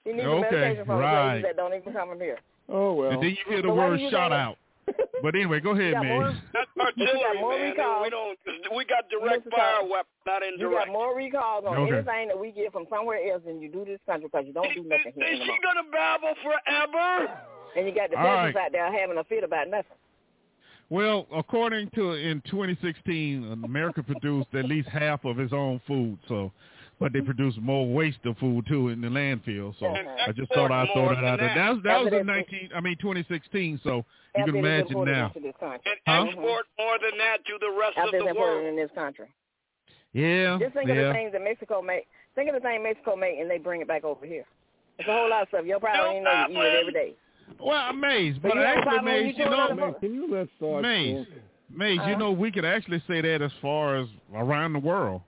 [0.05, 1.43] He needs Okay, some medication from right.
[1.43, 2.39] that don't even come in here.
[2.69, 3.11] Oh, well.
[3.11, 4.57] And then you hear the So word do you shot out.
[5.23, 6.43] But anyway, go ahead, You more- man.
[6.53, 7.71] That's artillery, got more man.
[7.71, 8.03] recalls.
[8.05, 8.39] We don't.
[8.77, 9.91] We got direct fire Tom.
[9.91, 10.61] weapons, not indirect.
[10.61, 11.95] You got more recalls on Okay.
[11.97, 14.69] anything that we get from somewhere else than you do this country because you don't
[14.75, 15.57] do nothing here Is anymore.
[15.57, 17.41] she gonna babble forever?
[17.77, 18.67] And you got the All peasants right.
[18.67, 19.97] out there having a fit about nothing.
[20.91, 26.19] Well, according to in 2016, America produced at least half of its own food.
[26.29, 26.53] So,
[27.05, 29.75] but they produce more waste of food too in the landfill.
[29.79, 31.55] So And I just thought I'd throw that out there.
[31.55, 32.71] That was that was in 19.
[32.75, 33.79] I mean 2016.
[33.85, 35.27] So you can imagine now.
[35.27, 35.81] into this country.
[36.07, 38.67] And export more than that to the rest After of it's the imported world.
[38.69, 39.27] in this country.
[40.15, 42.07] Yeah, Just think of the things that Mexico make.
[42.35, 44.47] Think of the thing Mexico make and they bring it back over here.
[44.99, 45.65] It's a whole lot of stuff.
[45.67, 47.13] You'll probably don't even know you eat it every day.
[47.61, 49.93] Well, I'm amazed, But but you have a actually, problem Maze, you you know, another
[50.01, 51.37] can you let Sarge Maze, talk?
[51.77, 52.17] Maze, you Uh-huh.
[52.19, 55.21] know, we could actually say that as far as around the world.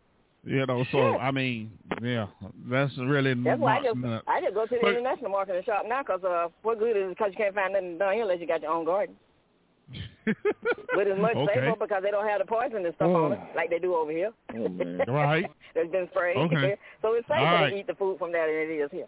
[0.46, 1.18] You know, so Sure.
[1.18, 2.26] I mean, yeah,
[2.70, 3.96] that's really That's why I just.
[4.28, 6.96] I just go to the But- international market and shop now because uh, what good
[6.96, 9.16] is it because you can't find nothing down here unless you got your own garden.
[10.94, 13.38] But it's much okay, safer because they don't have the poison and stuff on it
[13.54, 14.32] like they do over here.
[14.54, 15.02] Oh, man.
[15.08, 15.46] right.
[15.74, 16.36] That's been sprayed.
[16.36, 16.76] Okay.
[17.02, 17.70] so it's safer right.
[17.70, 19.06] to eat the food from there than it is here.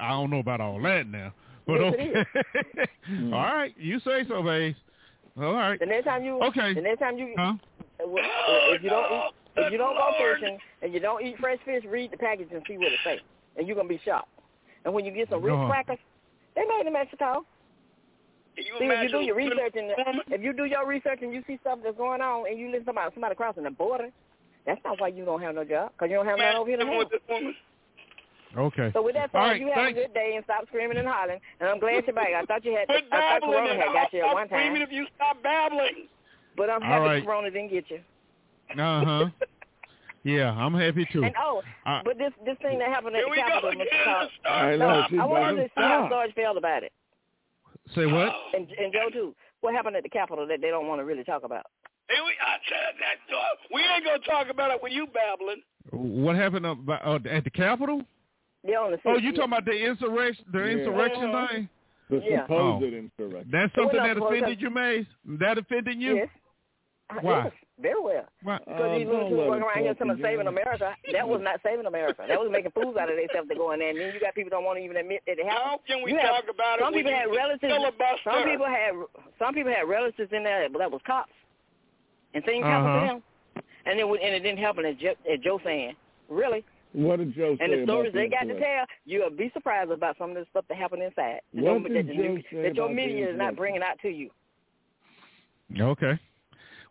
[0.00, 1.32] I don't know about all that now,
[1.66, 2.86] but Yes, okay.
[3.32, 4.74] all right, you say so, Maze.
[5.38, 5.80] All right.
[5.80, 6.74] The next time you Okay.
[6.74, 7.54] the next time you Huh?
[8.00, 11.84] if you don't eat if you don't go fishing and you don't eat fresh fish,
[11.88, 13.20] read the package and see what it says,
[13.56, 14.28] and you're gonna be shocked.
[14.84, 15.68] And when you get some Ritz Uh-huh.
[15.70, 15.98] crackers,
[16.54, 17.44] they made in Mexico.
[18.56, 19.90] Can you See, if you do your research and
[20.28, 22.88] if you do your research and you see stuff that's going on and you listen
[22.90, 24.10] about somebody crossing the border,
[24.64, 26.76] that's not why you don't have no job because you don't have none over here
[26.78, 27.10] to Imagine have.
[27.10, 27.54] with this woman.
[28.56, 28.90] Okay.
[28.94, 29.98] So with that said, right, you have thanks.
[29.98, 31.40] a good day and stop screaming and hollering.
[31.58, 32.28] And I'm glad you're back.
[32.36, 34.58] I thought you had I thought babbling Corona had got you at I'll one stop
[34.60, 36.06] screaming if you stop babbling.
[36.56, 37.24] but I'm happy right.
[37.24, 37.98] Corona didn't get you.
[38.72, 39.28] Uh huh.
[40.24, 41.22] Yeah, I'm happy too.
[41.24, 43.70] And oh, Uh, but this this thing that happened at Here the we go Capitol,
[43.70, 43.86] again.
[43.92, 44.04] Mr.
[44.04, 45.22] Cox, I no, know.
[45.22, 46.10] I wanted to see how stop.
[46.10, 46.92] Sarge felt about it,
[47.94, 48.32] Say what?
[48.54, 49.34] and and Joe too.
[49.60, 51.66] What happened at the Capitol that they don't want to really talk about?
[52.08, 53.34] Here we, I said that.
[53.34, 53.40] uh,
[53.72, 55.62] We ain't gonna talk about it with you babbling.
[55.90, 58.02] What happened up, uh, at the Capitol?
[58.62, 60.44] They're on the Oh, you talking about the insurrection?
[60.52, 60.64] The Yeah.
[60.72, 61.48] insurrection Mhm.
[61.50, 61.68] thing?
[62.10, 62.42] The Yeah.
[62.42, 62.86] supposed Oh.
[62.86, 63.50] insurrection.
[63.50, 65.06] That's something that offended you, Maze?
[65.24, 66.16] That offended you?
[66.16, 66.28] Yes.
[67.20, 67.50] Why?
[67.76, 68.26] Yes, very well.
[68.42, 68.58] Why?
[68.58, 70.96] Because Oh, these little don't two let walking him around here talk talking saving America.
[71.12, 72.24] That was not saving America.
[72.28, 73.90] That was making fools out of themselves to go in there.
[73.90, 75.64] And then you got people don't want to even admit that it happened.
[75.64, 77.72] How can we You have- talk about Some it when people had relatives.
[77.74, 78.30] filibuster?
[78.30, 78.92] Some people had
[79.38, 81.32] some people had relatives in there but that was cops,
[82.34, 83.00] and things happened Uh-huh.
[83.00, 83.22] to them.
[83.86, 84.84] And it would- and it didn't happen.
[84.86, 85.96] As Joe, as Joe saying,
[86.28, 86.64] really.
[86.92, 89.50] What did Joe say And the about stories the they got to tell, you'll be
[89.50, 91.40] surprised about some of the stuff that happened inside.
[91.52, 93.82] That What your- did that, Joe the- say that your about media is not bringing
[93.82, 94.30] out to you.
[95.78, 96.18] Okay.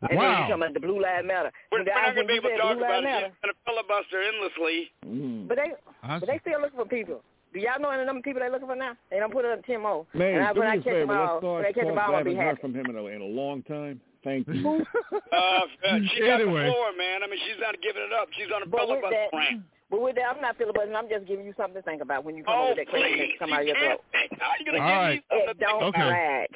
[0.09, 0.39] And then you Wow.
[0.47, 1.51] talking about the Blue Lives Matter.
[1.71, 3.03] We're, When we're the- not gonna be able to talk Blue about it.
[3.07, 4.91] Matter, She's gonna filibuster endlessly.
[5.05, 5.47] Mm.
[5.47, 5.69] But they
[6.03, 7.21] I but they still looking for people.
[7.53, 8.97] Do y'all know any of them people they looking for now?
[9.11, 10.05] They don't put it up ten more.
[10.13, 10.99] Man, and I, do when me I a catch favor.
[11.05, 12.09] them all, Let's when I start catch them talk.
[12.09, 12.61] all, I I'll be haven't heard happy.
[12.61, 14.01] from him in a, in a long time.
[14.23, 14.85] Thank you.
[15.33, 16.65] Uh, uh, she got the Anyway.
[16.69, 17.21] floor, man.
[17.23, 18.27] I mean, she's not giving it up.
[18.37, 19.61] She's on a But with filibuster that, rant.
[19.89, 20.95] but with that, I'm not filibustering.
[20.95, 22.87] I'm just giving you something to think about when you come Oh, up with that
[22.87, 23.33] crazy please.
[23.33, 24.01] that come out of your throat.
[24.39, 25.15] How are you gonna All give right.
[25.17, 26.07] me something It to think don't Okay.
[26.09, 26.49] drag.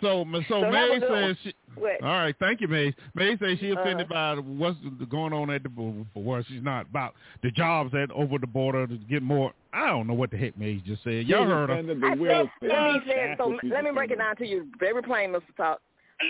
[0.00, 1.22] So, so So have a Maze good one.
[1.22, 1.54] says she,
[2.02, 2.94] All right, thank you, Maze.
[3.14, 3.80] Maze says she Uh-huh.
[3.80, 4.78] offended by what's
[5.10, 6.04] going on at the border.
[6.14, 9.52] Well, she's not about the jobs at over the border to get more.
[9.72, 11.26] I don't know what the heck Maze just said.
[11.26, 11.76] Y'all heard her.
[11.76, 15.30] I said, let me say so let me break it down to you very plain,
[15.30, 15.42] Mr.
[15.56, 15.80] Talk.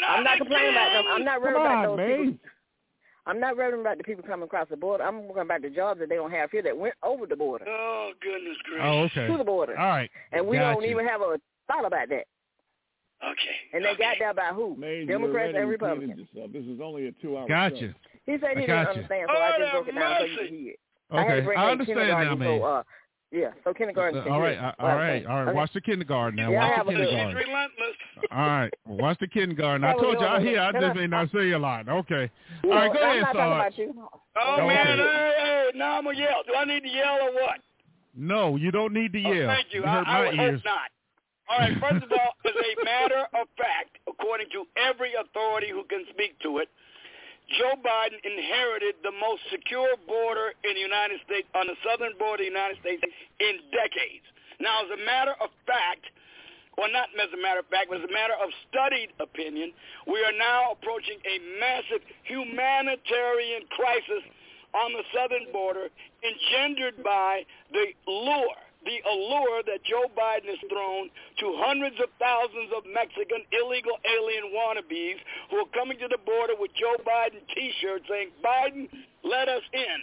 [0.08, 1.04] I'm not complaining about them.
[1.08, 2.48] I'm not worried about on, those people.
[3.26, 5.04] I'm not worried about the people coming across the border.
[5.04, 7.64] I'm worrying about the jobs that they don't have here that went over the border
[7.68, 8.84] Oh goodness gracious.
[8.84, 9.26] Oh, okay.
[9.30, 10.10] to the border, All right.
[10.32, 10.90] and we Got don't you.
[10.90, 11.38] even have a
[11.68, 12.24] thought about that.
[13.24, 13.56] Okay.
[13.72, 14.02] And they okay.
[14.02, 14.76] got there by who?
[14.76, 16.18] Mays, Democrats and Republicans.
[16.32, 16.52] Yourself.
[16.52, 17.76] This is only a two-hour Gotcha.
[17.76, 17.92] show.
[18.26, 20.48] He said he didn't got understand, so I just broke it down so you mercy.
[20.58, 20.78] hear it.
[21.10, 21.40] I Okay.
[21.42, 22.60] bring I understand now, man.
[22.60, 22.82] So, uh,
[23.30, 24.18] yeah, so kindergarten.
[24.20, 24.58] Uh, can all hear right, it.
[24.58, 25.48] uh, all right, all right.
[25.48, 25.56] Okay.
[25.56, 26.50] Watch the kindergarten now.
[26.50, 27.48] Yeah, I Watch have the a good- She's kindergarten.
[27.50, 27.96] relentless.
[28.30, 29.84] All right, watch the kindergarten.
[29.84, 30.60] I told you I hear.
[30.60, 31.88] I Can just I- may not say a lot.
[31.88, 32.30] Okay.
[32.64, 33.60] You All right, know, go I'm ahead, not talking Sarge.
[33.60, 34.08] about you.
[34.36, 34.66] Oh Okay.
[34.66, 36.42] man, hey, hey, now I'm gonna yell.
[36.46, 37.60] Do I need to yell or what?
[38.14, 39.48] No, you don't need to Oh, yell.
[39.48, 39.82] thank you.
[39.82, 40.60] hurt I, I my would ears.
[40.60, 40.90] hope not.
[41.52, 41.76] All right.
[41.84, 46.32] First of all, as a matter of fact, according to every authority who can speak
[46.40, 46.72] to it,
[47.60, 52.40] Joe Biden inherited the most secure border in the United States, on the southern border
[52.40, 53.04] of the United States,
[53.36, 54.24] in decades.
[54.64, 56.08] Now, as a matter of fact,
[56.80, 59.76] or not as a matter of fact, but as a matter of studied opinion,
[60.08, 64.24] we are now approaching a massive humanitarian crisis
[64.72, 65.92] on the southern border
[66.24, 67.44] engendered by
[67.76, 73.46] the lure, the allure that Joe Biden has thrown to hundreds of thousands of Mexican
[73.54, 75.18] illegal alien wannabes
[75.50, 78.90] who are coming to the border with Joe Biden T-shirts saying, Biden,
[79.22, 80.00] let us in.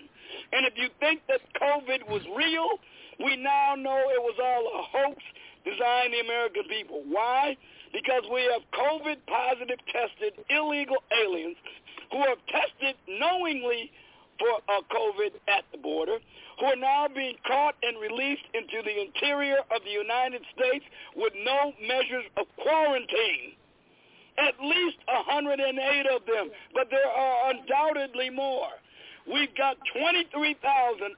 [0.54, 2.80] And if you think that COVID was real,
[3.20, 5.20] we now know it was all a hoax
[5.66, 7.04] designed the American people.
[7.08, 7.58] Why?
[7.92, 11.58] Because we have COVID positive tested illegal aliens
[12.12, 13.92] who have tested knowingly
[14.40, 16.18] for uh, COVID at the border,
[16.60, 20.86] who are now being caught and released into the interior of the United States
[21.16, 23.54] with no measures of quarantine.
[24.40, 25.60] At least 108
[26.16, 28.72] of them, but there are undoubtedly more.
[29.28, 30.58] We've got 23,000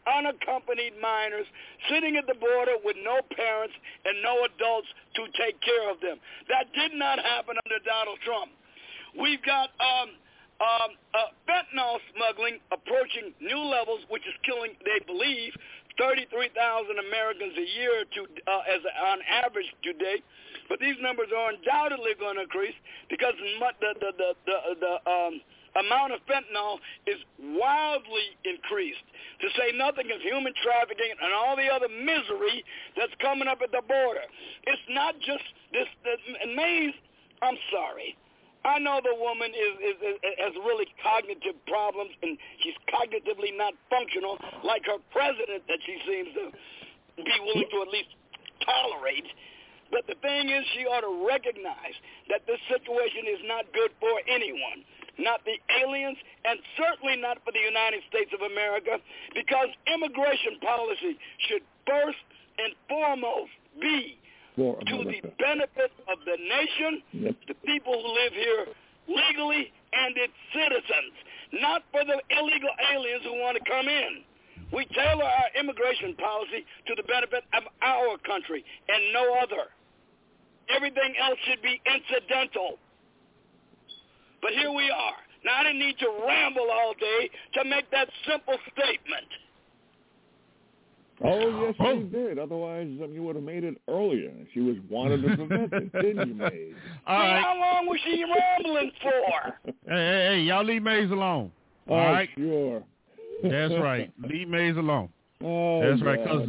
[0.03, 1.45] unaccompanied minors
[1.87, 6.17] sitting at the border with no parents and no adults to take care of them.
[6.49, 8.51] That did not happen under Donald Trump.
[9.15, 10.11] We've got um,
[10.61, 15.57] um, uh, fentanyl smuggling approaching new levels, which is killing, they believe,
[15.97, 16.53] 33,000
[17.01, 20.21] Americans a year to, uh, as on average today.
[20.69, 22.77] But these numbers are undoubtedly going to increase
[23.09, 25.41] because the the the the, the um,
[25.75, 29.03] amount of fentanyl is wildly increased.
[29.41, 32.63] To say nothing of human trafficking and all the other misery
[32.95, 34.23] that's coming up at the border.
[34.63, 35.43] It's not just
[35.73, 35.89] this.
[36.05, 36.55] The, and
[37.41, 38.15] I'm sorry.
[38.63, 43.73] I know the woman is, is, is has really cognitive problems and she's cognitively not
[43.89, 46.43] functional like her president that she seems to
[47.25, 48.13] be willing to at least
[48.61, 49.25] tolerate.
[49.89, 51.97] But the thing is, she ought to recognize
[52.29, 54.87] that this situation is not good for anyone,
[55.19, 59.01] not the aliens, and certainly not for the United States of America,
[59.35, 62.23] because immigration policy should first
[62.61, 63.51] and foremost
[63.81, 64.20] be
[64.55, 67.35] to the benefit of the nation, Yep.
[67.47, 68.65] the people who live here
[69.07, 71.13] legally, and its citizens,
[71.53, 74.23] not for the illegal aliens who want to come in.
[74.71, 79.67] We tailor our immigration policy to the benefit of our country and no other.
[80.69, 82.79] Everything else should be incidental.
[84.41, 85.19] But here we are.
[85.43, 89.27] Now, I didn't need to ramble all day to make that simple statement.
[91.23, 91.97] Oh, yes, Oh.
[91.99, 92.39] she did.
[92.39, 94.31] Otherwise, um, you would have made it earlier.
[94.53, 96.73] She was wanted to prevent it, didn't you, Mays?
[97.07, 97.43] All See, right.
[97.43, 99.71] How long was she rambling for?
[99.87, 101.51] Hey, hey, hey, y'all leave Mays alone.
[101.89, 102.29] Oh, All right.
[102.37, 102.83] sure.
[103.43, 104.11] That's right.
[104.29, 105.09] Leave Mays alone.
[105.43, 106.23] Oh, That's right.
[106.23, 106.47] Cause,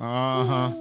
[0.00, 0.72] uh huh.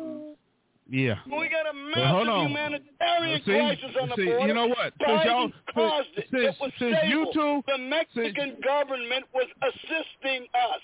[0.90, 1.16] Yeah.
[1.26, 2.48] We got a Well, hold massive on.
[2.48, 4.48] humanitarian See, crisis on the see, border.
[4.48, 4.94] you know what?
[5.00, 10.46] Since Biden y'all, caused since, it was since you two, the Mexican government was assisting
[10.54, 10.82] us.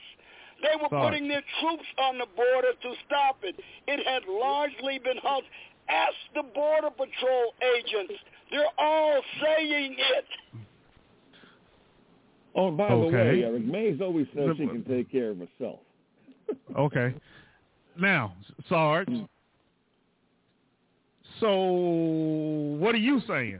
[0.63, 1.11] They were Sorry.
[1.11, 3.55] putting their troops on the border to stop it.
[3.87, 5.49] It had largely been halted.
[5.89, 8.13] Ask the Border Patrol agents.
[8.49, 10.25] They're all saying it.
[12.55, 15.79] Oh, and by the way, Eric, Mays always says she can take care of herself.
[16.77, 17.13] okay.
[17.99, 18.35] Now,
[18.69, 19.07] Sarge.
[19.07, 19.23] Hmm.
[21.39, 21.55] So,
[22.79, 23.59] what are you saying?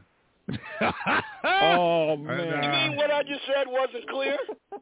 [1.44, 2.64] Oh, man!
[2.64, 4.38] You mean what I just said wasn't clear?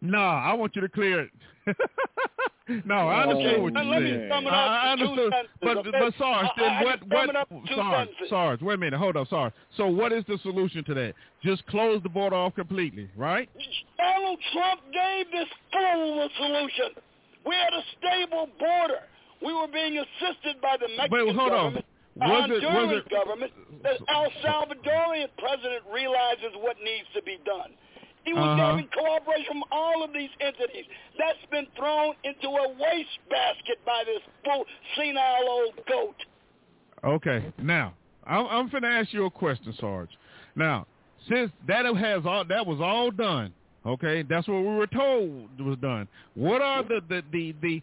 [0.00, 1.30] No, I want you to clear it.
[2.84, 4.32] no, I understand Oh, what you said.
[4.32, 5.32] I, up I understood,
[5.62, 5.90] but okay?
[5.92, 8.08] but Sarge, then I what what sum it up in two Sarge.
[8.28, 9.52] Sarge, wait a minute, hold up, Sarge.
[9.78, 11.14] So what is the solution to that?
[11.42, 13.48] Just close the border off completely, right?
[13.96, 17.02] Donald Trump gave this fool the solution.
[17.46, 19.00] We had a stable border.
[19.42, 21.56] We were being assisted by the Mexican Wait, hold on.
[21.58, 21.86] government,
[22.16, 23.52] the Was it- was it- government.
[23.82, 27.72] The El Salvadorian president realizes what needs to be done.
[28.24, 28.76] He was Uh-huh.
[28.76, 30.86] getting cooperation from all of these entities.
[31.18, 34.64] That's been thrown into a wastebasket by this fool,
[34.96, 36.24] senile old goat.
[37.04, 37.52] Okay.
[37.58, 37.92] Now,
[38.26, 40.16] I'm, I'm finna ask you a question, Sarge.
[40.56, 40.86] Now,
[41.28, 43.52] since that has all that was all done,
[43.86, 46.08] Okay, that's what we were told was done.
[46.34, 47.82] What are the the the the,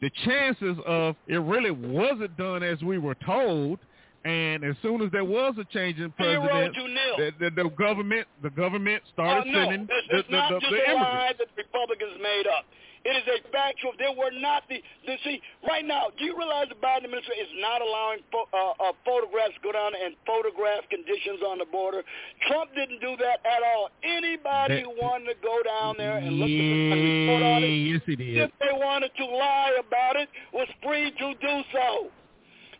[0.00, 3.78] the chances of it really wasn't done as we were told?
[4.24, 6.74] And as soon as there was a change in president,
[7.18, 10.48] the, the, the government the government Oh, started no, sending it's, the, it's the, not
[10.50, 12.64] the, just the a lie that the Republicans made up.
[13.04, 13.92] It is a factual.
[13.98, 15.36] There were not the, the see
[15.68, 16.08] right now.
[16.16, 19.72] Do you realize the Biden administration is not allowing pho- uh, uh, photographs to go
[19.72, 22.00] down and photograph conditions on the border?
[22.48, 23.90] Trump didn't do that at all.
[24.02, 27.76] Anybody That- who wanted to go down there and look at the report on it,
[27.92, 28.36] yes, he did.
[28.48, 32.08] if they wanted to lie about it, was free to do so.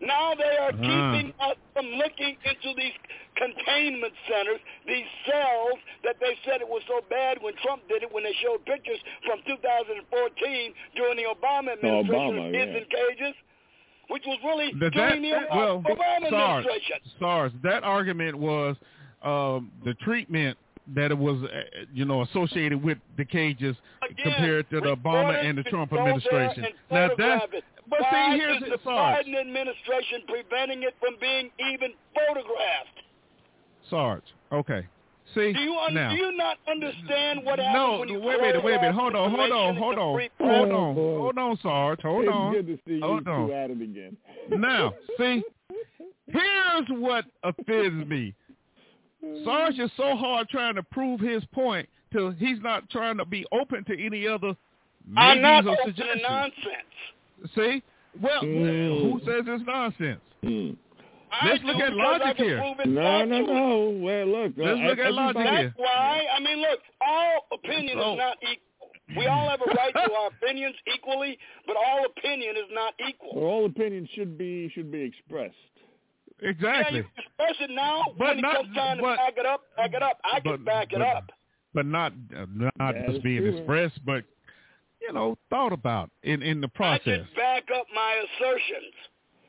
[0.01, 0.83] Now they are Uh-huh.
[0.89, 2.93] keeping us from looking into these
[3.37, 8.13] containment centers, these cells that they said it was so bad when Trump did it,
[8.13, 12.79] when they showed pictures from 2014 during the Obama administration Obama, of kids yeah.
[12.79, 13.35] in cages,
[14.09, 16.97] which was really That, during that, the well, Obama Sarge, administration.
[17.19, 18.77] Sarge, that argument was
[19.23, 20.59] um, the treatment
[20.95, 21.61] that it was, uh,
[21.95, 26.67] you know, associated with the cages Again, compared to the Obama and the Trump administration.
[26.91, 30.95] Now photograph that's, but Why see, here's is the the Sarge, Biden administration preventing it
[31.01, 33.04] from being even photographed?
[33.91, 34.23] Sarge.
[34.53, 34.87] Okay,
[35.35, 36.11] see Do you, un- now.
[36.11, 38.95] do you not understand what happens no, when you wait a minute, wait a minute.
[38.95, 42.53] Hold on, hold on, hold on, hold on, hold on, Sarge, hold it's on.
[42.53, 43.47] good to see Hold you on.
[43.49, 44.17] two at it again.
[44.51, 45.43] Now, see,
[46.27, 48.35] here's what offends me.
[49.45, 53.45] Sarge is so hard trying to prove his point till he's not trying to be
[53.53, 54.55] open to any other
[55.17, 56.23] I'm not maybes or open to suggestions.
[56.29, 57.53] nonsense.
[57.55, 57.83] See?
[58.23, 59.01] Well, Mm.
[59.13, 60.21] who says it's nonsense?
[60.43, 60.71] Hmm.
[61.41, 62.59] I Let's look at logic here.
[62.59, 63.89] prove No, no, no.
[64.01, 64.53] Well, look.
[64.57, 65.63] Let's uh, look at logic here.
[65.69, 66.23] That's why.
[66.37, 68.61] I mean, look, all opinion So- is not equal.
[69.19, 73.09] We all have a right to our opinions equally, but all opinion is not Well,
[73.11, 73.45] equal.
[73.45, 75.55] all opinions should be should be expressed.
[76.41, 77.01] Exactly.
[77.01, 78.03] Yeah, you express it now.
[78.19, 80.21] But when it not- comes time to but- back it up, back it up.
[80.25, 81.33] I can but- back it but- up.
[81.75, 83.57] But not uh, not That just is being true.
[83.59, 84.25] expressed, but
[85.03, 87.25] you know, thought about in in the I process.
[87.27, 88.95] just back up my assertions.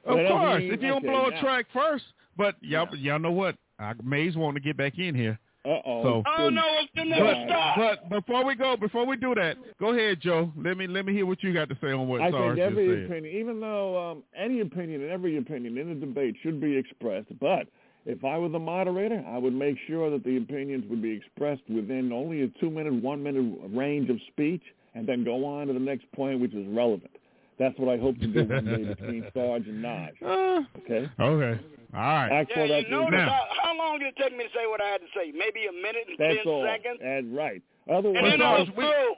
[0.05, 2.05] Of Well, course, if you don't blow a now- track first.
[2.37, 3.55] But y'all, y'all know what?
[3.79, 5.39] I, Mays want to get back in here.
[5.65, 6.03] Uh oh.
[6.03, 7.77] So- Oh no, it should never But, stop.
[7.77, 10.51] but before we go, before we do that, go ahead, Joe.
[10.55, 12.57] Let me let me hear what you got to say on what I Sarge think
[12.57, 13.11] just every said.
[13.11, 17.27] opinion, even though um, any opinion and every opinion in a debate should be expressed,
[17.39, 17.67] but
[18.05, 21.63] if I were the moderator, I would make sure that the opinions would be expressed
[21.67, 24.61] within only a two-minute, one-minute range of speech,
[24.93, 27.09] and then go on to the next point, which is relevant.
[27.57, 30.11] That's what I hope to do one day between Sarge and Naj.
[30.21, 31.09] Uh, Okay.
[31.19, 31.61] okay.
[31.95, 32.29] All right.
[32.29, 34.49] That's yeah, what I you notice Now- how, how long did it take me to
[34.49, 35.31] say what I had to say?
[35.31, 36.65] Maybe a minute and That's ten all.
[36.67, 37.61] seconds, And right.
[37.87, 39.15] and Otherwise, then I Sarge, was we- through.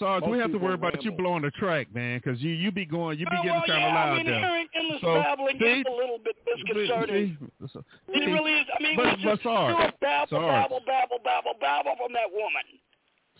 [0.00, 1.22] Sarge, we have to worry about you ramble.
[1.24, 3.80] blowing the track, man, because you you be going, you be Oh, getting well, kind
[3.80, 4.40] yeah, of I loud mean, there.
[4.40, 5.64] hearing endless So, babbling see?
[5.80, 7.38] is a little bit disconcerting.
[7.62, 7.68] See?
[7.72, 8.32] So- It see?
[8.32, 8.66] really is.
[8.76, 10.50] I mean, But- we just but Sarge, do a babble, Sarge.
[10.50, 12.66] babble, babble, babble, babble from that woman.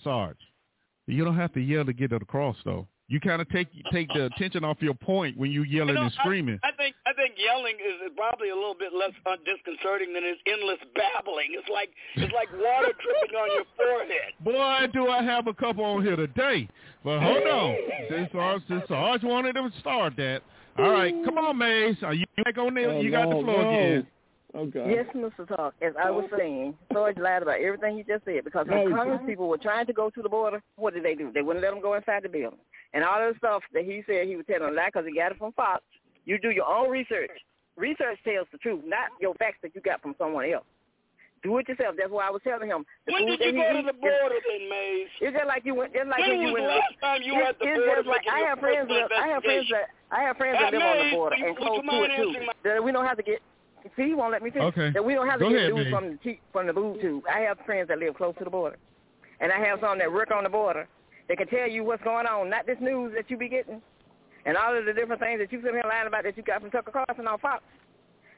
[0.05, 0.39] Sarge,
[1.09, 2.87] you don't have to yell to get it across, though.
[3.09, 6.03] You kind of take take the attention off your point when you yelling You know,
[6.05, 6.59] and screaming.
[6.63, 10.15] I, I think I think yelling is is probably a little bit less uh, disconcerting
[10.15, 11.49] than his endless babbling.
[11.51, 14.33] It's like it's like water dripping on your forehead.
[14.41, 16.67] Boy, do I have a couple on here today.
[17.05, 17.77] But hold on.
[18.09, 20.43] Since Sarge, since Sarge wanted to start that.
[20.79, 21.97] All right, come on, Maze.
[22.03, 22.91] Are you back on there?
[22.91, 23.69] Oh, you got no, the floor no.
[23.71, 24.07] again.
[24.55, 24.87] Okay.
[24.89, 25.49] Yes, Mr.
[25.49, 25.75] Talk.
[25.83, 29.21] As I was saying, George lied about everything he just said because No, when Congress
[29.27, 31.33] people were trying to go to the border, what did they do?
[31.33, 32.59] They wouldn't let them go inside the building.
[32.93, 35.15] And all of the stuff that he said he was telling a lie because he
[35.17, 35.83] got it from Fox.
[36.25, 37.33] You do your own research.
[37.77, 40.65] Research tells the truth, not your facts that you got from someone else.
[41.43, 41.97] Do it yourself.
[41.99, 42.87] That's why I was telling him.
[43.07, 45.09] The When food did you that he go to eats the border then, Maze?
[45.21, 45.93] It's just like you went.
[45.93, 46.65] Just like When when you was went.
[46.65, 48.87] the last time you were at the border just like I have friends.
[48.89, 51.37] personal That, I have friends that I have friends that Hey, live on the border
[51.37, 52.47] you- and would close you to mind it too.
[52.47, 53.43] my- That we don't have to get.
[53.97, 54.69] See, he won't let me finish.
[54.69, 54.91] Okay.
[54.91, 57.01] That we don't have to Go get ahead, news from the cheap, from the boob
[57.01, 57.25] tube.
[57.31, 58.79] I have friends that live close to the border,
[59.41, 60.89] and I have some that work on the border.
[61.29, 63.81] They can tell you what's going on, not this news that you be getting,
[64.47, 66.61] and all of the different things that you sit here lying about that you got
[66.61, 67.63] from Tucker Carlson on Fox.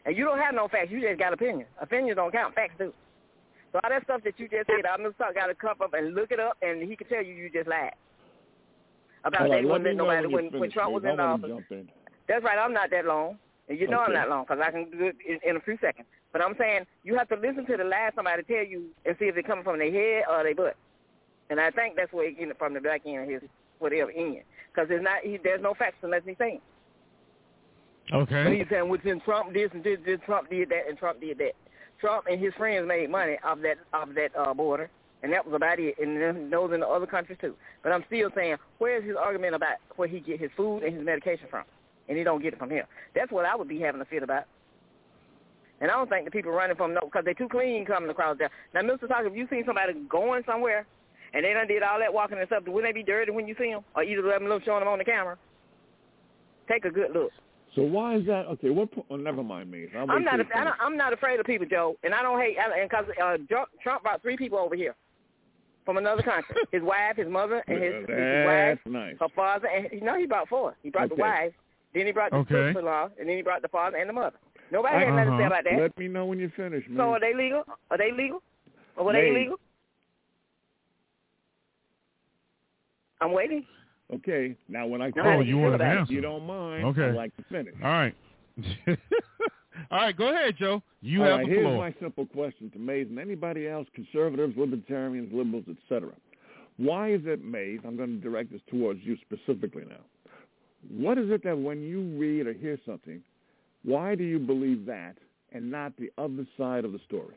[0.04, 0.90] And you don't have no facts.
[0.90, 1.68] You just got opinions.
[1.80, 2.54] Opinions don't count.
[2.54, 2.92] Facts do.
[3.72, 6.14] So all that stuff that you just said, I'm just got to come up and
[6.14, 7.92] look it up, and he can tell you you just lied
[9.26, 11.04] about right, let wouldn't me let know nobody when, when, you're when finished, Trump was
[11.04, 11.50] in office.
[11.70, 11.88] In.
[12.28, 12.58] That's right.
[12.58, 13.38] I'm not that long.
[13.68, 15.76] And you know I'm not long because I can do it in, in a few
[15.80, 16.06] seconds.
[16.32, 19.26] But I'm saying you have to listen to the lies somebody tell you and see
[19.26, 20.76] if it coming from their head or their butt.
[21.50, 24.42] And I think that's where it it from the back end of his whatever end.
[24.72, 26.60] Because there's not he, there's no facts unless he's saying.
[28.10, 28.58] But Okay.
[28.58, 31.52] he's saying within Trump this and this, this Trump did that and Trump did that.
[32.00, 34.90] Trump and his friends made money off that off that uh, border,
[35.22, 35.96] and that was about it.
[35.98, 37.56] And then those in the other countries too.
[37.82, 41.04] But I'm still saying, where's his argument about where he get his food and his
[41.04, 41.64] medication from?
[42.08, 42.86] And he don't get it from here.
[43.14, 44.44] That's what I would be having a fit about.
[45.80, 48.38] And I don't think the people running from no because they're too clean coming across
[48.38, 48.50] there.
[48.72, 49.08] Now, Mr.
[49.08, 50.86] Talker, if you seen somebody going somewhere
[51.34, 53.54] and they done did all that walking and stuff, wouldn't they be dirty when you
[53.58, 53.84] see them?
[53.94, 55.36] Or either let them look showing them on the camera?
[56.68, 57.30] Take a good look.
[57.74, 58.46] So why is that?
[58.46, 58.88] Okay, what?
[59.10, 59.86] Oh, never mind me.
[59.94, 60.40] I'm not.
[60.40, 62.56] I don't, I'm not afraid of people, Joe, and I don't hate.
[62.56, 63.36] And because uh,
[63.82, 64.94] Trump- brought three people over here
[65.84, 69.16] from another country: his wife, his mother, and his, his wife, nice.
[69.20, 69.68] her father.
[69.68, 70.74] And you know, he brought four.
[70.82, 71.52] He brought the wife,
[71.94, 72.54] then he brought the Okay.
[72.68, 74.36] sister-in-law, and then he brought the father and the mother.
[74.70, 75.46] Nobody I- had nothing to say Uh-huh.
[75.46, 75.78] about that.
[75.80, 76.98] Let me know when you finish, man.
[76.98, 77.64] So are they legal?
[77.90, 78.42] Are they legal?
[78.96, 79.30] Or were they May.
[79.30, 79.60] illegal?
[83.20, 83.64] I'm waiting.
[84.12, 86.12] Okay, now when I No, Oh, you want an about answer?
[86.12, 87.08] you don't mind, Okay.
[87.08, 87.74] I'd like to finish.
[87.82, 88.14] All right.
[89.90, 90.82] All right, go ahead, Joe.
[91.02, 91.78] You All have right, the here's floor.
[91.78, 96.10] my simple question to Mays and anybody else, conservatives, libertarians, liberals, etc.
[96.76, 100.00] Why is it, Mays, I'm going to direct this towards you specifically now.
[100.90, 103.22] What is it that when you read or hear something,
[103.82, 105.16] why do you believe that
[105.52, 107.34] and not the other side of the story?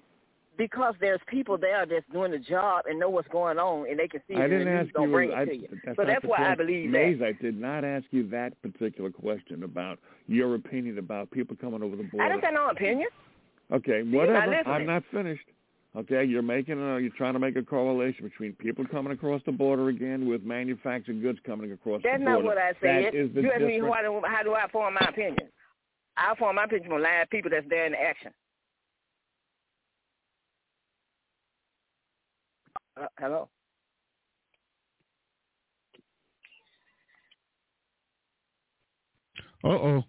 [0.57, 4.09] Because there's people there that's doing the job and know what's going on, and they
[4.09, 5.13] can see it I and the didn't news ask don't you.
[5.13, 5.67] bring I, it to you.
[5.85, 7.25] That's So that's why I believe Mays, that.
[7.27, 11.95] I did not ask you that particular question about your opinion about people coming over
[11.95, 12.25] the border.
[12.25, 13.07] I didn't say no opinion.
[13.71, 14.69] Okay, not whatever.
[14.69, 15.45] I'm not finished.
[15.97, 19.51] Okay, you're making a, you're trying to make a correlation between people coming across the
[19.51, 22.43] border again with manufactured goods coming across That's the border.
[22.43, 23.15] That's not what I That said.
[23.15, 23.95] is the you asked me difference.
[23.95, 25.49] how do, how do I form my opinion.
[26.15, 28.31] I form my opinion from live people that's there in action.
[33.01, 33.49] Uh, hello.
[39.63, 40.03] Uh-oh.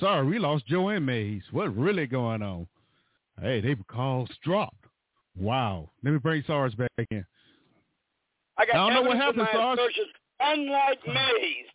[0.00, 1.42] Sorry, we lost Joe and Mays.
[1.52, 2.66] What's really going on?
[3.40, 4.85] Hey, they've calls dropped.
[5.38, 5.90] Wow.
[6.02, 7.24] Let me bring Sarge back in.
[8.58, 9.78] I got I don't know what happened, my Sarge.
[10.40, 11.66] unlike Mays.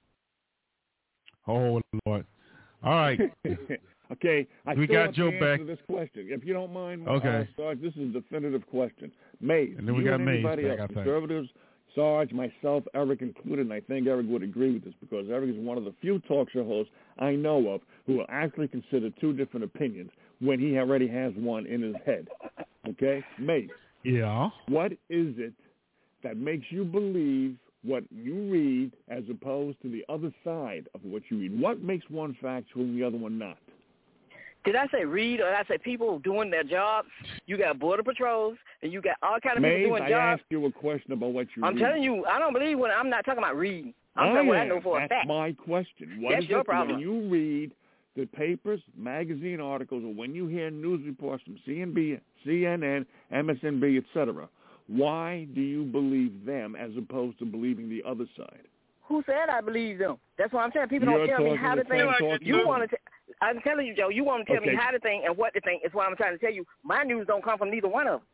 [1.48, 2.26] Oh, Lord.
[2.84, 3.20] All right.
[4.14, 5.68] okay, I We got have Joe to answer back.
[5.68, 6.28] this question.
[6.32, 7.28] If you don't mind, Okay.
[7.28, 9.12] uh, Sarge, this is a definitive question.
[9.40, 11.50] Mays, And then we you got and Mays anybody back, else, conservatives,
[11.94, 15.58] Sarge, myself, Eric included, and I think Eric would agree with this because Eric is
[15.58, 19.34] one of the few talk show hosts I know of who will actually consider two
[19.34, 20.10] different opinions
[20.40, 22.28] when he already has one in his head.
[22.88, 23.24] Okay?
[23.40, 23.70] mate.
[24.04, 24.50] yeah.
[24.68, 25.54] what is it
[26.24, 31.24] that makes you believe what you read as opposed to the other side of what
[31.30, 31.60] you read?
[31.60, 33.58] What makes one factual and the other one not?
[34.64, 37.06] Did I say read or did I say people doing their job?
[37.48, 40.40] You got border patrols and you got all kind of Mays, people doing I jobs.
[40.42, 41.84] asked you a question about what you I'm read.
[41.84, 43.94] telling you, I don't believe when I'm not talking about reading.
[44.16, 45.28] I'm I talking what I know for a That's fact.
[45.28, 46.22] my question.
[46.22, 46.98] What That's is your it problem.
[46.98, 47.72] when you read
[48.16, 54.48] the papers, magazine articles, or when you hear news reports from CNB, CNN, MSNB, etc.,
[54.88, 58.64] why do you believe them as opposed to believing the other side?
[59.04, 60.18] Who said I believe them?
[60.38, 60.88] That's what I'm saying.
[60.88, 62.04] People You're don't tell me how to think.
[62.20, 62.98] talk You you want to.
[63.42, 64.10] I'm telling you, Joe.
[64.10, 64.72] You want to tell Okay.
[64.72, 65.84] me how to think and what to think.
[65.86, 66.66] Is what I'm trying to tell you.
[66.84, 68.28] My news don't come from neither one of them.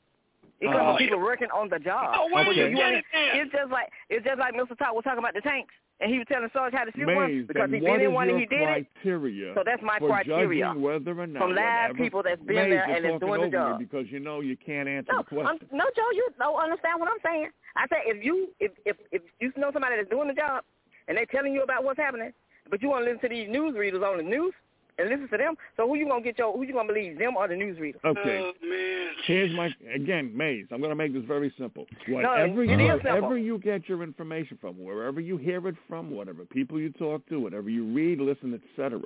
[0.59, 0.88] It comes Oh.
[0.89, 2.15] from people working on the job.
[2.17, 2.55] Oh, where Okay.
[2.61, 3.05] you You get it?
[3.13, 4.77] It's just like it's just like Mr.
[4.77, 7.45] Todd was talking about the tanks, and he was telling Sarge how to shoot one
[7.47, 8.85] because he what been is in one and he did it.
[8.93, 10.65] criteria So that's my for criteria.
[10.67, 13.49] judging whether or not From live people that's been Mays, there and is doing the
[13.49, 13.79] job.
[13.79, 15.47] because you know you can't answer No, the question.
[15.47, 17.49] I'm, no, Joe, you don't understand what I'm saying.
[17.75, 20.63] I say if you if if if you know somebody that's doing the job
[21.07, 22.31] and they're telling you about what's happening,
[22.69, 24.53] but you want to listen to these news readers on the news
[24.97, 27.35] and listen to them, so who you gonna get your who you gonna believe them
[27.37, 27.95] or the newsreader?
[28.03, 28.41] Okay.
[28.43, 29.07] Oh, man.
[29.25, 30.65] Here's my again, Mays.
[30.71, 31.85] I'm going to make this very simple.
[32.07, 33.11] Whatever it you, is simple.
[33.11, 37.27] wherever you get your information from, wherever you hear it from, whatever people you talk
[37.29, 39.01] to, whatever you read, listen, etc.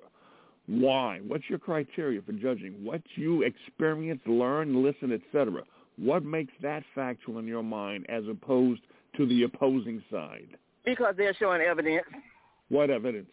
[0.67, 1.19] Why?
[1.25, 2.83] What's your criteria for judging?
[2.83, 5.63] What you experience, learn, listen, etc.
[5.97, 8.81] What makes that factual in your mind as opposed
[9.17, 10.57] to the opposing side?
[10.85, 12.05] Because they're showing evidence.
[12.69, 13.29] What evidence?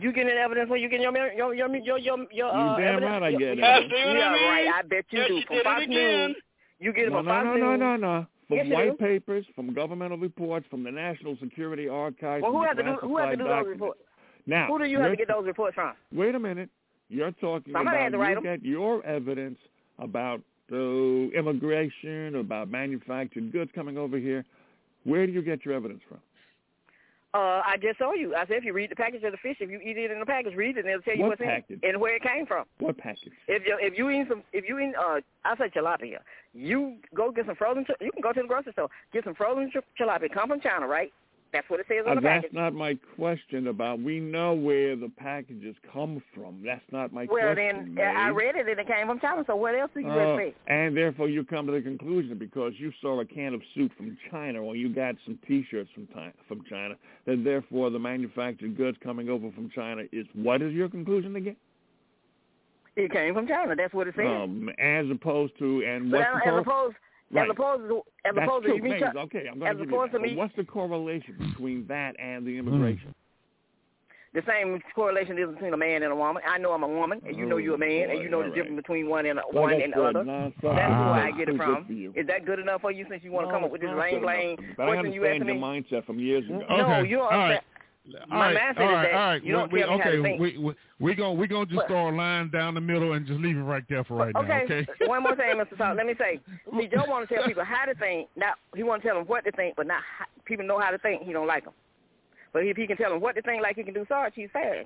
[0.00, 2.86] You getting evidence when you get your your your your your, your You uh, damn
[2.96, 3.10] evidence?
[3.10, 3.56] right I get Your- it.
[3.58, 4.42] Now, see what Yeah, I mean?
[4.48, 4.68] right.
[4.74, 5.40] I bet you Yes, do.
[5.46, 5.86] From Fox.
[5.88, 6.36] News,
[6.80, 7.60] you get it No, from no, Fox no, News.
[7.62, 8.20] no, no, no.
[8.20, 8.26] no.
[8.48, 9.04] From Yes, white do.
[9.04, 12.88] papers, from governmental reports, from the National Security Archives, Well, who from has to do
[13.06, 13.80] who has to classified do those documents.
[13.80, 14.00] reports?
[14.46, 15.92] Now, Who do you have to get those reports from?
[16.12, 16.70] Wait a minute.
[17.08, 18.42] You're talking Somebody about to write you 'em.
[18.44, 19.58] get your evidence
[19.98, 20.40] about
[20.72, 24.44] uh, immigration, about manufactured goods coming over here.
[25.04, 26.18] Where do you get your evidence from?
[27.36, 28.34] Uh, I just saw you.
[28.34, 30.18] I said if you read the package of the fish, if you eat it in
[30.20, 31.78] the package, read it, and it'll tell you What what's package?
[31.82, 32.64] in it and where it came from.
[32.78, 33.32] What package?
[33.46, 36.18] If you if you eat some if you eat uh I say tilapia,
[36.54, 37.84] you go get some frozen.
[38.00, 40.32] You can go to the grocery store get some frozen til- tilapia.
[40.32, 41.12] Come from China, right?
[41.52, 42.52] That's what it says on Uh, the that's package.
[42.54, 44.00] not my question about.
[44.00, 46.62] We know where the packages come from.
[46.62, 47.94] That's not my well, question.
[47.94, 49.42] Well, then I read it and it came from China.
[49.46, 50.58] So what else do you Uh, expect?
[50.68, 54.18] and therefore, you come to the conclusion because you saw a can of soup from
[54.30, 58.98] China, or you got some T-shirts from Ti- from China, that therefore the manufactured goods
[58.98, 61.56] coming over from China is what is your conclusion again?
[62.96, 63.74] It came from China.
[63.76, 64.26] That's what it says.
[64.26, 66.96] Um, as opposed to and but what's I- the as opposed
[67.32, 67.44] Right.
[67.44, 68.76] As opposed to as That's opposed true.
[68.78, 68.90] to me.
[68.90, 70.18] Mays, okay, I'm as going to give you opposed that.
[70.18, 73.14] to But me- what's the correlation between that and the immigration?
[74.34, 76.42] the same correlation is between a man and a woman.
[76.46, 78.42] I know I'm a woman, and you know you're a man, and you know All
[78.42, 78.54] the right.
[78.54, 80.22] difference between one and a, Well, one and the other.
[80.24, 82.12] No, That's so- where I Ah, get it from.
[82.14, 83.98] Is that good enough for you since you want to come up with this lame,
[83.98, 84.76] lame rain not good blame enough.
[84.76, 85.90] But I question you asking understand me?
[85.90, 86.58] your mindset from years ago.
[86.68, 87.60] No, you don't understand.
[88.30, 89.44] All My right, mindset all is right, that all right.
[89.44, 91.86] you don't we, tell me okay, to we we we gonna we gonna just But-
[91.86, 94.42] start a line down the middle and just leave it right there for right now.
[94.42, 94.86] Okay.
[95.06, 95.76] One more thing, Mr.
[95.76, 95.96] Talk.
[95.96, 96.38] Let me say,
[96.78, 98.28] see, Joe want to tell people how to think.
[98.36, 100.90] Not he want to tell them what to think, but not how, people know how
[100.90, 101.22] to think.
[101.22, 101.74] He don't like them.
[102.52, 104.48] But if he can tell them what to think, like he can do Sarge, he's
[104.52, 104.84] fair.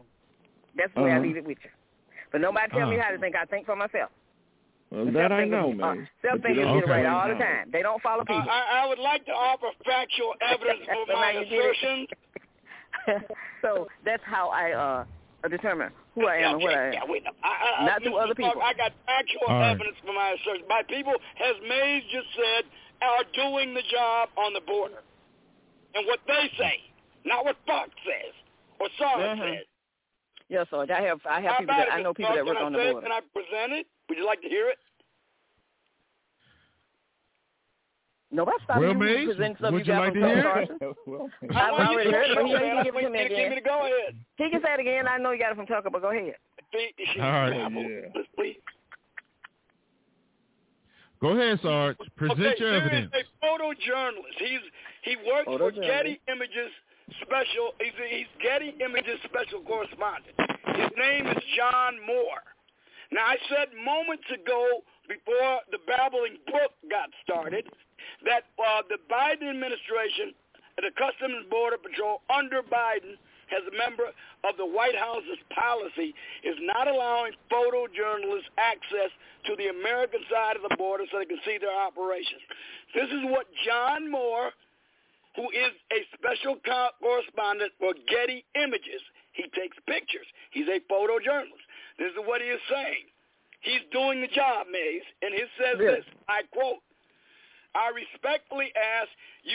[0.76, 1.22] That's the way I Uh-huh.
[1.26, 1.70] leave it with you.
[2.32, 3.04] But nobody tell me Uh-huh.
[3.04, 3.36] how to think.
[3.36, 4.10] I think for myself.
[4.90, 6.08] Well, that I know, Uh, man.
[6.22, 7.70] Self But you thinkers get it right all the time.
[7.70, 8.50] They don't follow Uh, people.
[8.50, 11.58] I, I would like to offer factual evidence for But my now you did it.
[11.76, 12.06] assertion.
[13.62, 15.04] so that's how I uh
[15.48, 16.92] determine who I am and what I am.
[16.92, 18.62] Yeah, wait, I, I, Not through other Clark, people.
[18.62, 19.70] I got actual All right.
[19.72, 20.66] evidence for my assertion.
[20.68, 22.64] My people, as Mays just said,
[23.00, 25.00] are doing the job on the border.
[25.94, 26.80] And what they say,
[27.24, 28.34] not what Fox says
[28.78, 29.56] or Sarge Mhm.
[29.58, 29.66] says.
[30.48, 30.90] Yes, Sarge.
[30.90, 32.88] I have I have How people that I know people that work on the say
[32.88, 32.92] it?
[32.92, 33.06] border.
[33.06, 33.86] Can I present it?
[34.08, 34.78] Would you like to hear it?
[38.32, 40.44] Nobody stopped Well, you Maze, from presenting stuff would you you like to hear it?
[40.44, 40.78] Carlson.
[41.06, 43.00] well, I've want you already to heard it, but he me, ain't and give it
[43.00, 43.52] to want me you to again.
[43.54, 44.14] Give go ahead.
[44.36, 45.08] He can say it again.
[45.08, 46.36] I know you got it from Tucker, but go ahead.
[47.18, 47.50] All right.
[47.50, 48.22] Yeah.
[48.36, 48.56] Please.
[51.20, 51.96] Go ahead, Sarge.
[52.16, 53.12] Present okay, your there evidence.
[53.12, 54.38] is a photojournalist.
[54.38, 54.64] He's
[55.02, 55.86] he works for Photojournalist.
[55.86, 56.70] Getty Images
[57.22, 57.74] special.
[57.82, 60.38] He's, he's Getty Images special correspondent.
[60.78, 62.46] His name is John Moore.
[63.12, 67.66] Now I said moments ago before the babbling brook got started
[68.24, 70.34] that uh, the Biden administration,
[70.76, 73.20] the Customs and Border Patrol under Biden
[73.50, 74.14] as a member
[74.46, 76.14] of the White House's policy
[76.46, 79.10] is not allowing photojournalists access
[79.46, 82.42] to the American side of the border so they can see their operations.
[82.94, 84.54] This is what John Moore,
[85.36, 89.02] who is a special correspondent for Getty Images,
[89.32, 90.26] he takes pictures.
[90.50, 91.66] He's a photojournalist.
[91.98, 93.06] This is what he is saying.
[93.60, 96.80] He's doing the job, Mays, and he says this, I quote,
[97.74, 99.10] I respectfully ask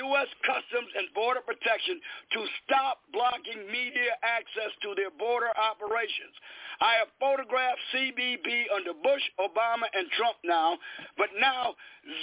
[0.08, 0.30] U.S.
[0.48, 2.00] Customs and Border Protection
[2.34, 6.34] to stop blocking media access to their border operations.
[6.80, 10.80] I have photographed CBP under Bush, Obama, and Trump now,
[11.18, 11.76] but now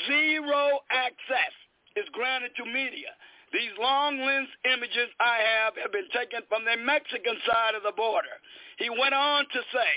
[0.09, 1.55] zero access
[1.97, 3.13] is granted to media.
[3.53, 7.93] These long lens images I have have been taken from the Mexican side of the
[7.93, 8.33] border.
[8.81, 9.93] He went on to say,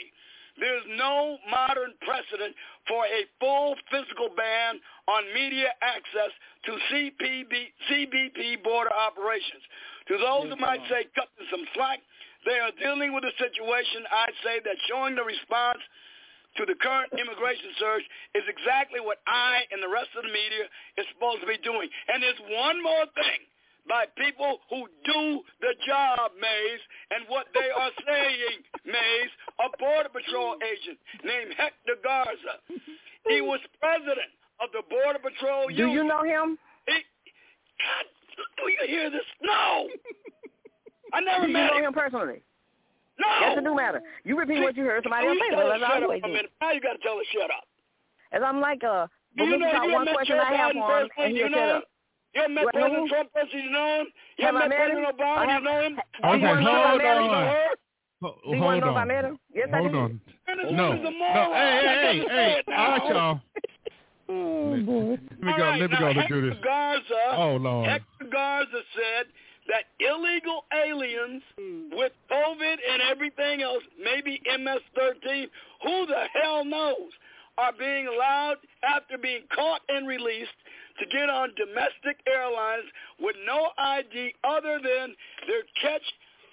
[0.59, 2.55] there's no modern precedent
[2.87, 6.31] for a full physical ban on media access
[6.65, 7.53] to CPB,
[7.91, 9.63] CBP border operations.
[10.07, 11.99] To those who might say cut them some slack,
[12.45, 15.81] they are dealing with a situation, I'd say, that showing the response
[16.57, 18.05] to the current immigration surge
[18.37, 21.89] is exactly what I and the rest of the media is supposed to be doing.
[22.07, 23.43] And there's one more thing
[23.87, 26.81] by people who do the job, Mays,
[27.11, 29.31] and what they are saying, Mays,
[29.61, 32.59] a Border Patrol agent named Hector Garza.
[33.29, 36.57] He was president of the Border Patrol Do you know him?
[36.87, 36.93] He,
[37.77, 38.05] God,
[38.57, 39.25] do you hear this?
[39.41, 39.87] No.
[41.13, 41.85] I never Do you met know him.
[41.85, 42.41] him personally?
[43.19, 43.27] No.
[43.41, 44.01] Yes, it do matter.
[44.23, 45.55] You repeat what you heard somebody else say.
[45.55, 46.51] Well, that's shut up always a minute.
[46.59, 47.63] Now you got to tell her shut up.
[48.33, 49.07] As I'm like, uh,
[49.37, 51.25] Do you know you one question I have Biden for him, personally?
[51.25, 51.83] and Do he'll you shut know up.
[52.35, 52.49] Him?
[52.49, 53.07] You met What, President who?
[53.09, 53.63] Trump personally?
[53.65, 54.07] You know him?
[54.37, 55.15] You Have ever I met met President him?
[55.15, 55.37] Obama?
[55.37, 55.95] I You know him?
[55.95, 57.55] Do you Okay, wanna know if hold on.
[58.21, 59.07] Do you want Hold to know if I on.
[59.07, 59.39] met him?
[59.53, 59.97] Yes, I Hold did.
[59.99, 60.21] on.
[60.47, 63.41] This No, no, hey, hey, hey, hey, it all right, y'all.
[64.27, 65.63] Oh, Let me All go.
[65.63, 66.11] right, Let me go.
[66.11, 66.57] Let's do this.
[66.63, 67.87] Garza, Oh Lord.
[67.89, 69.25] Hector Garza said
[69.67, 71.89] that illegal aliens hmm.
[71.95, 75.47] with COVID and everything else, maybe MS-13,
[75.83, 77.11] who the hell knows,
[77.57, 80.49] are being allowed after being caught and released
[80.99, 82.85] to get on domestic airlines
[83.19, 85.15] with no ID other than
[85.47, 86.03] their catch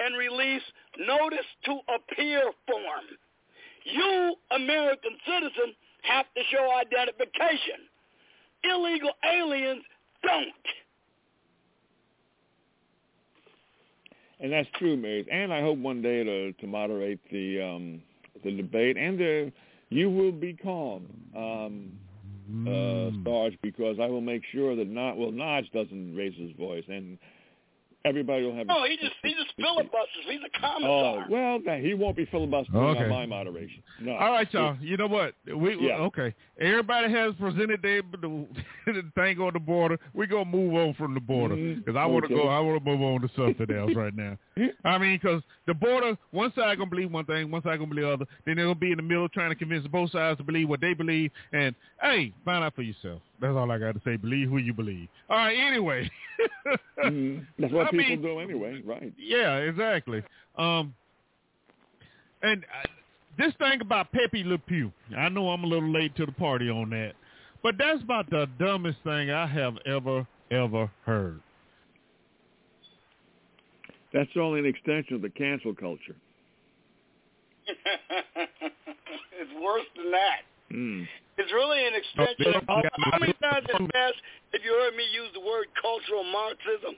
[0.01, 0.63] and release
[0.99, 3.07] notice to appear form.
[3.85, 7.87] You, American citizen, have to show identification.
[8.65, 9.83] Illegal aliens
[10.23, 10.47] don't.
[14.41, 15.27] And that's true, Mays.
[15.31, 18.03] And I hope one day to to moderate the um
[18.45, 19.53] the debate and the
[19.89, 21.07] you will be calm,
[21.37, 21.93] um,
[22.51, 23.25] uh, Mm.
[23.25, 27.19] Sarge, because I will make sure that not well Nodge doesn't raise his voice and
[28.05, 28.67] everybody will have.
[28.67, 30.25] No, he just he just filibusters.
[30.29, 31.27] He's a Oh commissar.
[31.31, 33.05] well, that- he won't be filibustering Okay.
[33.05, 33.83] on my moderation.
[34.01, 34.13] No.
[34.15, 34.77] All right, y'all.
[34.81, 35.35] You know what?
[35.55, 35.97] We Yeah.
[35.99, 36.35] okay.
[36.61, 38.47] Everybody has presented their the,
[38.87, 39.99] the thing on the border.
[40.15, 41.81] We are gonna move on from the border mm-hmm.
[41.81, 42.43] because I want to Okay.
[42.43, 42.49] go.
[42.49, 44.37] I want to move on to something else right now.
[44.85, 48.05] I mean, because the border, one side gonna believe one thing, one side gonna believe
[48.07, 48.27] the other.
[48.45, 50.81] Then they're gonna be in the middle trying to convince both sides to believe what
[50.81, 51.31] they believe.
[51.53, 53.21] And hey, find out for yourself.
[53.43, 54.17] That's all I got to say.
[54.17, 55.09] Believe who you believe.
[55.29, 55.59] All right.
[55.59, 56.09] Anyway,
[57.05, 57.45] Mhm.
[57.59, 59.13] That's what I people mean- do anyway, right?
[59.19, 60.23] yeah, exactly.
[60.57, 60.95] Um,
[62.43, 62.87] and uh,
[63.39, 66.71] this thing about Pepe Le Pew, I know I'm a little late to the party
[66.71, 67.13] on that,
[67.63, 71.41] but that's about the dumbest thing I have ever ever heard.
[74.13, 76.15] That's only an extension of the cancel culture.
[77.67, 80.43] it's worse than that.
[80.73, 81.07] Mm.
[81.39, 84.17] It's really an extension of how many times in the past
[84.53, 86.97] have you heard me use the word cultural Marxism?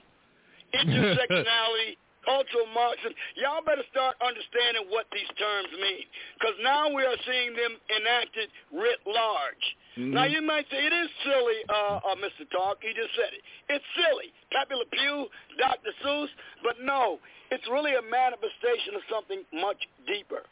[0.75, 3.15] Intersectionality, cultural Marxism.
[3.35, 6.07] Y'all better start understanding what these terms mean.
[6.39, 9.65] Because now we are seeing them enacted writ large.
[9.95, 12.43] Now you might say it is silly, uh, uh, Mr.
[12.51, 12.83] Talk.
[12.83, 13.39] He just said it.
[13.71, 14.35] It's silly.
[14.51, 15.95] Pepe Le Pew, Dr.
[16.03, 16.27] Seuss,
[16.63, 17.19] but no,
[17.49, 20.43] it's really a manifestation of something much deeper.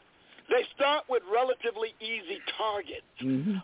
[0.50, 3.08] They start with relatively easy targets,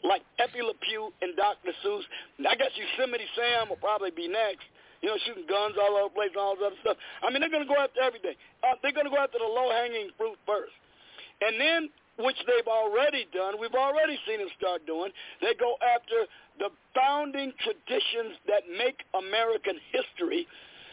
[0.03, 1.73] like Pepe Le Pew and Dr.
[1.85, 2.05] Seuss.
[2.49, 4.65] I guess Yosemite Sam will probably be next.
[5.01, 6.97] You know, shooting guns all over the place and all this other stuff.
[7.25, 8.37] I mean, they're going to go after everything.
[8.61, 10.77] Uh, they're going to go after the low-hanging fruit first.
[11.41, 11.89] And then,
[12.21, 15.09] which they've already done, we've already seen them start doing,
[15.41, 16.29] they go after
[16.61, 20.45] the founding traditions that make American history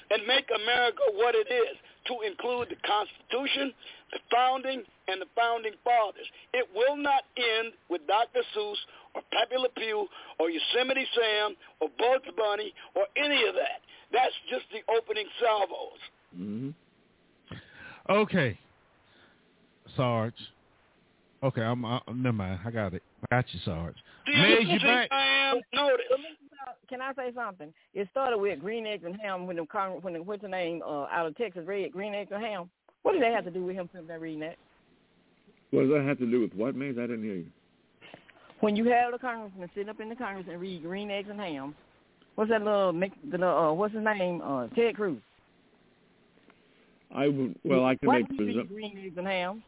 [0.07, 1.75] and make America what it is,
[2.07, 3.73] to include the Constitution,
[4.11, 6.25] the founding, and the founding fathers.
[6.53, 8.41] It will not end with Dr.
[8.55, 8.75] Seuss
[9.15, 10.07] or Pepe Le Pew
[10.39, 13.81] or Yosemite Sam or Bugs Bunny or any of that.
[14.11, 15.99] That's just the opening salvos.
[16.35, 16.69] hmm
[18.09, 18.57] Okay,
[19.97, 20.33] Sarge.
[21.43, 21.83] Okay, I'm.
[21.83, 22.59] Uh, never mind.
[22.65, 23.03] I got it.
[23.29, 23.95] I got you, Sarge.
[24.27, 25.09] Do you Maze, you think back?
[25.11, 25.61] I am?
[25.73, 26.05] Notice.
[26.89, 27.73] Can I say something?
[27.93, 30.81] It started with green eggs and ham when the Cong- when the, what's the name
[30.85, 32.69] uh, out of Texas read green eggs and ham.
[33.03, 34.57] What did that have to do with him sitting there reading that?
[35.71, 36.95] What does that have to do with what, Maze?
[36.97, 37.45] I didn't hear you.
[38.59, 41.39] When you have the congressman sitting up in the Congress and read green eggs and
[41.39, 41.75] ham,
[42.35, 44.41] what's that little Mc- the little, uh, what's his name?
[44.41, 45.19] Uh, Ted Cruz.
[47.15, 49.63] I would, well, I can Why make did you read green eggs and ham?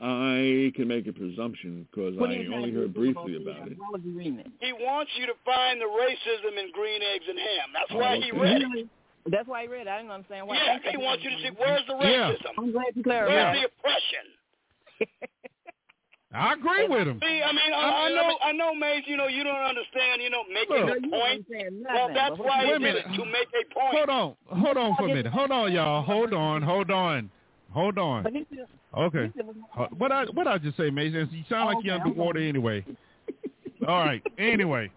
[0.00, 3.78] I can make a presumption because I only heard briefly about about it.
[3.78, 4.46] Why was you reading it?
[4.60, 7.68] He wants you to find the racism in green eggs and ham.
[7.72, 8.88] That's Oh, why he read it.
[9.30, 9.88] That's why he read it.
[9.88, 10.56] I didn't understand why.
[10.56, 12.12] Yeah, he wants you to see where's the racism.
[12.12, 12.30] Yeah.
[12.32, 12.52] racism?
[12.58, 13.56] I'm glad you Where's clarified.
[13.56, 14.24] the oppression?
[16.34, 17.18] I agree with him.
[17.22, 19.04] See, I mean, I, I I know, I know, Maze.
[19.06, 20.20] You know, you don't understand.
[20.20, 20.98] You know, making Look.
[20.98, 21.46] a You point.
[21.48, 23.96] understand Well, that's why he did it to make a point.
[23.96, 24.34] Hold on.
[24.60, 25.26] Hold on for a minute.
[25.32, 26.02] Hold on, y'all.
[26.02, 26.60] Hold on.
[26.62, 27.30] Hold on.
[27.76, 28.26] Hold on.
[28.96, 29.30] Okay.
[29.78, 31.28] Uh, What I what I just say, Mason?
[31.30, 32.82] You sound like you're Okay, underwater anyway.
[33.86, 34.22] All right.
[34.38, 34.90] Anyway.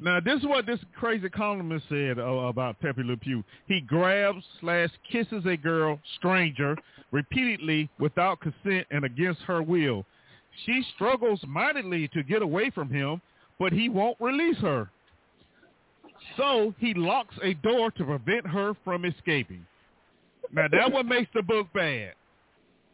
[0.00, 3.44] Now this is what this crazy columnist said uh, about Pepe Le Pew.
[3.68, 6.76] He grabs slash kisses a girl stranger
[7.12, 10.04] repeatedly without consent and against her will.
[10.64, 13.22] She struggles mightily to get away from him,
[13.60, 14.90] but he won't release her.
[16.36, 19.64] So he locks a door to prevent her from escaping.
[20.52, 22.12] Now that what makes the book bad,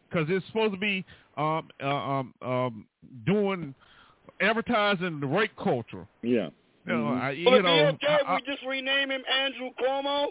[0.09, 1.05] because it's supposed to be
[1.37, 2.87] um, uh, um, um,
[3.27, 3.75] doing
[4.41, 6.07] advertising the rape culture.
[6.23, 6.49] Yeah.
[6.87, 9.71] You know, I, you Will know, be okay I- if we just rename him Andrew
[9.81, 10.29] Cuomo?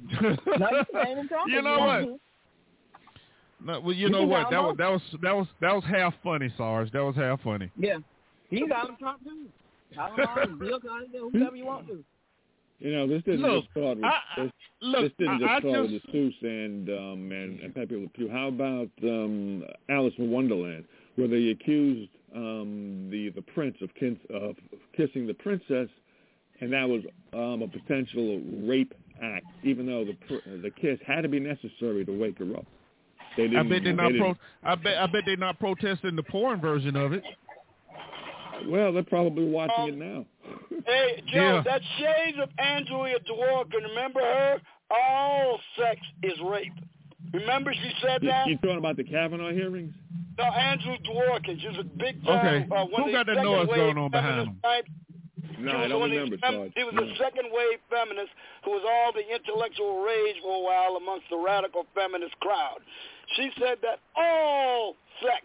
[0.20, 2.20] No, you can name him Trump you know what?
[3.64, 4.50] No, well, you You know what?
[4.50, 6.90] That was that was that was that was half funny, Sarge.
[6.92, 7.70] That was half funny.
[7.76, 7.96] Yeah.
[8.50, 9.46] he's can call him Trump too.
[9.96, 12.04] Call him Martin, Bill Clinton, whoever you want to.
[12.80, 15.58] You know, this didn't Look, just start with I- this, Look, this didn't just I
[15.58, 18.28] start just with the Seuss and um and, and Pepe Le Pew.
[18.28, 20.84] How about um Alice in Wonderland,
[21.16, 24.54] where they accused um the the prince of kin- of
[24.96, 25.88] kissing the princess,
[26.60, 27.02] and that was
[27.32, 32.04] um a potential rape act, even though the pr- the kiss had to be necessary
[32.04, 32.66] to wake her up.
[33.36, 33.66] They didn't.
[33.66, 34.36] I bet they're not they pro.
[34.62, 37.24] I bet I bet they're not protesting the porn version of it.
[38.66, 40.24] Well, they're probably watching it now.
[40.86, 41.62] Hey, Joe, Yeah.
[41.64, 43.82] that shades of Andrea Dworkin.
[43.90, 44.60] Remember her?
[44.90, 46.72] All sex is rape.
[47.34, 48.46] Remember she said that?
[48.46, 49.92] you talking about the Kavanaugh hearings?
[50.38, 51.60] No, Andrew Dworkin.
[51.60, 52.64] She's a big time.
[52.64, 52.74] Okay.
[52.74, 54.60] Uh, one Who of the got that second noise wave going on behind feminist him?
[54.62, 54.86] type.
[55.58, 56.72] No, She I was don't remember, these fem- Sarge.
[56.78, 57.02] She was No.
[57.04, 58.32] a second wave feminist
[58.64, 62.78] who was all the intellectual rage for a while amongst the radical feminist crowd.
[63.36, 65.44] She said that all sex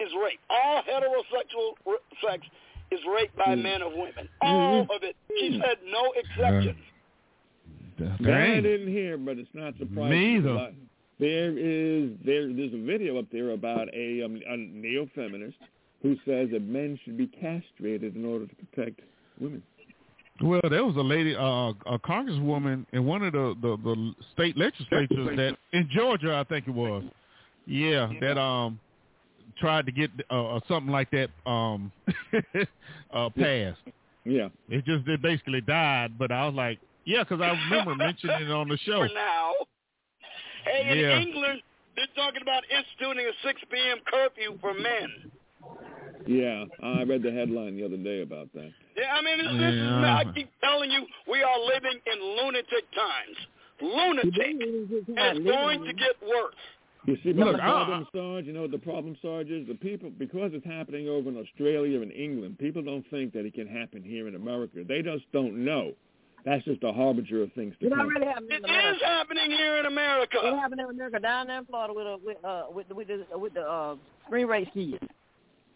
[0.00, 0.40] is rape.
[0.48, 2.46] All heterosexual r- sex
[2.90, 3.62] is rape by Mm.
[3.62, 4.28] men of women.
[4.40, 5.16] All of it.
[5.38, 6.78] She said no exceptions.
[7.98, 10.10] That I didn't hear, but it's not surprising.
[10.10, 10.72] Me either.
[11.18, 15.58] There is there there's a video up there about a, um, a neo-feminist
[16.02, 19.00] who says that men should be castrated in order to protect
[19.38, 19.62] women.
[20.40, 24.56] Well, there was a lady, uh, a congresswoman in one of the, the, the state
[24.56, 27.04] legislatures that in Georgia, I think it was.
[27.66, 28.80] Yeah, that um,
[29.58, 31.92] tried to get uh, uh, something like that um,
[33.12, 33.78] uh, passed.
[34.24, 34.48] Yeah.
[34.68, 36.18] It just it basically died.
[36.18, 39.06] But I was like, yeah, because I remember mentioning it on the show.
[39.06, 39.52] For now.
[40.64, 41.18] Hey, in Yeah.
[41.20, 41.62] England,
[41.96, 43.98] they're talking about instituting a 6 p.m.
[44.06, 45.30] curfew for men.
[46.26, 48.70] Yeah, I read the headline the other day about that.
[48.96, 50.16] Yeah, I mean, this, this is, Yeah.
[50.16, 53.36] I keep telling you, we are living in lunatic times.
[53.80, 54.34] Lunatic.
[54.36, 56.54] And it's going to get worse.
[57.06, 59.66] You see, Look, the I- problem, Sarge, you know what the problem, Sarge, is?
[59.66, 63.54] The people, because it's happening over in Australia and England, people don't think that it
[63.54, 64.84] can happen here in America.
[64.86, 65.92] They just don't know.
[66.44, 68.00] That's just a harbinger of things to It come.
[68.00, 69.04] already happened It in is America.
[69.06, 70.38] happening here in America.
[70.42, 73.08] It happened in America down there in Florida with uh, with uh, with the with
[73.08, 73.96] the with the uh,
[74.26, 74.98] spring race kids.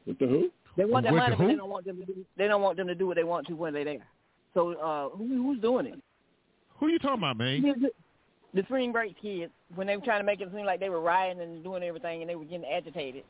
[0.07, 0.51] With the who?
[0.77, 2.25] They want their With the money, but they don't want them to do.
[2.37, 4.07] They don't want them to do what they want to when they're there.
[4.55, 6.01] So uh, who, who's doing it?
[6.79, 7.63] Who are you talking about, man?
[8.55, 11.01] The spring break kids when they were trying to make it seem like they were
[11.01, 13.25] rioting and doing everything, and they were getting agitated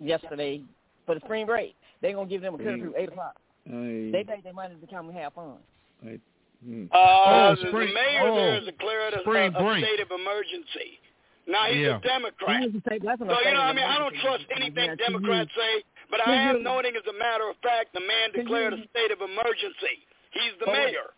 [0.00, 0.62] yesterday
[1.04, 1.74] for the spring break.
[2.02, 3.36] They're gonna give them a curfew eight o'clock.
[3.68, 5.58] I, They take their money to come and have fun.
[6.04, 6.18] I,
[6.64, 6.84] hmm.
[6.90, 10.10] Uh, Oh, the, spring- the mayor oh, there has declared a, a, a state of
[10.10, 11.00] emergency.
[11.48, 11.98] Now he's Yeah.
[11.98, 12.60] a Democrat.
[12.72, 15.62] That's a- So you know, I offensive mean, I don't trust anything Yeah, Democrats you.
[15.62, 19.10] say, but I am noting as a matter of fact, the man declared a state
[19.12, 20.02] of emergency.
[20.32, 21.14] He's the For mayor.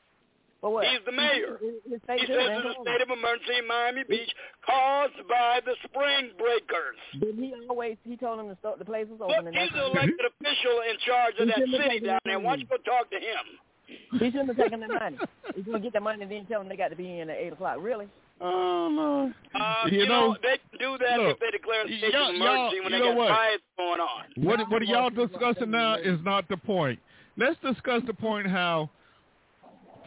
[0.60, 0.86] For what?
[0.86, 1.58] He's the mayor.
[1.62, 4.30] His- his He says president there's a state of emergency in Miami Beach
[4.66, 6.98] caused by the spring breakers.
[7.20, 9.74] But he always he told them to start the place was open and he's that's
[9.74, 12.40] the elected official in charge of He that city down there.
[12.40, 13.46] Why don't you go talk to him?
[14.18, 15.16] he shouldn't have taken their money.
[15.56, 17.38] He's gonna get the money and then tell them they got to be in at
[17.38, 17.78] eight o'clock.
[17.80, 18.06] Really?
[18.40, 19.32] Oh no.
[19.58, 22.34] Uh, You you, know, they do that look, if they declare a state y'all- of
[22.34, 23.30] emergency when they got what?
[23.30, 24.24] riots going on.
[24.36, 26.98] What what are y'all discussing now is not the point.
[27.38, 28.90] Let's discuss the point how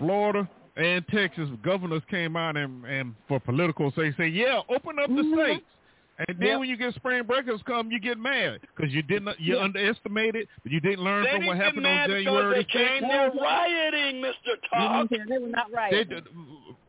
[0.01, 5.07] Florida and Texas governors came out and, and for political say say yeah open up
[5.07, 5.39] the mm-hmm.
[5.39, 5.65] states.
[6.27, 6.59] And then Yep.
[6.59, 9.63] when you get spring breakers come, you get mad because you didn't you Yeah.
[9.63, 12.63] underestimated, but you didn't learn They from what happened on mad because January they the
[12.65, 13.07] came sixth.
[13.11, 14.21] there rioting, Mr.
[14.21, 14.91] You know what Todd.
[14.91, 15.25] I'm saying?
[15.29, 15.91] They were not right.
[15.91, 16.27] They did,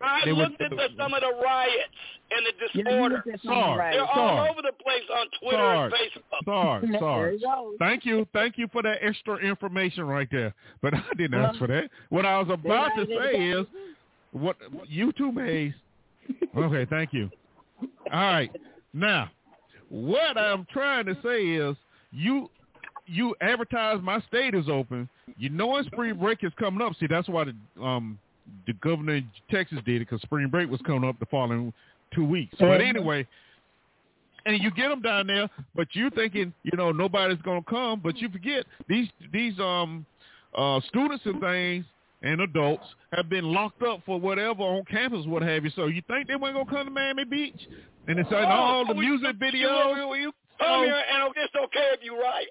[0.03, 1.97] I they were- looked at the, some of the riots
[2.31, 3.15] and the disorder.
[3.15, 3.97] looked at some of Sorry.
[3.97, 4.07] them.
[4.07, 5.93] They're all over the place on Twitter Sarge.
[5.93, 6.45] and Facebook.
[6.45, 7.41] Sarge, There Sarge.
[7.41, 7.77] you.
[7.79, 10.53] Thank you, thank you for that extra information right there.
[10.83, 11.91] But I didn't ask for that.
[12.11, 13.67] What I was about to say is,
[14.33, 14.57] what
[14.89, 15.73] you two Mays.
[16.55, 17.31] Okay, thank you.
[18.13, 18.51] All right,
[18.93, 19.31] now
[19.93, 21.77] what I'm trying to say is,
[22.11, 22.51] you
[23.07, 25.09] you advertise my state is open.
[25.37, 26.95] You know, when spring break is coming up.
[26.99, 28.19] See, that's why the um
[28.67, 31.75] the governor in Texas did it because spring break was coming up the following
[32.15, 32.55] two weeks.
[32.59, 33.27] But anyway,
[34.47, 38.17] and you get them down there, but you thinking, you know, nobody's gonna come, but
[38.17, 40.07] you forget these these um
[40.57, 41.85] uh students and things
[42.23, 45.71] and adults have been locked up for whatever on campus, what have you.
[45.77, 47.69] So you think they weren't gonna come to Miami Beach?
[48.09, 49.97] And it's like all the music you- videos.
[49.97, 50.83] You, you come Oh.
[50.85, 52.49] here and it's okay if you riot.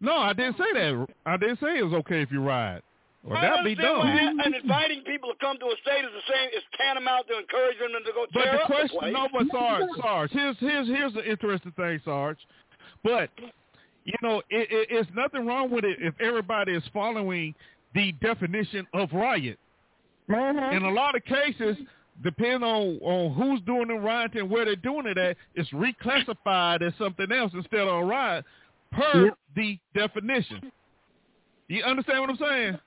[0.00, 1.06] No, I didn't say that.
[1.26, 2.84] I didn't say it was okay if you riot.
[3.24, 3.98] Well, I that'd be dumb.
[3.98, 4.06] what-
[4.46, 6.48] And inviting people to come to a state is the same.
[6.52, 9.46] It's tantamount to encouraging them to go But tear the up question, the no, but
[9.50, 12.38] Sarge, Sarge, here's here's here's the interesting thing, Sarge.
[13.02, 13.30] But
[14.04, 17.54] you know, it, it, it's nothing wrong with it if everybody is following
[17.94, 19.58] the definition of riot.
[20.30, 20.76] Mm-hmm.
[20.76, 21.76] In a lot of cases,
[22.22, 26.82] depending on on who's doing the riot and where they're doing it at, it's reclassified
[26.82, 28.44] as something else instead of a riot
[28.92, 29.38] per Yep.
[29.56, 30.72] the definition.
[31.68, 32.78] You understand what I'm saying?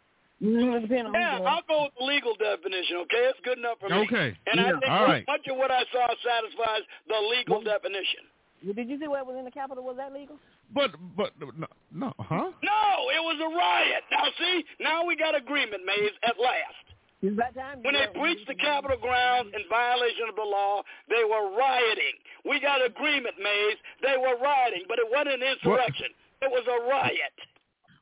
[0.41, 3.29] Depending on Yeah, I'll go with the legal definition, okay?
[3.29, 3.97] It's good enough for me.
[4.09, 4.35] Okay.
[4.51, 5.23] And I think All right.
[5.27, 8.25] much of what I saw satisfies the legal definition.
[8.75, 9.83] Did you see what was in the Capitol?
[9.83, 10.37] Was that legal?
[10.73, 12.51] But but no, no huh?
[12.63, 14.03] No, it was a riot.
[14.11, 16.90] Now, see, now we got agreement, Mays, at last.
[17.21, 17.83] It's about time.
[17.83, 22.17] When they breached the Capitol grounds in violation of the law, they were rioting.
[22.49, 23.77] We got agreement, Mays.
[24.01, 26.07] They were rioting, but it wasn't an insurrection.
[26.41, 27.35] It was a riot.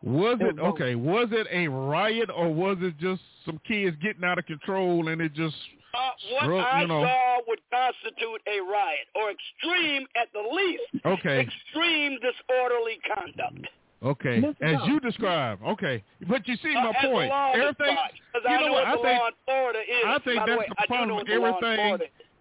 [0.01, 0.95] Was it okay?
[0.95, 5.19] Was it a riot or was it just some kids getting out of control and
[5.19, 5.55] it just
[5.93, 7.03] Uh, what Struck, I you know.
[7.03, 11.03] saw would constitute a riot, or extreme at the least.
[11.05, 11.41] okay?
[11.41, 13.67] Extreme disorderly conduct.
[14.01, 15.59] Okay, as you describe.
[15.61, 17.31] Okay, but you see Uh, my the point.
[17.31, 17.97] Everything.
[18.35, 18.83] You know know what?
[18.83, 20.03] what I the think law in Florida is.
[20.05, 21.99] I think By that's way, the problem everything.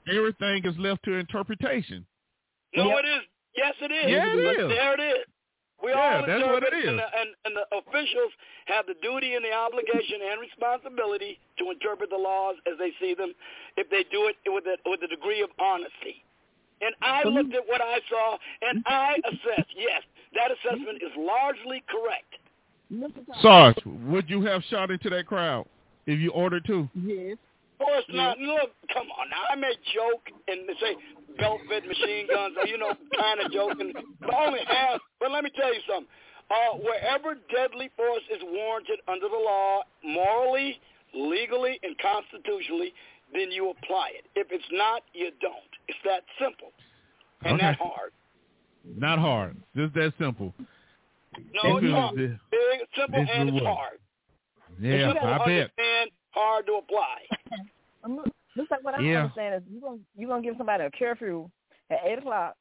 [0.08, 2.06] Everything is left to interpretation.
[2.76, 2.98] No, Yep.
[3.04, 3.22] it is.
[3.56, 4.10] Yes, it is.
[4.10, 4.68] Yeah, it is.
[4.68, 5.24] There it is.
[5.82, 6.88] We Yeah, all that's what it is.
[6.88, 8.32] And the, and, and the officials
[8.66, 13.14] have the duty and the obligation and responsibility to interpret the laws as they see
[13.14, 13.32] them,
[13.76, 16.22] if they do it with a, with a degree of honesty.
[16.80, 20.02] And I looked at what I saw, and I assessed, yes,
[20.34, 22.34] that assessment is largely correct.
[23.42, 25.66] Sarge, would you have shot into that crowd
[26.06, 26.88] if you ordered to?
[26.94, 27.36] Yes.
[27.80, 28.38] Of course not.
[28.38, 29.44] Look, come on now.
[29.52, 30.96] I may joke and say
[31.38, 32.56] belt-fed machine guns.
[32.60, 35.00] or, You know, kind of joking, but only half.
[35.20, 36.08] But let me tell you something.
[36.50, 40.80] Uh, wherever deadly force is warranted under the law, morally,
[41.14, 42.94] legally, and constitutionally,
[43.34, 44.24] then you apply it.
[44.34, 45.72] If it's not, you don't.
[45.88, 46.72] It's that simple
[47.44, 47.66] and Okay.
[47.66, 48.12] that hard.
[48.84, 49.56] Not hard.
[49.76, 50.54] Just that simple.
[51.62, 52.16] No, it's is hard.
[52.16, 53.98] the- Big, simple, this and it's what- hard.
[54.80, 55.48] Yeah, Simple, I bet.
[55.48, 57.26] understand, hard to apply.
[58.56, 59.22] Looks like what I Yeah.
[59.24, 61.48] understand is you gonna you gonna give somebody a curfew
[61.90, 62.56] at eight o'clock,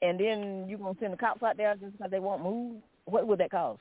[0.00, 2.80] and then you are gonna send the cops out there just because they won't move.
[3.04, 3.78] What would that cause?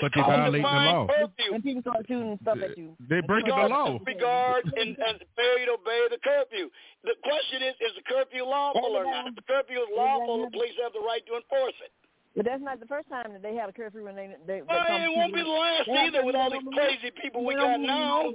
[0.00, 1.06] But they Call violate the law.
[1.06, 1.54] curfew.
[1.54, 2.96] And people start shooting stuff at you.
[3.08, 3.98] They breaking the law.
[3.98, 6.66] disregard and, and failure to obey the curfew.
[7.04, 9.28] The question is, is the curfew lawful or not?
[9.28, 11.92] If the curfew is lawful, the police have the right to enforce it.
[12.34, 14.58] But that's not the first time that they have a curfew when they they.
[14.58, 15.36] they Well, come it won't you.
[15.38, 18.34] be the last They either with all these crazy people we got now.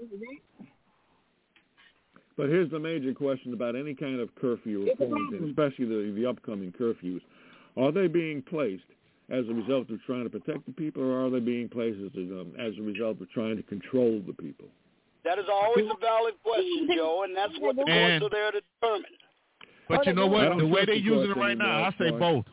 [2.38, 6.26] But here's the major question about any kind of curfew reforms, and especially the, the
[6.26, 7.20] upcoming curfews.
[7.76, 8.84] Are they being placed
[9.32, 12.12] as a result of trying to protect the people, or are they being placed as
[12.18, 14.66] a, um, as a result of trying to control the people?
[15.24, 18.52] That is always a valid question, Joe, and that's what the courts And- are there
[18.52, 19.04] to determine.
[19.88, 20.58] But you know what?
[20.58, 22.46] The way they're the using it right now, I say both.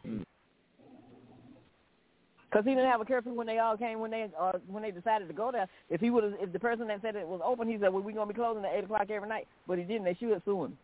[2.50, 4.90] Because he didn't have a curfew when they all came when they uh, when they
[4.90, 5.68] decided to go there.
[5.90, 8.02] If he would have, if the person that said it was open, he said, "Well,
[8.02, 10.04] we're gonna be closing at eight o'clock every night," but he didn't.
[10.04, 10.78] They should sue him.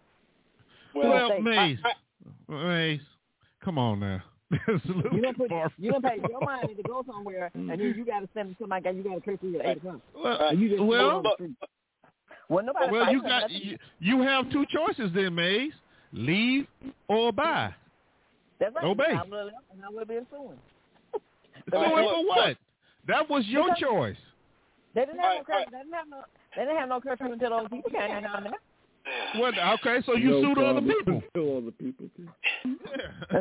[0.94, 3.00] Well, say- Mace, I- Mace,
[3.64, 4.22] come on now.
[4.66, 5.72] That's You don't put far.
[5.78, 8.58] you don't pay your money to go somewhere, and then you got to send it
[8.58, 8.90] to somebody.
[8.96, 10.00] You got a curfew at eight o'clock.
[10.14, 11.56] Well, you just well, go on the street.
[12.48, 12.92] well, nobody.
[12.92, 15.72] well, you got you, you have two choices then, Mace.
[16.12, 16.66] Leave
[17.08, 17.74] or buy.
[18.60, 18.84] That's right.
[18.84, 19.04] obey.
[19.08, 20.58] I left, and I have been suing.
[21.72, 22.56] Right, for what?
[23.08, 24.16] That was your Because- choice.
[24.94, 25.70] They didn't have no curfew.
[25.70, 26.16] They didn't have no.
[26.54, 28.52] They didn't have no curfew until those people came down there.
[29.36, 29.54] What?
[29.58, 30.94] Okay, so you no sued other problem.
[30.94, 31.22] people.
[31.34, 32.06] Sue other people.
[32.16, 32.28] too.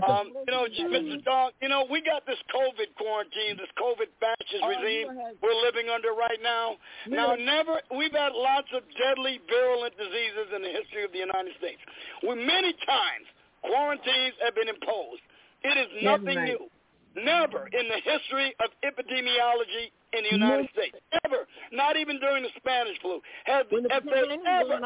[0.08, 1.24] Um, you know, Mr.
[1.24, 5.36] Talk, you know, we got this COVID quarantine, this COVID fascist Oh, regime you had-
[5.42, 6.78] we're living under right now.
[7.08, 11.54] Now, never, we've had lots of deadly, virulent diseases in the history of the United
[11.58, 11.82] States.
[12.24, 13.28] We, many times,
[13.62, 15.22] quarantines have been imposed.
[15.64, 16.48] It is nothing right.
[16.58, 16.70] new.
[17.14, 22.50] Never in the history of epidemiology in the United States, ever, not even during the
[22.56, 24.80] Spanish flu, have, When the have there pandemic was ever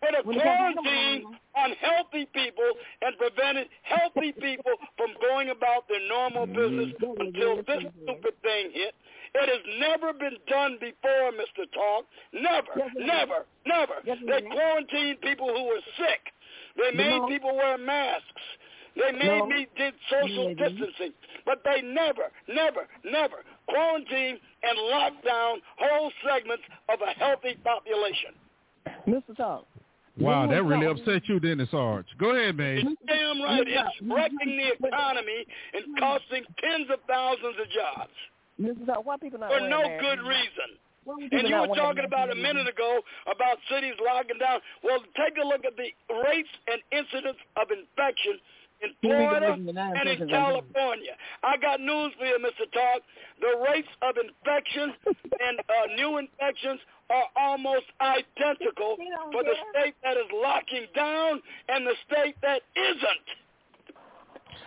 [0.00, 2.70] put a When the pandemic quarantine on healthy people
[3.02, 8.94] and prevented healthy people from going about their normal business until this stupid thing hit.
[9.36, 11.66] It has never been done before, Mr.
[11.74, 12.06] Talk.
[12.32, 13.06] Never, Yes, it has.
[13.06, 13.94] never, never.
[14.04, 16.32] Yes, They quarantined people who were sick.
[16.76, 17.26] They made No.
[17.26, 18.42] people wear masks.
[18.94, 19.46] They made No.
[19.46, 21.14] me did social distancing,
[21.44, 28.34] but they never, never, never quarantined and locked down whole segments of a healthy population.
[29.08, 29.36] Mr.
[29.36, 29.66] Talk.
[30.18, 32.06] Wow, that really upset you, Dennis Arch.
[32.18, 32.78] Go ahead, man.
[32.78, 33.66] It's damn right.
[33.66, 38.14] It's wrecking the economy and costing tens of thousands of jobs
[38.60, 38.86] Mr.
[38.86, 40.02] Talk, why people not for no masks?
[40.02, 40.78] good reason.
[41.06, 44.60] And you were talking about a minute ago about cities locking down.
[44.82, 45.90] Well, take a look at the
[46.24, 48.40] rates and incidents of infection
[48.80, 50.72] in You need to Florida listen to nine and in seconds, I think.
[50.72, 51.14] California.
[51.42, 52.64] I got news for you, Mr.
[52.72, 53.02] Talk.
[53.42, 54.94] The rates of infection
[55.44, 56.80] and uh, new infections
[57.10, 58.96] are almost identical
[59.32, 63.28] for the state that is locking down and the state that isn't.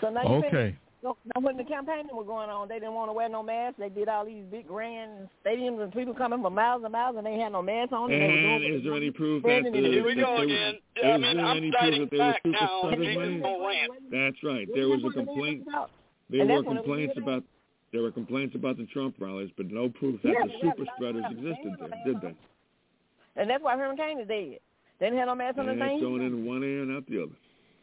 [0.01, 0.75] So now you think- Okay.
[1.03, 3.77] So, now when the campaigning was going on, they didn't want to wear no masks.
[3.77, 7.25] They did all these big grand stadiums and people coming from miles and miles, and
[7.25, 8.11] they had no masks on.
[8.11, 10.37] and they were And is there any proof that then the, Here we that go
[10.37, 10.75] again.
[10.95, 12.79] is I mean, I'm any proof citing that there was fact super now.
[12.81, 13.61] spreaders Jesus running?
[13.67, 13.91] rant.
[14.11, 14.67] That's right.
[14.73, 15.65] There was a complaint.
[16.29, 17.43] There were that's when it was complaints about
[17.91, 20.85] there were complaints about the Trump rallies, but no proof that Yeah, the yeah, super
[20.95, 22.35] spreaders existed there, did they?
[23.41, 24.59] And that's why Herman Cain is dead.
[24.99, 26.01] They didn't have no masks on And the it's thing.
[26.01, 27.31] going in one ear and out the other.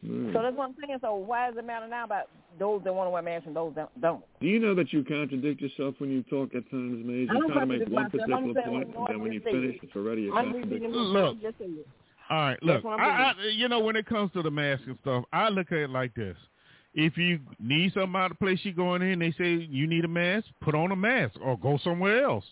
[0.05, 0.33] Mm.
[0.35, 0.99] So that's what I'm saying.
[1.01, 2.25] So why does it matter now about
[2.59, 4.23] those that want to wear masks and those that don't?
[4.41, 7.29] Do you know that you contradict yourself when you talk at times, Maze?
[7.31, 8.23] I You don't try to make contradict one myself.
[8.23, 10.93] I'm particular saying point, what and then when you finish, it's already a I'm contradiction.
[10.93, 11.25] Look.
[11.25, 11.71] what you just said.
[12.31, 15.25] All right, look, I, I, you know, when it comes to the mask and stuff,
[15.33, 16.37] I look at it like this.
[16.95, 20.09] If you need something out of place you're going in, they say you need a
[20.09, 22.45] mask, put on a mask or go somewhere else.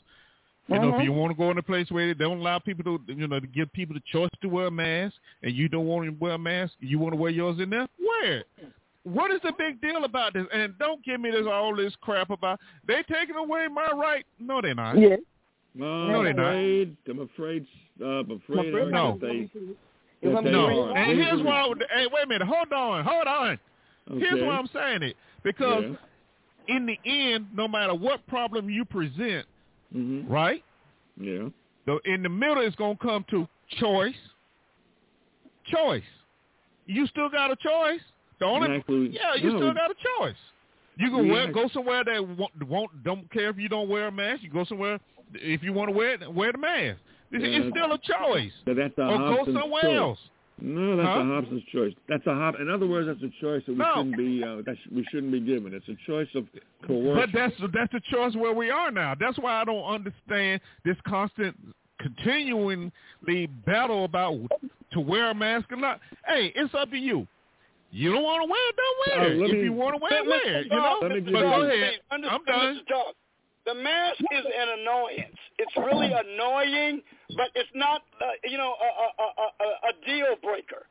[0.69, 0.99] You know, Mhm.
[0.99, 3.27] if you want to go in a place where they don't allow people to, you
[3.27, 6.11] know, to give people the choice to wear a mask, and you don't want to
[6.19, 8.47] wear a mask, you want to wear yours in there, wear it.
[9.05, 10.47] What is the big deal about this?
[10.53, 14.25] And don't give me this all this crap about they taking away my right.
[14.39, 14.97] No, they're not.
[14.97, 15.17] Yeah.
[15.75, 16.55] No, No, they're not.
[16.55, 17.67] I'm afraid.
[18.01, 18.69] Uh, I'm afraid.
[18.69, 19.19] afraid No.
[19.19, 19.37] that they.
[19.39, 21.73] It's that gonna be they No, and here's why.
[21.93, 22.47] Hey, wait a minute.
[22.47, 23.05] Hold on.
[23.05, 23.59] Hold on.
[24.19, 25.17] Here's why I'm saying it.
[25.43, 25.85] Because
[26.69, 26.77] Yeah.
[26.77, 29.47] in the end, no matter what problem you present,
[29.93, 30.65] hmm right?
[31.21, 31.49] Yeah.
[31.87, 33.49] The, in the middle, it's going to come to
[33.79, 34.15] choice.
[35.67, 36.03] Choice.
[36.87, 38.01] you still got a choice.
[38.41, 39.11] The only Exactly.
[39.11, 40.37] yeah, you No, still got a choice.
[40.97, 44.09] You can We wear, go somewhere that won't, won't don't care if you don't wear
[44.09, 44.43] a mask.
[44.43, 44.99] You go somewhere
[45.35, 46.99] if you want to wear it, wear the mask.
[47.31, 48.53] It's, it's still a choice.
[48.67, 49.97] So that's a or go somewhere choice.
[49.97, 50.19] else.
[50.65, 51.21] No, that's Huh?
[51.21, 51.93] a Hobson's choice.
[52.09, 52.55] That's a Hob.
[52.61, 53.95] In other words, that's a choice that we No.
[53.97, 54.45] shouldn't be.
[54.45, 55.75] Uh, that sh- we shouldn't be given.
[55.75, 56.47] It's a choice of
[56.87, 57.15] coercion.
[57.17, 59.15] But that's that's the choice where we are now.
[59.19, 61.57] That's why I don't understand this constant,
[61.99, 64.39] continuingly battle about
[64.93, 66.01] to wear a mask or not.
[66.27, 67.27] Hey, it's up to you.
[67.91, 69.39] You don't want to wear it, don't wear Uh, it.
[69.41, 70.65] let if me- you want to wear it, wear it.
[70.65, 70.77] You know.
[70.77, 71.25] Talk, Let me Mr.
[71.25, 72.01] give But go ahead.
[72.11, 72.81] I'm done.
[73.65, 75.39] The mask is an annoyance.
[75.59, 77.01] It's really annoying,
[77.37, 80.87] but it's not, uh, you know, a, a, a, a, a deal breaker.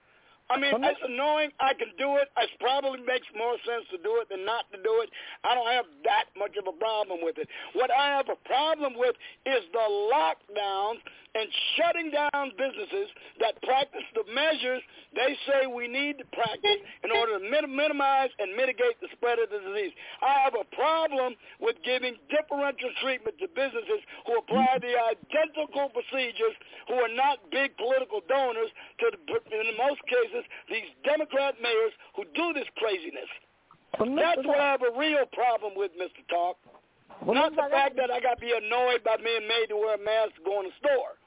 [0.52, 1.52] I mean, it's annoying.
[1.64, 2.27] I can do it.
[2.35, 5.10] It probably makes more sense to do it than not to do it.
[5.48, 7.48] I don't have that much of a problem with it.
[7.72, 9.15] What I have a problem with
[9.48, 10.99] is the lockdowns
[11.36, 11.48] and
[11.80, 13.08] shutting down businesses
[13.40, 14.84] that practice the measures
[15.16, 19.48] they say we need to practice in order to minimize and mitigate the spread of
[19.48, 19.91] the disease.
[20.20, 26.56] I have a problem with giving differential treatment to businesses who apply the identical procedures
[26.88, 32.28] who are not big political donors to, the, in most cases, these Democrat mayors who
[32.36, 33.28] do this craziness.
[33.99, 36.24] That's what I have a real problem with, Mr.
[36.32, 36.58] Talk.
[37.26, 39.95] Well, Not the fact that I got to be annoyed by being made to wear
[39.95, 41.20] a mask to go in the store.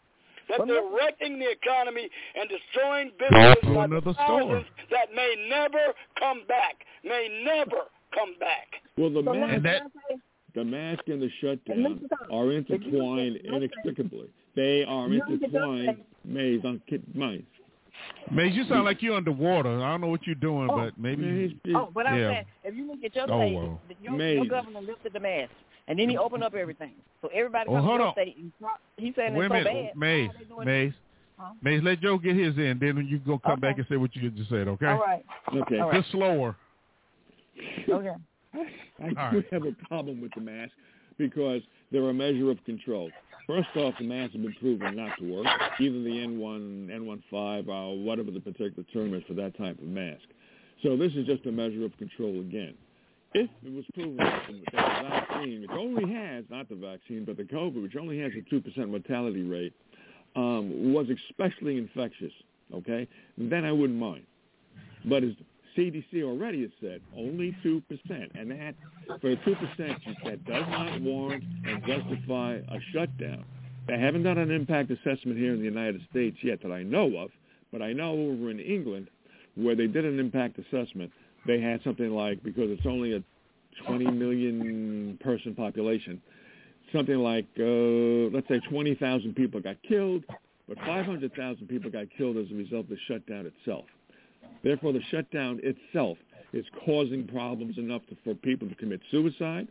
[0.48, 4.86] That Well, they're wrecking the economy and destroying businesses by another thousands store.
[4.90, 6.84] that may never come back.
[7.02, 8.80] May never come back.
[8.96, 9.82] well, the So mask, And that-
[10.54, 14.28] the mask and the shutdown are intertwined look inextricably.
[14.54, 15.88] They are You look at intertwined.
[15.88, 17.42] those Maze on kid mice.
[18.30, 19.68] Maze, you sound like you're underwater.
[19.82, 20.76] I don't know what you're doing, Oh.
[20.76, 21.22] but maybe.
[21.22, 22.30] Maze, Oh, but I'm Yeah.
[22.34, 23.80] saying, if you look at your Oh, state, well.
[24.02, 25.52] your, your governor lifted the mask,
[25.89, 26.61] and then he opened up mm-hmm.
[26.61, 26.93] everything.
[27.23, 28.36] So everybody oh, Well, comes hold to your state.
[28.39, 29.97] And pro- he's saying Wait a it's so minute, bad.
[29.98, 30.93] Maze, Why are they doing Maze,
[31.36, 31.52] Huh?
[31.62, 31.82] Maze.
[31.82, 33.61] Let Joe get his in, then you go come Okay.
[33.61, 34.69] back and say what you just said.
[34.69, 34.86] Okay?
[34.86, 35.24] All right.
[35.52, 35.81] okay.
[35.81, 36.01] All right.
[36.01, 36.56] Just slower.
[37.89, 38.09] Okay.
[38.55, 38.59] I
[39.02, 39.44] All do right.
[39.51, 40.73] have a problem with the mask
[41.19, 43.11] because they're a measure of control.
[43.47, 45.47] First off, the masks have been proven not to work,
[45.78, 50.23] either the N1, N15, or whatever the particular term is for that type of mask.
[50.82, 52.74] So this is just a measure of control again.
[53.35, 57.43] If it was proven that the vaccine, which only has, not the vaccine, but the
[57.43, 59.73] COVID, which only has a 2% mortality rate,
[60.36, 62.32] um, was especially infectious,
[62.73, 64.24] okay, then I wouldn't mind.
[65.05, 65.32] But as
[65.77, 67.82] CDC already has said, only 2%.
[68.35, 68.74] And that,
[69.20, 69.77] for a 2%,
[70.24, 73.44] that does not warrant and justify a shutdown.
[73.89, 77.16] They haven't done an impact assessment here in the United States yet that I know
[77.19, 77.31] of,
[77.73, 79.09] but I know over in England
[79.56, 81.11] where they did an impact assessment,
[81.46, 83.22] they had something like, because it's only a
[83.86, 86.20] 20 million person population,
[86.92, 90.24] something like, uh, let's say 20,000 people got killed,
[90.68, 93.84] but 500,000 people got killed as a result of the shutdown itself.
[94.62, 96.16] Therefore, the shutdown itself
[96.52, 99.68] is causing problems enough to, for people to commit suicide,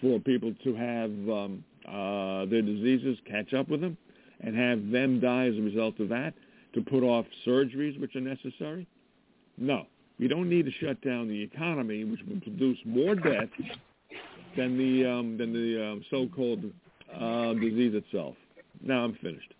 [0.00, 3.96] for people to have um, uh, their diseases catch up with them,
[4.40, 6.34] and have them die as a result of that,
[6.72, 8.86] to put off surgeries which are necessary.
[9.56, 9.86] No,
[10.18, 13.52] we don't need to shut down the economy, which will produce more deaths
[14.56, 16.64] than the um, than the um, so-called
[17.12, 18.34] uh, disease itself.
[18.82, 19.54] Now I'm finished.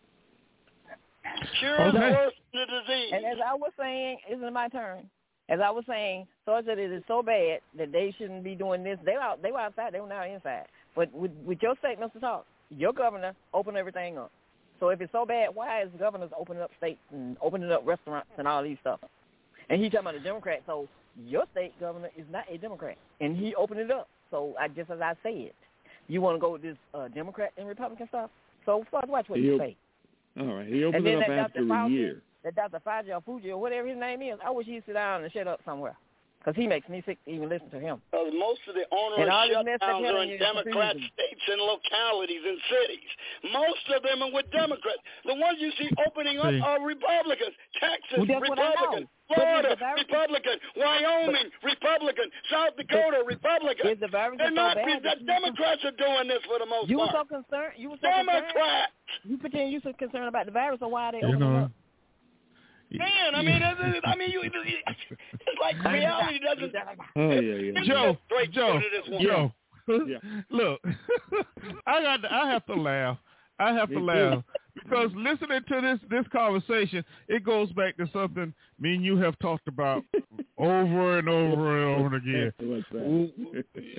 [1.59, 2.13] Cure is Okay.
[2.13, 3.11] worse than the disease.
[3.13, 5.09] And as I was saying, isn't my turn?
[5.49, 8.55] As I was saying, so I said it is so bad that they shouldn't be
[8.55, 8.99] doing this.
[9.05, 9.93] They were out, they were outside.
[9.93, 10.67] They were now inside.
[10.95, 12.21] But with with your state, Mr.
[12.21, 14.31] Talk, your governor opened everything up.
[14.81, 18.31] So if it's so bad, why is governors opening up states and opening up restaurants
[18.39, 19.01] and all these stuff?
[19.71, 20.63] And he talking about a Democrat.
[20.67, 20.89] So
[21.27, 24.09] your state governor is not a Democrat, and he opened it up.
[24.31, 25.53] So I just as I said,
[26.09, 28.31] you want to go with this uh, Democrat and Republican stuff.
[28.67, 29.77] So watch what you He'll- say.
[30.41, 32.21] All right, he opened it up after a year.
[32.43, 32.81] That Dr.
[32.85, 35.47] Fauci or Fuji or whatever his name is, I wish he'd sit down and shut
[35.47, 35.97] up somewhere.
[36.45, 38.05] Because he makes me sick to even listen to him.
[38.13, 40.93] Because most of the And all onerous this mess that shutdowns are in Hillary Democrat
[40.93, 41.17] confusing.
[41.17, 43.11] states and localities and cities.
[43.49, 45.01] Most of them are with Democrats.
[45.25, 47.57] The ones you see opening up are Republicans.
[47.81, 49.09] Texas, Well, that's what I Republican.
[49.33, 50.57] Florida, is the virus- Republican.
[50.77, 52.29] Wyoming, Republican.
[52.53, 53.89] South Dakota, Republican.
[53.89, 56.59] Is the virus They're so not, bad the that you- Democrats are doing this for
[56.61, 57.29] the most You were so part.
[57.33, 57.73] concerned.
[57.81, 58.29] You were so concerned.
[58.53, 58.93] Democrats.
[59.25, 61.65] You pretend you're so concerned about the virus, so why are they You opening know.
[61.65, 61.73] up?
[62.91, 64.55] Man, I mean, it's, I mean, you, it's
[65.63, 66.75] like reality doesn't.
[67.17, 67.81] Oh yeah, yeah.
[67.85, 68.79] Joe, Straight Joe,
[69.09, 69.23] to.
[69.23, 69.53] Joe.
[70.07, 70.19] Yeah.
[70.51, 70.81] Look,
[71.87, 72.23] I got.
[72.23, 73.19] To, I have to laugh.
[73.59, 74.43] I have to laugh
[74.75, 79.39] because listening to this this conversation, it goes back to something me and you have
[79.39, 80.03] talked about
[80.59, 82.53] over and over and over again.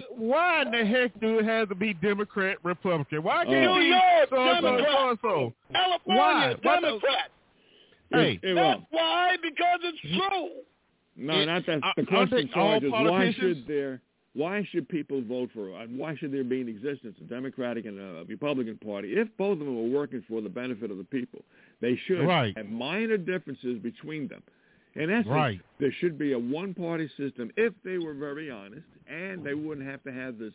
[0.10, 3.24] Why in the heck do it have to be Democrat, Republican?
[3.24, 3.76] Why can't Oh.
[3.76, 5.53] it be New York, so and so and so so?
[5.72, 6.49] California, Why?
[6.49, 7.32] What the- Democrat.
[8.11, 10.49] Hey, Hey, That's well, why, because it's true.
[11.18, 11.82] No, It- not that.
[11.95, 14.02] The I question, Sarge, is why should there?
[14.34, 15.69] Why should people vote for?
[15.82, 19.53] And why should there be in existence a Democratic and a Republican Party if both
[19.53, 21.41] of them are working for the benefit of the people?
[21.80, 22.56] They should Right.
[22.57, 24.44] have minor differences between them.
[24.95, 25.61] In essence, Right.
[25.80, 30.03] there should be a one-party system if they were very honest, and they wouldn't have
[30.03, 30.53] to have this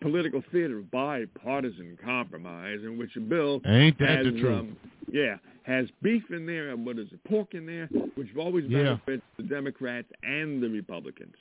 [0.00, 4.60] political theater of bipartisan compromise in which a bill Ain't that has, the truth?
[4.60, 4.76] um,
[5.12, 8.98] yeah, has beef in there and what is it, pork in there, which always Yeah.
[9.06, 11.34] benefits the Democrats and the Republicans.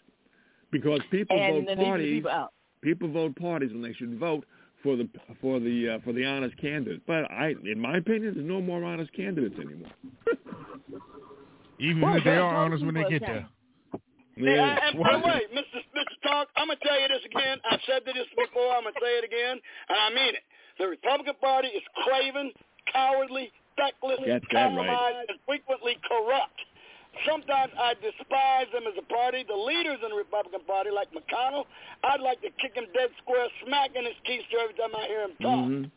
[0.72, 2.50] Because people and vote then leave the parties, people
[2.82, 4.46] people vote parties, and they should vote
[4.84, 5.08] for the
[5.42, 7.02] for the uh, for the honest candidate.
[7.08, 9.92] But I, in my opinion, there's no more honest candidates anymore.
[11.80, 13.48] Even Well, if they are honest when they get are there.
[14.38, 15.44] Yeah, and by the Right.
[15.54, 15.80] Mr.
[15.96, 16.15] Mr.
[16.26, 17.62] Talk, I'm gonna tell you this again.
[17.70, 18.74] I've said this before.
[18.74, 20.44] I'm gonna say it again, and I mean it.
[20.80, 22.52] The Republican Party is craven,
[22.92, 24.76] cowardly, feckless, Get that right.
[24.76, 26.60] compromised, and frequently corrupt.
[27.24, 29.46] Sometimes I despise them as a party.
[29.48, 31.64] The leaders in the Republican Party, like McConnell,
[32.04, 35.22] I'd like to kick him dead square smack in his keister every time I hear
[35.24, 35.64] him talk.
[35.70, 35.92] Mhm.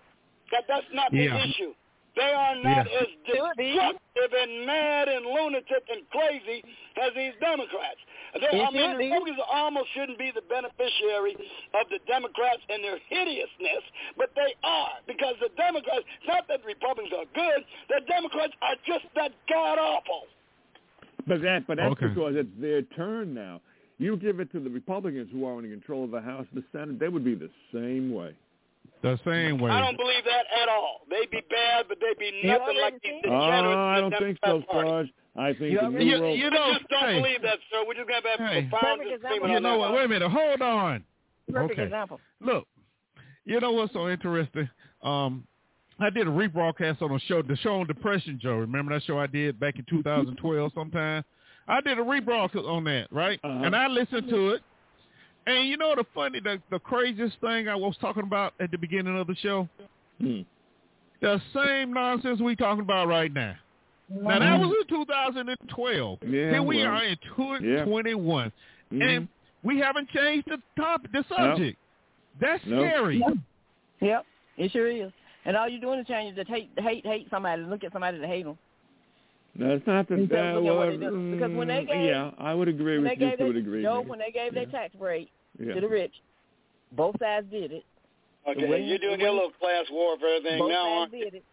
[0.52, 1.42] That that's not the Yeah.
[1.44, 1.74] issue.
[2.18, 2.98] They are not Yeah.
[2.98, 3.08] as
[3.54, 6.64] destructive and mad and lunatic and crazy
[7.00, 8.00] as these Democrats.
[8.34, 8.96] They, I mean, it.
[8.98, 11.36] Republicans almost shouldn't be the beneficiary
[11.78, 13.84] of the Democrats and their hideousness,
[14.18, 16.04] but they are because the Democrats.
[16.26, 20.26] Not that Republicans are good, the Democrats are just that god awful.
[21.26, 22.08] But that, but that's Okay.
[22.08, 23.60] because it's their turn now.
[23.98, 26.66] You give it to the Republicans who are in control of the House and the
[26.76, 28.34] Senate, they would be the same way.
[29.02, 29.70] The same way.
[29.70, 31.02] I don't believe that at all.
[31.08, 33.76] They'd be bad, but they'd be nothing already like these degenerates.
[33.76, 34.88] Oh, I don't think Democrat so, Party.
[34.88, 35.08] Sarge.
[35.36, 36.38] I think You the already- New You, World.
[36.38, 37.84] you I just don't hey, believe that, sir.
[37.86, 38.68] We're just going to have Hey.
[38.68, 39.92] profound disagreement you know what?
[39.94, 40.28] Wait a minute.
[40.30, 41.04] Hold on.
[41.52, 41.82] Perfect Okay.
[41.84, 42.20] example.
[42.40, 42.66] Look,
[43.44, 44.68] you know what's so interesting?
[45.02, 45.46] Um,
[46.00, 48.56] I did a rebroadcast on a show, the show on depression, Joe.
[48.56, 51.24] Remember that show I did back in 2012 sometime?
[51.68, 53.38] I did a rebroadcast on that, right?
[53.44, 53.64] Uh-huh.
[53.64, 54.62] And I listened to it.
[55.46, 58.76] And you know the funny, the, the craziest thing I was talking about at the
[58.78, 59.68] beginning of the show?
[60.20, 60.40] Hmm.
[61.20, 63.54] The same nonsense we talking about right now.
[64.10, 66.18] Now that was in 2012.
[66.22, 68.52] Yeah, Here we well, are in 2021,
[68.92, 69.02] Mhm.
[69.02, 69.28] and
[69.62, 71.78] we haven't changed the topic, the subject.
[72.40, 72.86] That's Nope.
[72.86, 73.22] scary.
[74.00, 74.26] Yep,
[74.58, 75.12] it sure is.
[75.44, 77.62] And all you're doing is changing to hate, hate, hate somebody.
[77.62, 78.56] Look at somebody to hate them.
[79.58, 81.36] No, it's not the Because that look at what well, they.
[81.36, 83.52] Because when they mm, gave- yeah, I would agree with you gave to a their,
[83.54, 83.82] degree.
[83.82, 84.10] Joe, maybe.
[84.10, 85.28] when they gave their tax break
[85.58, 85.74] yeah.
[85.74, 86.12] to the rich,
[86.92, 87.84] both sides did it.
[88.48, 91.24] Okay, When- you're doing when- your little class warfare thing Both now, sides aren't you?
[91.24, 91.44] did it.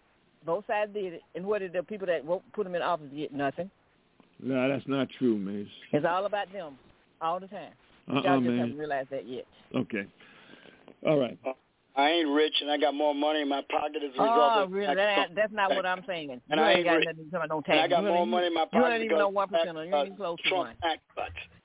[0.45, 1.21] Both sides did it.
[1.33, 3.33] And what did the people that wrote, put them in office get?
[3.33, 3.71] Nothing.
[4.39, 5.67] No, that's not true, Mace.
[5.91, 6.77] It's all about them
[7.21, 7.71] all the time.
[8.07, 8.77] Uh-uh, Y'all just haven't man.
[8.77, 9.45] realized that yet.
[9.73, 10.05] Okay.
[11.07, 11.37] All right.
[11.97, 14.63] I ain't rich, and I got more money in my pocket as a result Oh,
[14.63, 14.93] of really?
[14.95, 16.29] That, that's not what I'm saying.
[16.31, 17.05] And you I ain't got rich.
[17.07, 17.79] nothing to no And.
[17.79, 18.79] I got you more money in my pocket.
[18.79, 19.75] You ain't even no because one percent.
[19.77, 20.75] You ain't even uh, close to Trump one.
[20.83, 20.99] tax.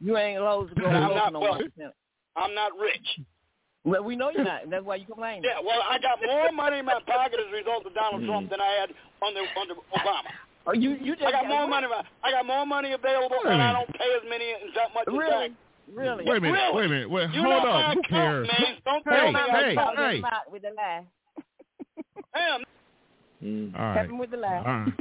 [0.01, 1.93] You ain't close to go I'm close to no one percent.
[2.37, 3.09] I'm not rich.
[3.83, 4.71] Well, we know you're not.
[4.71, 5.43] That's why you complain.
[5.43, 8.25] Yeah, well, I got more money in my pocket as a result of Donald.
[8.25, 8.91] Trump than I had
[9.27, 10.31] under under Obama.
[10.67, 11.87] Oh, you you just I got more money.
[12.23, 15.49] I got more money available, and I don't pay as many as that much Really,
[15.49, 15.55] tax.
[15.93, 16.25] Really.
[16.25, 16.53] Wait a minute.
[16.55, 16.77] Really?
[16.77, 17.11] Wait a minute.
[17.11, 17.95] Wait, You're hold up.
[17.95, 18.49] Who cares?
[18.49, 18.77] man.
[18.85, 20.23] Don't Hey, tell me I hey, hey.
[20.51, 21.05] with the lie.
[22.35, 22.63] Damn.
[23.43, 23.75] Mm.
[23.79, 23.97] All right.
[23.97, 24.63] Help him with the All lie.
[24.65, 24.93] right.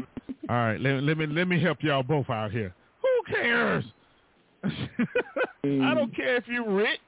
[0.49, 0.79] All right.
[0.81, 2.73] Let, let me let me help y'all both out here.
[3.01, 3.83] Who cares?
[4.63, 6.99] I don't care if you're rich.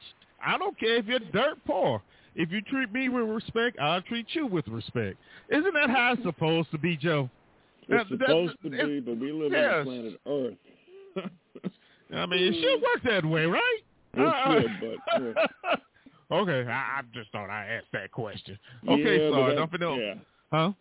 [0.45, 2.01] I don't care if you're dirt poor.
[2.35, 5.17] If you treat me with respect, I'll treat you with respect.
[5.49, 7.29] Isn't that how it's supposed to be, Joe?
[7.89, 9.73] It's That- that- supposed to be, but we live yes.
[9.79, 11.31] on planet Earth.
[12.13, 13.79] I mean, it should work that way, right?
[14.13, 15.21] It Uh, should, but,
[15.71, 15.75] yeah.
[16.37, 18.57] okay, I, I just thought I asked that question.
[18.87, 19.99] Okay, yeah, sorry, nothing else.
[20.01, 20.13] Yeah.
[20.51, 20.71] Huh?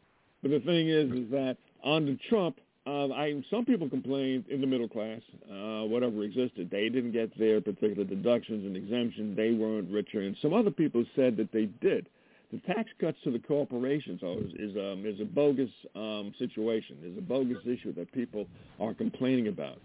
[0.42, 4.66] But the thing is, is that under Trump, um, I some people complained in the
[4.66, 5.20] middle class,
[5.50, 9.36] uh, whatever existed, they didn't get their particular deductions and exemptions.
[9.36, 12.06] They weren't richer, and some other people said that they did.
[12.52, 16.96] The tax cuts to the corporations is is, um, is a bogus um, situation.
[17.04, 18.46] Is a bogus issue that people
[18.80, 19.78] are complaining about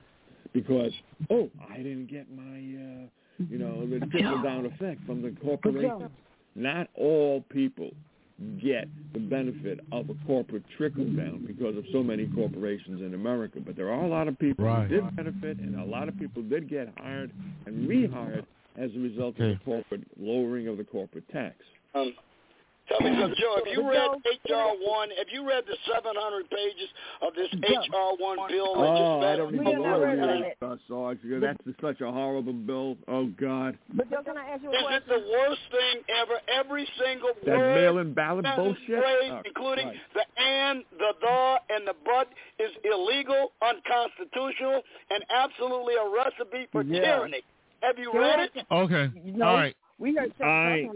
[0.55, 0.93] because
[1.29, 3.05] oh, I didn't get my uh,
[3.49, 6.09] you know the trickle down effect from the corporation.
[6.55, 7.91] Not all people
[8.61, 13.59] get the benefit of a corporate trickle down because of so many corporations in America.
[13.65, 14.89] But there are a lot of people Right.
[14.89, 17.31] who did benefit, and a lot of people did get hired
[17.65, 18.45] and rehired
[18.77, 21.55] as a result of the corporate lowering of the corporate tax.
[21.93, 22.13] Um,
[22.87, 23.55] Tell me something, Joe.
[23.57, 24.09] Have you read
[24.47, 25.09] Joe- HR one?
[25.17, 26.89] Have you read the 700 pages
[27.21, 28.75] of this HR one bill?
[28.75, 29.51] that Oh, just I don't passed?
[29.51, 32.53] We even have want to read read it, Sarge, because that's just such a horrible
[32.53, 32.95] bill.
[33.07, 33.77] Oh, God.
[33.93, 36.37] But Joe, can I ask you a Is it the worst thing ever?
[36.47, 39.01] Every single That word, mail-in ballot sentence, bullshit?
[39.01, 40.01] phrase, Oh, including Christ.
[40.13, 42.29] the and, the the, and the but,
[42.59, 47.01] is illegal, unconstitutional, and absolutely a recipe for Yeah.
[47.01, 47.41] tyranny.
[47.81, 48.65] Have you read it?
[48.71, 49.09] Okay.
[49.25, 49.75] No, All right.
[49.97, 50.89] We heard I-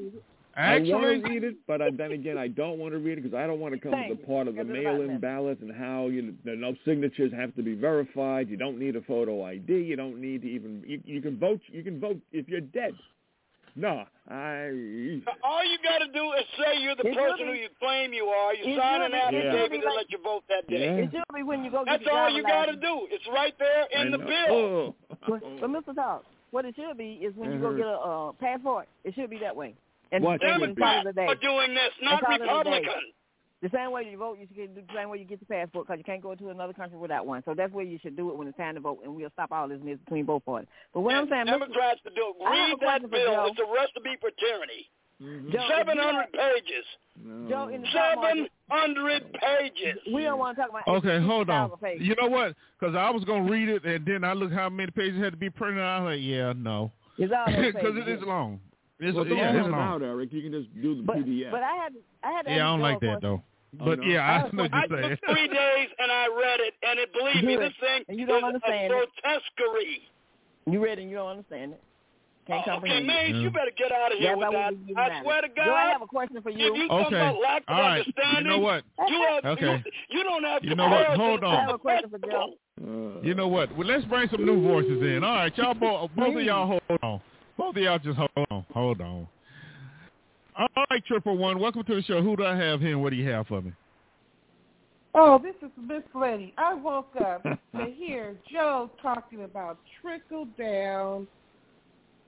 [0.59, 3.21] I want to read it, but I, then again, I don't want to read it
[3.23, 4.97] because I don't want to come to Thank the part of the That's what I
[4.97, 8.49] mail-in ballot and how you the no signatures have to be verified.
[8.49, 9.73] You don't need a photo ID.
[9.73, 11.61] You don't need to even you, you can vote.
[11.67, 12.93] You can vote if you're dead.
[13.75, 15.21] No, I.
[15.43, 18.11] All you got to do is say you're the It person should who you claim
[18.13, 18.53] you are.
[18.53, 20.83] You sign an be- it should affidavit be and like- let you vote that day.
[20.83, 21.03] Yeah.
[21.05, 23.07] It should be when you go get That's all you got to do.
[23.11, 24.25] It's right there in I the know.
[24.25, 24.55] bill.
[24.55, 24.95] Oh.
[25.29, 25.95] But, but Mr.
[25.95, 27.77] Dog, what it should be is when you go Mhm.
[27.77, 29.75] get a uh, passport, it should be that way.
[30.11, 30.81] And, What and should it's be?
[30.81, 31.47] part of the Democrats day.
[31.47, 32.43] are doing this, not It's the.
[32.45, 33.13] Republicans.
[33.61, 35.85] The same way you vote, you should get the same way you get the passport
[35.85, 37.43] because you can't go to another country without one.
[37.43, 39.51] So that's where you should do it when it's time to vote, and we'll stop
[39.51, 40.69] all this mess between both parties.
[40.93, 41.59] But what I'm saying, Mr.
[41.59, 42.47] Democrats to do it.
[42.47, 43.33] A Read question that for bill.
[43.33, 43.47] Joe.
[43.51, 44.89] It's a recipe for tyranny.
[45.21, 45.51] Mhm.
[45.51, 46.85] Joe, 700 pages.
[47.21, 47.49] No.
[47.49, 49.97] Joe, in the 700 pages.
[50.13, 51.69] we don't want to talk about okay, hold on.
[51.81, 52.07] pages.
[52.07, 52.55] You know what?
[52.79, 55.37] Because I was gonna read it, and then I looked how many pages had to
[55.37, 55.99] be printed out.
[55.99, 58.61] I was like, yeah, no, It's all those because it is long.
[58.99, 59.73] It's, Well, don't yeah, it's long.
[59.79, 60.33] out, Eric.
[60.33, 61.51] You can just do the But, PDF.
[61.51, 61.93] but I had
[62.23, 63.29] I had to Yeah, I don't like that question.
[63.29, 63.43] though.
[63.79, 64.05] Oh, But no?
[64.05, 65.17] yeah, I I have know what you're saying.
[65.23, 67.71] took three days and I read it, and it believe me, Good.
[67.71, 69.09] this thing And you don't is understand a it.
[69.23, 70.01] grotesquerie.
[70.67, 71.81] You read it and you don't understand it.
[72.47, 73.07] Can't Oh, comprehend it.
[73.07, 73.41] man, Yeah.
[73.41, 74.73] you better get out of here Yeah, with but that.
[74.73, 76.75] we- we I swear to Joe, I have a question for if you.
[76.75, 77.15] you talk Okay.
[77.15, 77.99] about lack of All right.
[77.99, 78.83] understanding, You know what?
[79.07, 79.83] you have Okay.
[80.09, 81.05] you, you don't have You to know what?
[81.15, 81.53] Hold on.
[81.55, 82.53] I have a question for Joe.
[82.81, 83.71] Uh, You know what?
[83.77, 85.23] Well, let's bring some new voices in.
[85.23, 87.21] All right, y'all both, both of y'all hold on.
[87.59, 88.65] Both of y'all just hold on.
[88.73, 89.27] Hold on.
[90.55, 92.21] All right, Triple One, welcome to the show.
[92.21, 93.73] Who do I have here and what do you have for me?
[95.13, 96.53] Oh, this is Miss Lady.
[96.57, 101.27] I woke up to hear Joe talking about trickle down.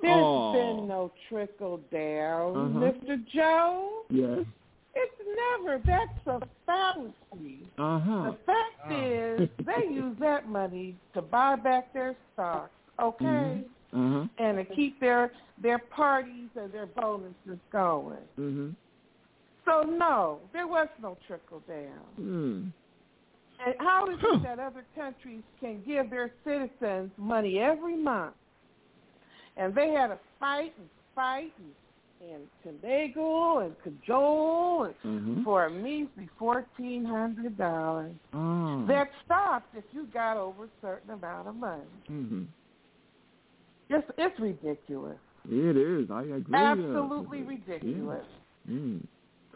[0.02, 0.52] There's Oh.
[0.52, 2.92] been no trickle down, Uh-huh.
[2.92, 3.26] Mr.
[3.34, 4.02] Joe.
[4.10, 4.46] yes.
[4.94, 5.82] It's never.
[5.86, 7.60] That's a fallacy.
[7.78, 8.32] Uh huh.
[8.32, 12.72] The fact is, they use that money to buy back their stocks,
[13.02, 14.26] okay, Uh huh.
[14.38, 15.32] and to keep their
[15.62, 18.18] their parties and their bonuses going.
[18.40, 18.76] Mhm.
[19.66, 22.06] So no, there was no trickle down.
[22.16, 22.64] Hmm.
[23.64, 24.38] And how is Huh.
[24.38, 28.34] it that other countries can give their citizens money every month,
[29.58, 32.32] and they had to fight and fight and,
[32.66, 35.44] and finagle and cajole and Mhm.
[35.44, 38.16] for a measly fourteen hundred dollars?
[38.34, 38.84] Oh.
[38.88, 41.84] That stopped if you got over a certain amount of money.
[42.10, 42.48] Mhm.
[43.92, 45.18] It's it's ridiculous.
[45.50, 46.10] It is.
[46.12, 46.56] I agree.
[46.56, 48.26] Absolutely uh, ridiculous.
[48.68, 48.74] Yeah.
[48.74, 49.02] Mm.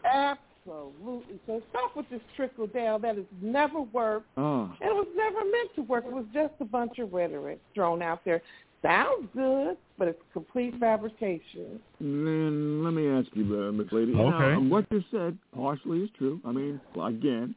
[0.04, 1.40] Absolutely.
[1.46, 3.02] So stop with this trickle down.
[3.02, 4.26] That has never worked.
[4.36, 4.72] Oh.
[4.80, 6.04] It was never meant to work.
[6.04, 8.42] It was just a bunch of rhetoric thrown out there.
[8.82, 11.80] Sounds good, but it's complete fabrication.
[11.98, 14.12] Then let me ask you, uh, Miss Lady.
[14.12, 14.18] Okay.
[14.18, 16.40] Now, what you said partially is true.
[16.44, 17.54] I mean, again,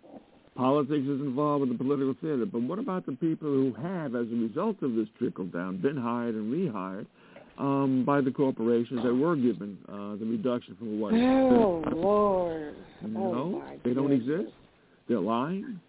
[0.59, 2.45] politics is involved with the political theater.
[2.45, 5.97] But what about the people who have, as a result of this trickle down, been
[5.97, 7.05] hired and rehired
[7.57, 11.13] um, by the corporations that were given uh, the reduction from what?
[11.13, 12.75] Oh Lord!
[13.01, 14.39] no, oh my they don't goodness.
[14.39, 14.53] exist.
[15.07, 15.79] They're lying.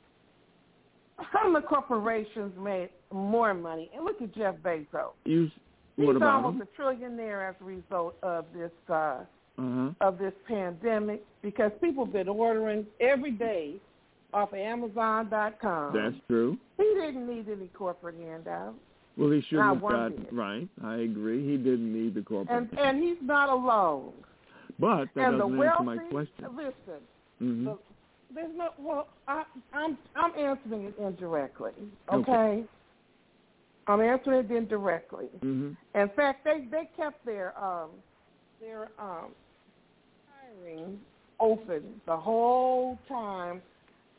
[1.33, 5.13] Some of the corporations made more money, and look at Jeff Bezos.
[5.25, 5.51] You,
[5.97, 6.67] He's almost them?
[6.67, 9.19] a trillionaire as a result of this uh,
[9.59, 9.91] Uh-huh.
[10.01, 13.75] of this pandemic because people have been ordering every day
[14.33, 15.93] off of Amazon.com.
[15.95, 16.57] That's true.
[16.77, 18.75] he didn't need any corporate handout,
[19.17, 20.33] Well, he should Not have one got bit.
[20.33, 20.69] right.
[20.85, 21.45] I agree.
[21.49, 22.69] He didn't need the corporate.
[22.71, 24.13] and and he's not alone.
[24.79, 26.57] but that and doesn't wealthy, answer my question.
[26.57, 27.03] listen,
[27.39, 27.79] hmm the,
[28.33, 28.71] there's no.
[28.79, 29.43] Well, I,
[29.73, 31.73] I'm I'm answering it indirectly.
[32.13, 32.33] Okay.
[32.33, 32.65] Okay.
[33.87, 35.27] I'm answering it indirectly.
[35.43, 37.91] hmm In fact, they they kept their um
[38.61, 39.33] their um
[40.29, 41.01] hiring
[41.41, 43.63] open the whole time.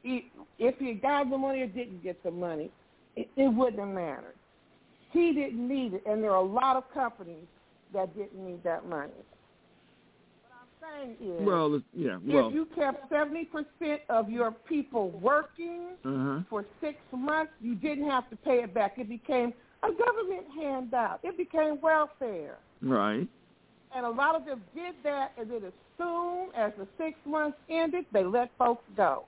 [0.04, 2.72] If he got the money or didn't get the money,
[3.16, 4.36] it, it wouldn't have mattered.
[5.12, 7.46] He didn't need it, and there are a lot of companies
[7.94, 9.12] that didn't need that money.
[10.48, 12.18] What I'm saying is, Well, yeah.
[12.26, 16.40] Well, if you kept seventy percent of your people working uh-huh.
[16.50, 18.98] for six months, you didn't have to pay it back.
[18.98, 19.54] It became
[19.84, 21.20] a government handout.
[21.24, 22.58] It became welfare.
[22.82, 23.28] Right.
[23.94, 27.58] And a lot of them did that, and then as soon as the six months
[27.70, 29.26] ended, they let folks go.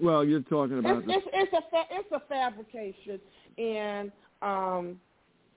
[0.00, 3.20] Well, you're talking about It's, the, it's, it's a fa- it's a fabrication,
[3.58, 4.12] and
[4.42, 5.00] um,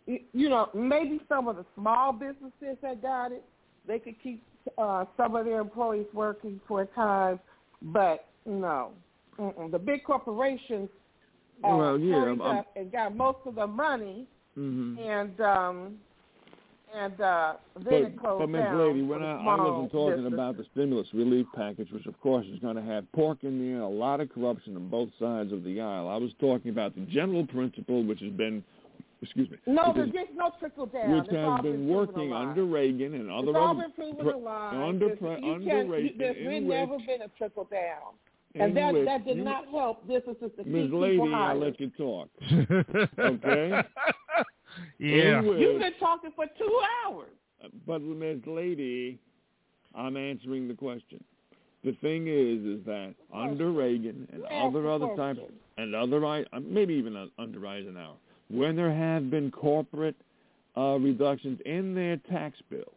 [0.07, 3.43] you, you know maybe some of the small businesses that got it,
[3.87, 4.43] they could keep
[4.77, 7.39] uh, some of their employees working for a time,
[7.81, 8.91] but no,
[9.39, 9.71] Mm-mm.
[9.71, 10.89] the big corporations
[11.63, 15.97] uh, Well, yeah, I'm- up and got most of the money, hmm and um,
[16.93, 18.61] and uh, then But, it closed but Ms.
[18.63, 18.77] down.
[18.87, 20.33] Lady, for we're the not, I wasn't talking business.
[20.33, 23.81] about the stimulus relief package, which of course is going to have pork in there,
[23.81, 26.07] a lot of corruption on both sides of the aisle.
[26.09, 28.63] I was talking about the general principle, which has been,
[29.21, 31.11] excuse me, No, which, there's is- no trickle down.
[31.11, 34.33] which It's has been working under Reagan and other it's all other been proven pre-
[34.33, 34.75] a lie.
[34.87, 38.13] under pre- you under can't- Reagan, There's in been which- never been a trickle down,
[38.55, 40.89] and that which that did you- not help businesses to Ms.
[40.89, 42.29] keep Lady, people I'll let you talk.
[43.19, 43.81] Okay.
[44.99, 45.39] Yeah.
[45.39, 47.29] In You've been talking for two hours.
[47.85, 48.39] But Ms.
[48.47, 49.19] Lady,
[49.95, 51.23] I'm answering the question.
[51.83, 55.39] The thing is, is that under Reagan and You other other types
[55.77, 58.15] and other I- uh, maybe even uh, under Eisenhower,
[58.49, 60.15] when there have been corporate
[60.77, 62.93] uh, reductions in their tax bill,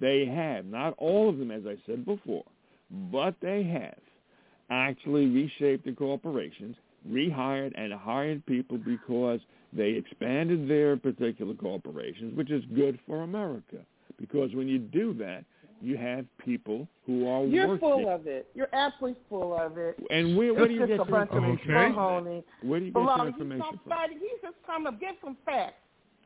[0.00, 2.44] they have not all of them, as I said before,
[3.12, 3.98] but they have
[4.70, 6.76] actually reshaped the corporations,
[7.08, 9.40] rehired and hired people because
[9.72, 13.78] they expanded their particular corporations, which is good for America.
[14.18, 15.44] Because when you do that,
[15.82, 17.80] you have people who are You're working.
[17.80, 18.48] full of it.
[18.54, 19.98] You're absolutely full of it.
[20.10, 21.94] and where, where do you get your of information Okay.
[21.94, 22.42] from?
[22.68, 24.10] Where do you get your information from?
[24.12, 25.74] He's just trying to get some facts.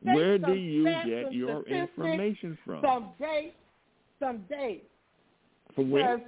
[0.05, 2.81] Say Where do some you get your information from?
[2.81, 3.55] Some dates.
[4.19, 4.85] Some dates.
[5.75, 6.21] From where?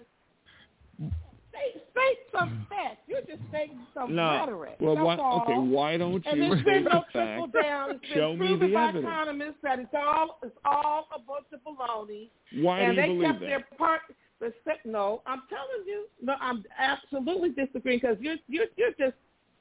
[1.73, 2.97] Say, say some facts.
[3.07, 4.31] You're just saying some No.
[4.31, 4.75] rhetoric.
[4.79, 5.41] Well, That's why, all.
[5.41, 7.91] okay, why don't And you there's been no trickle down.
[7.91, 9.05] It's been Show me proven the by evidence.
[9.05, 12.29] economists that it's all it's all a bunch of baloney.
[12.61, 13.45] Why and do you they believe kept that?
[13.47, 14.01] their part.
[14.39, 14.53] But
[14.85, 19.15] no, I'm telling you, no, I'm absolutely disagreeing because you're you're you're just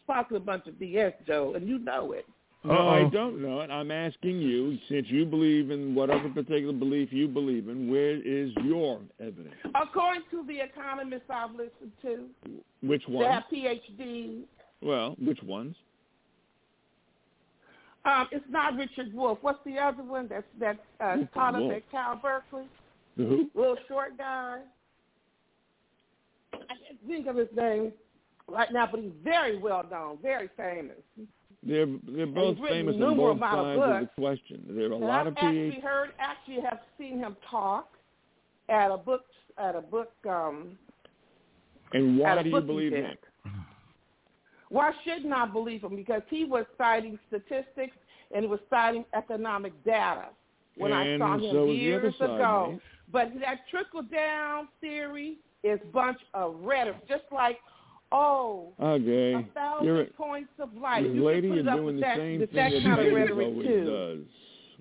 [0.07, 2.27] talking a bunch of BS, Joe, and you know it.
[2.65, 3.11] No, I Uh-oh.
[3.11, 3.71] don't know it.
[3.71, 8.53] I'm asking you, since you believe in whatever particular belief you believe in, where is
[8.65, 9.55] your evidence?
[9.75, 12.29] According to the economists I've listened to,
[12.83, 13.29] Which they ones?
[13.33, 14.43] have PhDs.
[14.81, 15.75] Well, which ones?
[18.05, 19.39] Um, it's not Richard Wolff.
[19.43, 21.73] What's the other one that's that's uh, Richard taught us Wolff.
[21.75, 22.69] at Cal Berkeley?
[23.17, 23.51] The who?
[23.55, 24.59] Little short guy.
[26.55, 27.93] I can't think of his name
[28.49, 30.97] right now, but he's very well known, very famous.
[31.65, 34.65] They're they're both famous on both amount of sides of the question.
[34.69, 35.83] There are a And lot I've of actually PhDs.
[35.83, 37.89] heard, actually have seen him talk
[38.69, 39.25] at a book
[39.59, 40.77] at a book um
[41.93, 43.19] And why do you believe event.
[43.45, 43.53] that?
[44.71, 45.95] Why shouldn't I believe him?
[45.95, 47.97] Because he was citing statistics
[48.35, 50.29] and he was citing economic data
[50.79, 52.81] when I saw him so years side, ago.
[53.13, 57.59] But that trickle down theory is bunch of rhetoric, just like
[58.13, 59.35] oh, Okay.
[59.35, 61.05] a thousand You're points of light.
[61.05, 62.71] this You lady can put is up doing with the that, same with thing that
[62.73, 63.85] that kind of rhetoric always too.
[63.85, 64.27] does.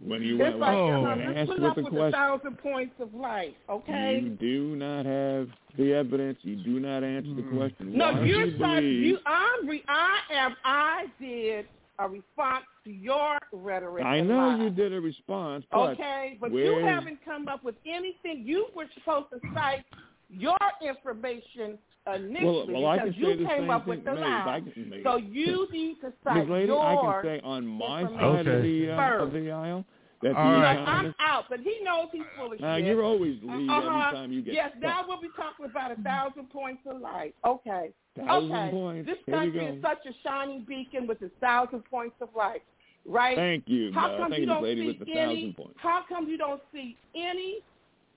[0.03, 1.05] When you It's like Oh.
[1.05, 4.19] asked put with up the with a question, thousand points of light, okay?
[4.23, 5.47] you do not have
[5.77, 6.39] the evidence.
[6.41, 7.55] You do not answer the hmm.
[7.57, 7.95] question.
[7.97, 9.05] No, Why you're you citing believe?
[9.05, 9.17] you.
[9.27, 9.67] I'm.
[9.67, 10.55] Re, I am.
[10.65, 11.67] I did
[11.99, 14.03] a response to your rhetoric.
[14.03, 14.61] I know lies.
[14.61, 18.41] you did a response, but Okay, but where- you haven't come up with anything.
[18.43, 19.85] You were supposed to cite
[20.31, 21.77] your information
[22.13, 24.61] initially well, well, I can because say you came up with the Maybe I lie.
[25.03, 26.13] So you need to Ms.
[26.23, 26.81] cite Lady, your.
[26.81, 29.33] I can say on my information side of the uh, of first.
[29.33, 29.85] the aisle
[30.23, 30.59] that All.
[30.59, 32.85] Like, I'm out, but he knows he's full of Now shit.
[32.85, 34.07] you're always lead Uh-huh.
[34.07, 34.81] every time you get Yes, stuck.
[34.81, 37.35] now we'll be talking about a thousand points of light.
[37.45, 37.91] Okay.
[38.17, 38.71] Thousand okay.
[38.71, 39.09] points.
[39.09, 42.61] This Here country is such a shining beacon with its thousand points of light,
[43.05, 43.35] right?
[43.37, 43.91] Thank you.
[43.93, 45.55] How uh, come thank you you, don't see any?
[45.77, 47.59] How come you don't see any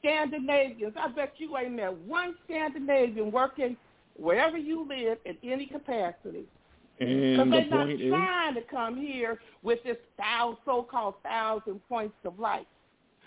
[0.05, 0.95] Scandinavians?
[1.01, 3.77] I bet you ain't met one Scandinavian working
[4.17, 6.45] wherever you live in any capacity.
[6.99, 11.15] Because And the they're not point is, trying to come here with this thousand, so-called
[11.25, 12.69] thousand points of light.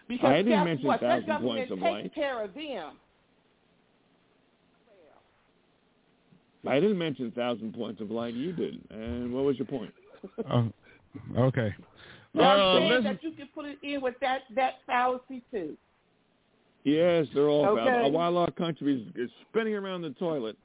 [0.08, 1.02] Because I didn't guess mention what?
[1.02, 2.16] Their thousand government points of takes light.
[2.16, 2.92] care of them.
[6.68, 8.34] I didn't mention thousand points of light.
[8.34, 8.80] You did.
[8.90, 9.94] And what was your point?
[10.50, 10.70] Oh,
[11.38, 11.74] okay.
[12.34, 15.44] Now, I'm Uh, saying listen, that you can put it in with that that fallacy
[15.52, 15.78] too.
[16.88, 17.84] Yes, they're all Okay.
[17.86, 18.14] found.
[18.14, 20.58] While our country is, is spinning around the toilet,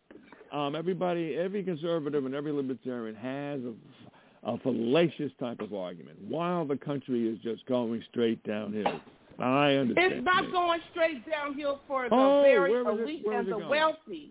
[0.52, 6.18] um, everybody, every conservative and every libertarian has a, a fallacious type of argument.
[6.28, 9.00] While the country is just going straight downhill,
[9.40, 10.12] I understand.
[10.12, 10.52] It's not me.
[10.52, 13.68] going straight downhill for the Oh, very where was it- elite and the going?
[13.68, 14.30] wealthy.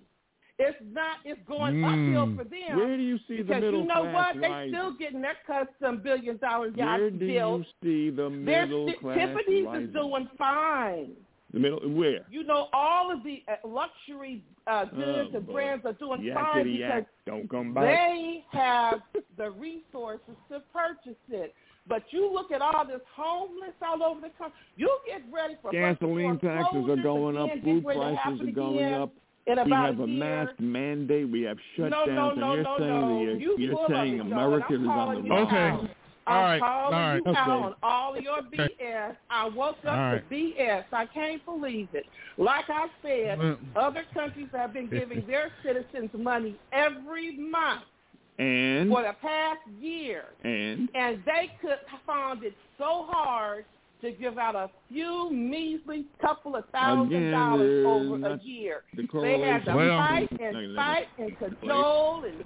[0.60, 1.18] It's not.
[1.26, 2.14] It's going Mm.
[2.14, 2.78] uphill for them.
[2.78, 3.62] Where do you see the middle class?
[3.62, 4.42] because you know class what?
[4.42, 7.60] They're still getting their custom billion dollar Where yachts do built.
[7.60, 9.88] you see the They're middle sti- class Tiffany's rising?
[9.88, 11.12] is doing fine.
[11.54, 12.26] The middle where?
[12.30, 15.54] You know, all of the uh, luxury uh, goods Oh, and boy.
[15.54, 16.94] brands are doing Yakety fine yak.
[16.96, 17.84] because Don't come back.
[17.84, 19.02] they have
[19.38, 21.54] the resources to purchase it.
[21.88, 24.58] But you look at all this homeless all over the country.
[24.78, 27.50] You get ready for Gasoline taxes are foreclosures going up.
[27.50, 29.12] Food get ready to prices are going again up.
[29.48, 30.08] In We have a year.
[30.08, 31.28] mask mandate.
[31.30, 33.16] We have shutdowns, No, no, and you're no, saying no.
[33.18, 35.48] that you're, You you're saying it, Joe, and America is on the you rise.
[35.82, 35.94] Okay.
[36.28, 36.34] Out.
[36.34, 36.60] All I'm right.
[36.62, 37.22] calling All right.
[37.26, 39.16] you out on all your BS.
[39.30, 40.30] I woke up All right.
[40.30, 40.84] to BS.
[40.92, 42.06] I can't believe it.
[42.38, 47.84] Like I said, other countries have been giving their citizens money every month
[48.40, 53.66] And for the past year, and and they could found it so hard
[54.02, 58.82] to give out a few measly couple of thousand Again, dollars uh, over a year.
[58.96, 59.76] the They had to.
[59.76, 62.44] Well- fight and fight and cajole and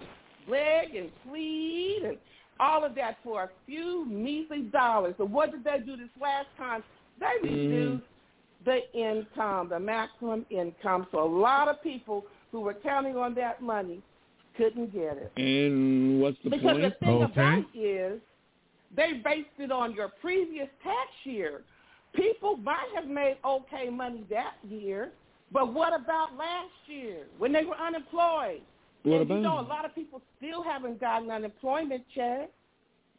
[0.50, 2.18] beg and plead and
[2.60, 5.16] all of that for a few measly dollars.
[5.18, 6.84] So what did they do this last time?
[7.20, 7.44] They Mm.
[7.44, 8.06] reduced
[8.64, 11.08] the income, the maximum income.
[11.12, 14.02] So a lot of people who were counting on that money
[14.56, 15.32] couldn't get it.
[15.38, 16.78] and what's the because point?
[16.78, 17.32] Because the thing Okay.
[17.32, 18.22] about it is
[18.96, 21.64] they based it on your previous tax year.
[22.14, 25.12] People might have made okay money that year,
[25.52, 28.62] but what about last year when they were unemployed?
[29.06, 32.52] What and you know, a lot of people still haven't gotten unemployment checks.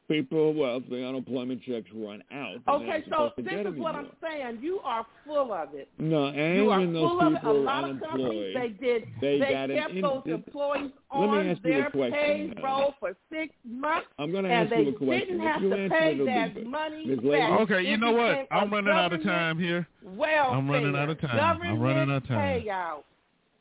[0.09, 0.55] people?
[0.55, 2.57] Well, the unemployment checks run out.
[2.69, 4.59] Okay, so this get is what I'm saying.
[4.63, 5.89] You are full of it.
[5.99, 7.45] No, and You are when those full of it.
[7.45, 10.91] A lot of companies they did they they got an kept in- those did- employees
[11.13, 14.07] Let on ask you a their question, payroll for six months.
[14.19, 15.19] I'm going to and ask they you a question.
[15.29, 16.67] didn't have to pay it, it'll be that good.
[16.67, 17.61] money back.
[17.63, 18.31] Okay, you know what?
[18.33, 19.89] became a I'm running out of time here.
[20.03, 20.43] Welfare.
[20.57, 21.61] I'm running out of time.
[21.63, 22.63] I'm running out of time.
[22.63, 23.03] payout.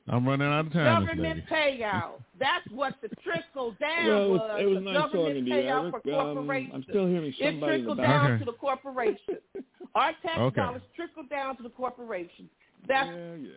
[0.08, 2.12] I'm running out of time, Miss Government payout.
[2.40, 4.62] That's what the trickle down Well, it was, was.
[4.62, 6.04] it was the nice government talking you, payout Eric.
[6.04, 6.72] for Um.
[6.74, 8.06] I'm still hearing somebody in the trickled back.
[8.08, 8.40] down Okay.
[8.40, 9.38] to the corporation.
[9.96, 10.62] Our tax Okay.
[10.62, 12.48] dollars trickle down to the corporation.
[12.88, 13.50] That's Yeah, yeah.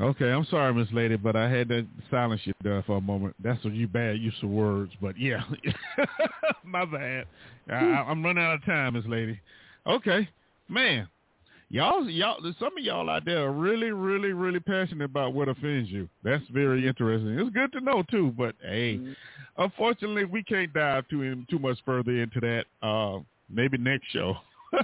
[0.00, 3.36] Okay, I'm sorry, Miss Lady, but I had to silence you there for a moment.
[3.38, 5.42] That's what you bad use of words, but yeah,
[6.64, 7.26] my bad.
[7.70, 9.38] I, I'm running out of time, Miss Lady.
[9.86, 10.26] Okay,
[10.68, 11.08] man,
[11.72, 15.90] y'all, y'all, some of y'all out there are really, really, really passionate about what offends
[15.90, 16.08] you.
[16.22, 17.38] That's very interesting.
[17.38, 19.00] It's good to know too, but hey,
[19.56, 22.66] unfortunately, we can't dive too in, too much further into that.
[22.86, 23.20] Uh,
[23.50, 24.36] maybe next show.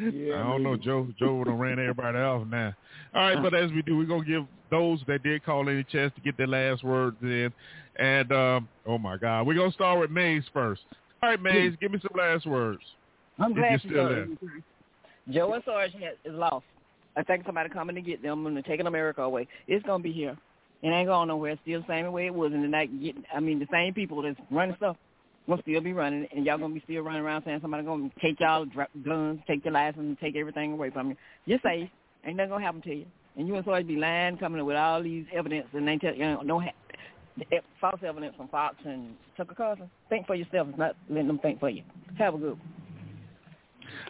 [0.00, 0.76] Yeah, I don't know.
[0.76, 2.72] Joe Joe done ran everybody off now.
[3.12, 5.84] All right, but as we do, we're gonna give those that did call in a
[5.84, 7.52] chance to get their last words in.
[7.96, 10.82] And um, oh my God, we're gonna start with Maze first.
[11.22, 12.82] All right, Maze, give me some last words.
[13.40, 14.62] I'm glad you're still know it.
[15.32, 16.64] Joe and Sarge is lost.
[17.16, 19.48] I think somebody coming to get them and they're taking America away.
[19.66, 20.36] It's gonna be here.
[20.82, 21.52] It ain't going nowhere.
[21.52, 23.24] It's still the same way it was, and the night getting.
[23.34, 24.96] I mean, the same people that's running stuff
[25.46, 28.40] will still be running, and y'all gonna be still running around saying somebody gonna take
[28.40, 31.16] y'all drop guns, take your license, take everything away from you.
[31.44, 31.88] You're safe.
[32.24, 33.06] Ain't nothing gonna happen to you.
[33.36, 36.14] And you and Sarge be lying, coming in with all these evidence, and they tell
[36.14, 36.74] you know, don't have
[37.80, 39.90] false evidence from Fox and Tucker Carlson.
[40.08, 40.68] Think for yourself.
[40.68, 41.82] It's not letting them think for you.
[42.18, 42.79] Have a good one.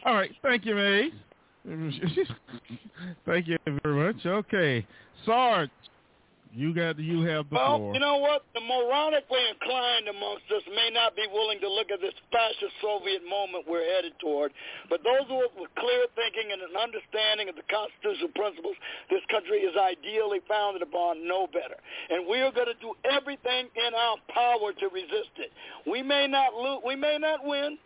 [0.04, 1.12] All right, thank you, Maze.
[3.26, 4.24] thank you very much.
[4.24, 4.86] Okay,
[5.26, 5.68] Sarge,
[6.56, 7.94] you got you have the Well, floor.
[7.94, 8.42] you know what?
[8.54, 13.22] The moronically inclined amongst us may not be willing to look at this fascist Soviet
[13.28, 14.50] moment we're headed toward,
[14.88, 18.74] but those who are with clear thinking and an understanding of the constitutional principles
[19.12, 21.76] this country is ideally founded upon know better.
[22.08, 25.52] And we are going to do everything in our power to resist it.
[25.86, 27.78] We may not lose, we may not win.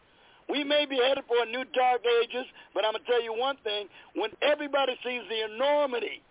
[0.49, 2.45] We may be headed for a new dark ages,
[2.75, 3.89] but I'm going to tell you one thing.
[4.15, 6.23] When everybody sees the enormity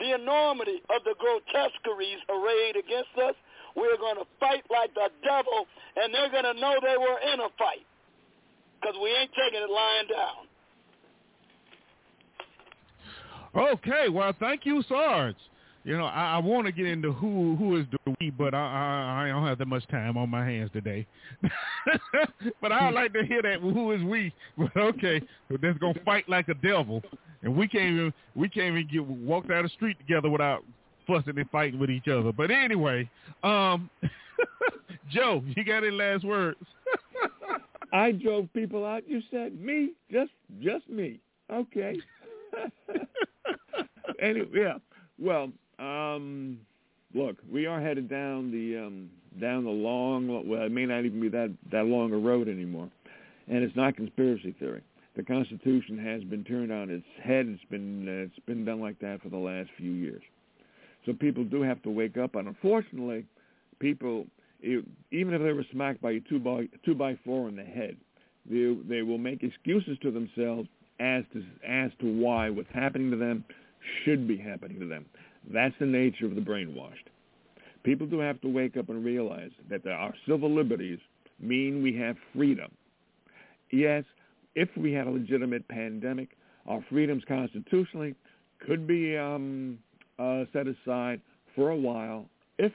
[0.00, 3.34] the enormity of the grotesqueries arrayed against us,
[3.76, 5.66] we're going to fight like the devil,
[5.96, 7.84] and they're going to know they were in a fight
[8.80, 10.48] because we ain't taking it lying down.
[13.74, 15.36] Okay, well, thank you, Sarge.
[15.82, 18.58] You know, I, I want to get into who who is the we, but I,
[18.58, 21.06] I I don't have that much time on my hands today.
[22.60, 24.32] but I'd like to hear that who is we.
[24.58, 25.22] But okay,
[25.62, 27.02] that's gonna fight like a devil,
[27.42, 30.64] and we can't even we can't even get walk down the street together without
[31.06, 32.30] fussing and fighting with each other.
[32.30, 33.08] But anyway,
[33.42, 33.88] um,
[35.10, 36.58] Joe, you got any last words?
[37.92, 39.08] I drove people out.
[39.08, 40.32] You said me, just
[40.62, 41.20] just me.
[41.50, 41.96] Okay.
[44.20, 44.74] anyway, yeah.
[45.18, 45.50] Well,
[45.80, 46.58] um,
[47.14, 50.48] look, we are headed down the um, down the long.
[50.48, 52.90] Well, it may not even be that that long a road anymore,
[53.48, 54.82] and it's not conspiracy theory.
[55.16, 57.46] The Constitution has been turned on its head.
[57.48, 60.22] It's been uh, it's been done like that for the last few years.
[61.06, 62.34] So people do have to wake up.
[62.34, 63.24] And unfortunately,
[63.78, 64.26] people,
[64.62, 67.96] even if they were smacked by a two by two by four in the head,
[68.48, 70.68] they they will make excuses to themselves
[71.00, 73.44] as to as to why what's happening to them
[74.04, 75.06] should be happening to them.
[75.52, 77.08] That's the nature of the brainwashed.
[77.82, 80.98] People do have to wake up and realize that our civil liberties
[81.40, 82.70] mean we have freedom.
[83.70, 84.04] Yes,
[84.54, 86.30] if we had a legitimate pandemic,
[86.66, 88.14] our freedoms constitutionally
[88.66, 89.78] could be um,
[90.18, 91.20] uh, set aside
[91.54, 92.26] for a while
[92.58, 92.72] if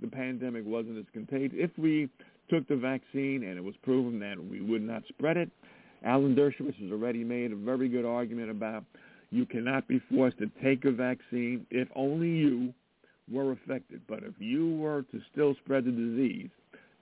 [0.00, 1.56] the pandemic wasn't as contagious.
[1.58, 2.08] If we
[2.48, 5.50] took the vaccine and it was proven that we would not spread it,
[6.04, 8.84] Alan Dershowitz has already made a very good argument about
[9.34, 12.72] you cannot be forced to take a vaccine if only you
[13.30, 14.00] were affected.
[14.08, 16.50] But if you were to still spread the disease,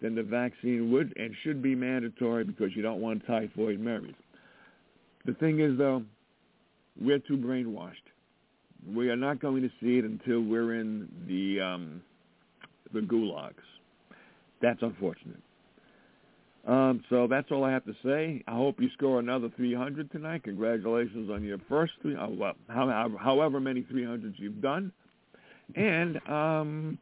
[0.00, 4.14] then the vaccine would and should be mandatory because you don't want typhoid Marys.
[5.26, 6.02] The thing is, though,
[6.98, 7.92] we're too brainwashed.
[8.94, 12.02] We are not going to see it until we're in the um,
[12.94, 13.52] the gulags.
[14.62, 15.40] That's unfortunate.
[16.66, 18.44] Um, so that's all I have to say.
[18.46, 20.44] I hope you score another 300 tonight.
[20.44, 24.92] Congratulations on your first three, uh, well, however, however many 300s you've done.
[25.74, 26.98] And um,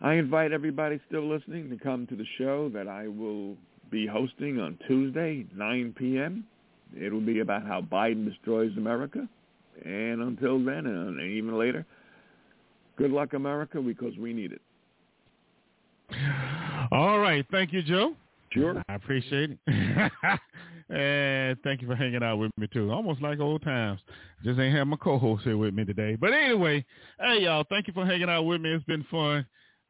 [0.00, 3.56] I invite everybody still listening to come to the show that I will
[3.90, 6.44] be hosting on Tuesday, 9 p.m.
[6.98, 9.28] It'll be about how Biden destroys America.
[9.84, 11.84] And until then, and even later,
[12.96, 14.62] good luck, America, because we need it.
[16.90, 17.44] All right.
[17.50, 18.14] Thank you, Joe.
[18.52, 18.82] Sure.
[18.88, 19.58] I appreciate it.
[20.90, 22.90] and thank you for hanging out with me, too.
[22.90, 24.00] Almost like old times.
[24.44, 26.16] Just ain't have my co-host here with me today.
[26.16, 26.84] But anyway,
[27.20, 28.72] hey, y'all, thank you for hanging out with me.
[28.72, 29.46] It's been fun.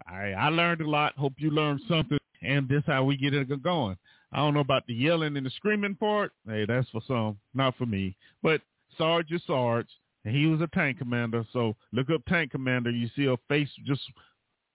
[0.07, 1.17] I, I learned a lot.
[1.17, 2.19] Hope you learned something.
[2.43, 3.97] And this how we get it going.
[4.33, 6.33] I don't know about the yelling and the screaming part.
[6.47, 8.17] Hey, that's for some, not for me.
[8.43, 8.61] But
[8.97, 9.89] Sarge is Sarge,
[10.25, 11.45] and he was a tank commander.
[11.53, 12.91] So look up tank commander.
[12.91, 14.03] You see a face just,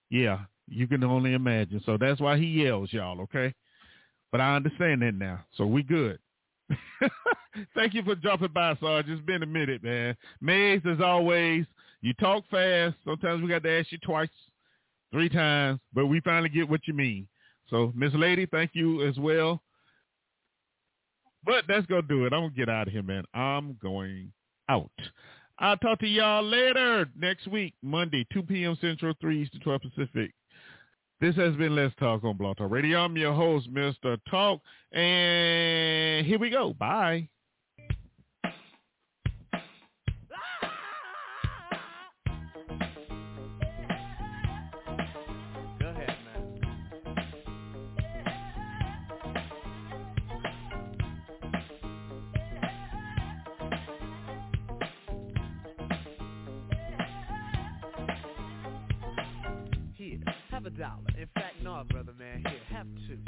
[0.10, 1.82] yeah, you can only imagine.
[1.86, 3.54] So that's why he yells, y'all, okay?
[4.34, 5.42] But I understand that now.
[5.58, 6.18] So we good.
[7.76, 9.08] Thank you for dropping by, Sarge.
[9.08, 10.18] It's been a minute, man.
[10.42, 11.68] Mays, as always,
[12.02, 12.96] you talk fast.
[13.06, 14.30] Sometimes we got to ask you twice,
[15.12, 17.28] three times, but we finally get what you mean.
[17.70, 19.62] So, Miss Lady, thank you as well.
[21.46, 22.34] But that's going to do it.
[22.34, 23.26] I'm going to get out of here, man.
[23.36, 24.34] I'm going
[24.68, 24.90] out.
[25.60, 28.80] I'll talk to y'all later next week, Monday, 2 p.m.
[28.82, 30.34] Central, 3 Eastern, 12 Pacific.
[31.22, 33.00] This has been Let's Talk on Blog Talk Radio.
[33.00, 34.18] I'm your host, Mr.
[34.30, 34.62] Talk,
[34.92, 36.74] and here we go.
[36.74, 37.30] Bye.
[60.64, 61.04] Have a dollar.
[61.20, 62.44] In fact, no, brother man.
[62.48, 63.20] Here, have two.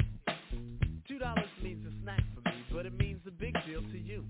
[1.08, 4.24] Two dollars means a snack for me, but it means a big deal to you.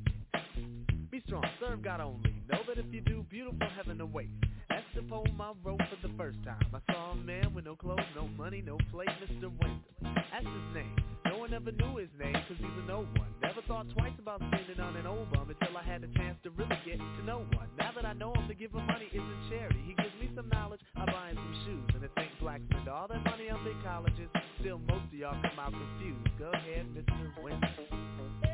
[1.27, 2.35] Strong, serve God only.
[2.51, 4.31] Know that if you do, beautiful heaven awaits.
[4.71, 6.63] That's the poem I wrote for the first time.
[6.71, 9.51] I saw a man with no clothes, no money, no plate, Mr.
[9.51, 9.83] Wendell.
[10.03, 10.95] That's his name.
[11.27, 13.31] No one ever knew his name, cause he's a no one.
[13.43, 16.51] Never thought twice about spending on an old bum until I had the chance to
[16.51, 17.69] really get to know one.
[17.77, 19.83] Now that I know him, to give him money isn't charity.
[19.83, 21.91] He gives me some knowledge, I buy him some shoes.
[21.95, 24.31] And to think blacks spend all their money on big colleges,
[24.61, 26.39] still most of y'all come out confused.
[26.39, 27.43] Go ahead, Mr.
[27.43, 28.46] Wendell.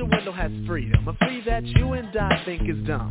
[0.00, 0.10] Mr.
[0.10, 3.10] Wendell has freedom, a free that you and I think is dumb.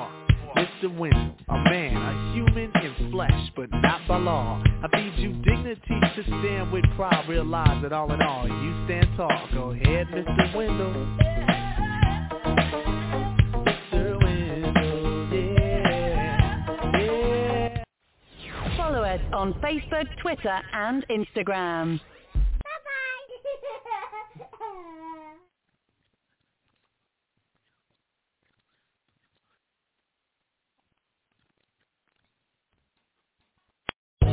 [0.55, 0.97] Mr.
[0.97, 4.61] Wendal, a man, a human in flesh, but not by law.
[4.83, 7.27] I feed you dignity to stand with pride.
[7.29, 9.47] Realize that all in all, you stand tall.
[9.53, 10.55] Go ahead, Mr.
[10.55, 11.17] Wendal.
[18.77, 21.99] Follow us on Facebook, Twitter, and Instagram.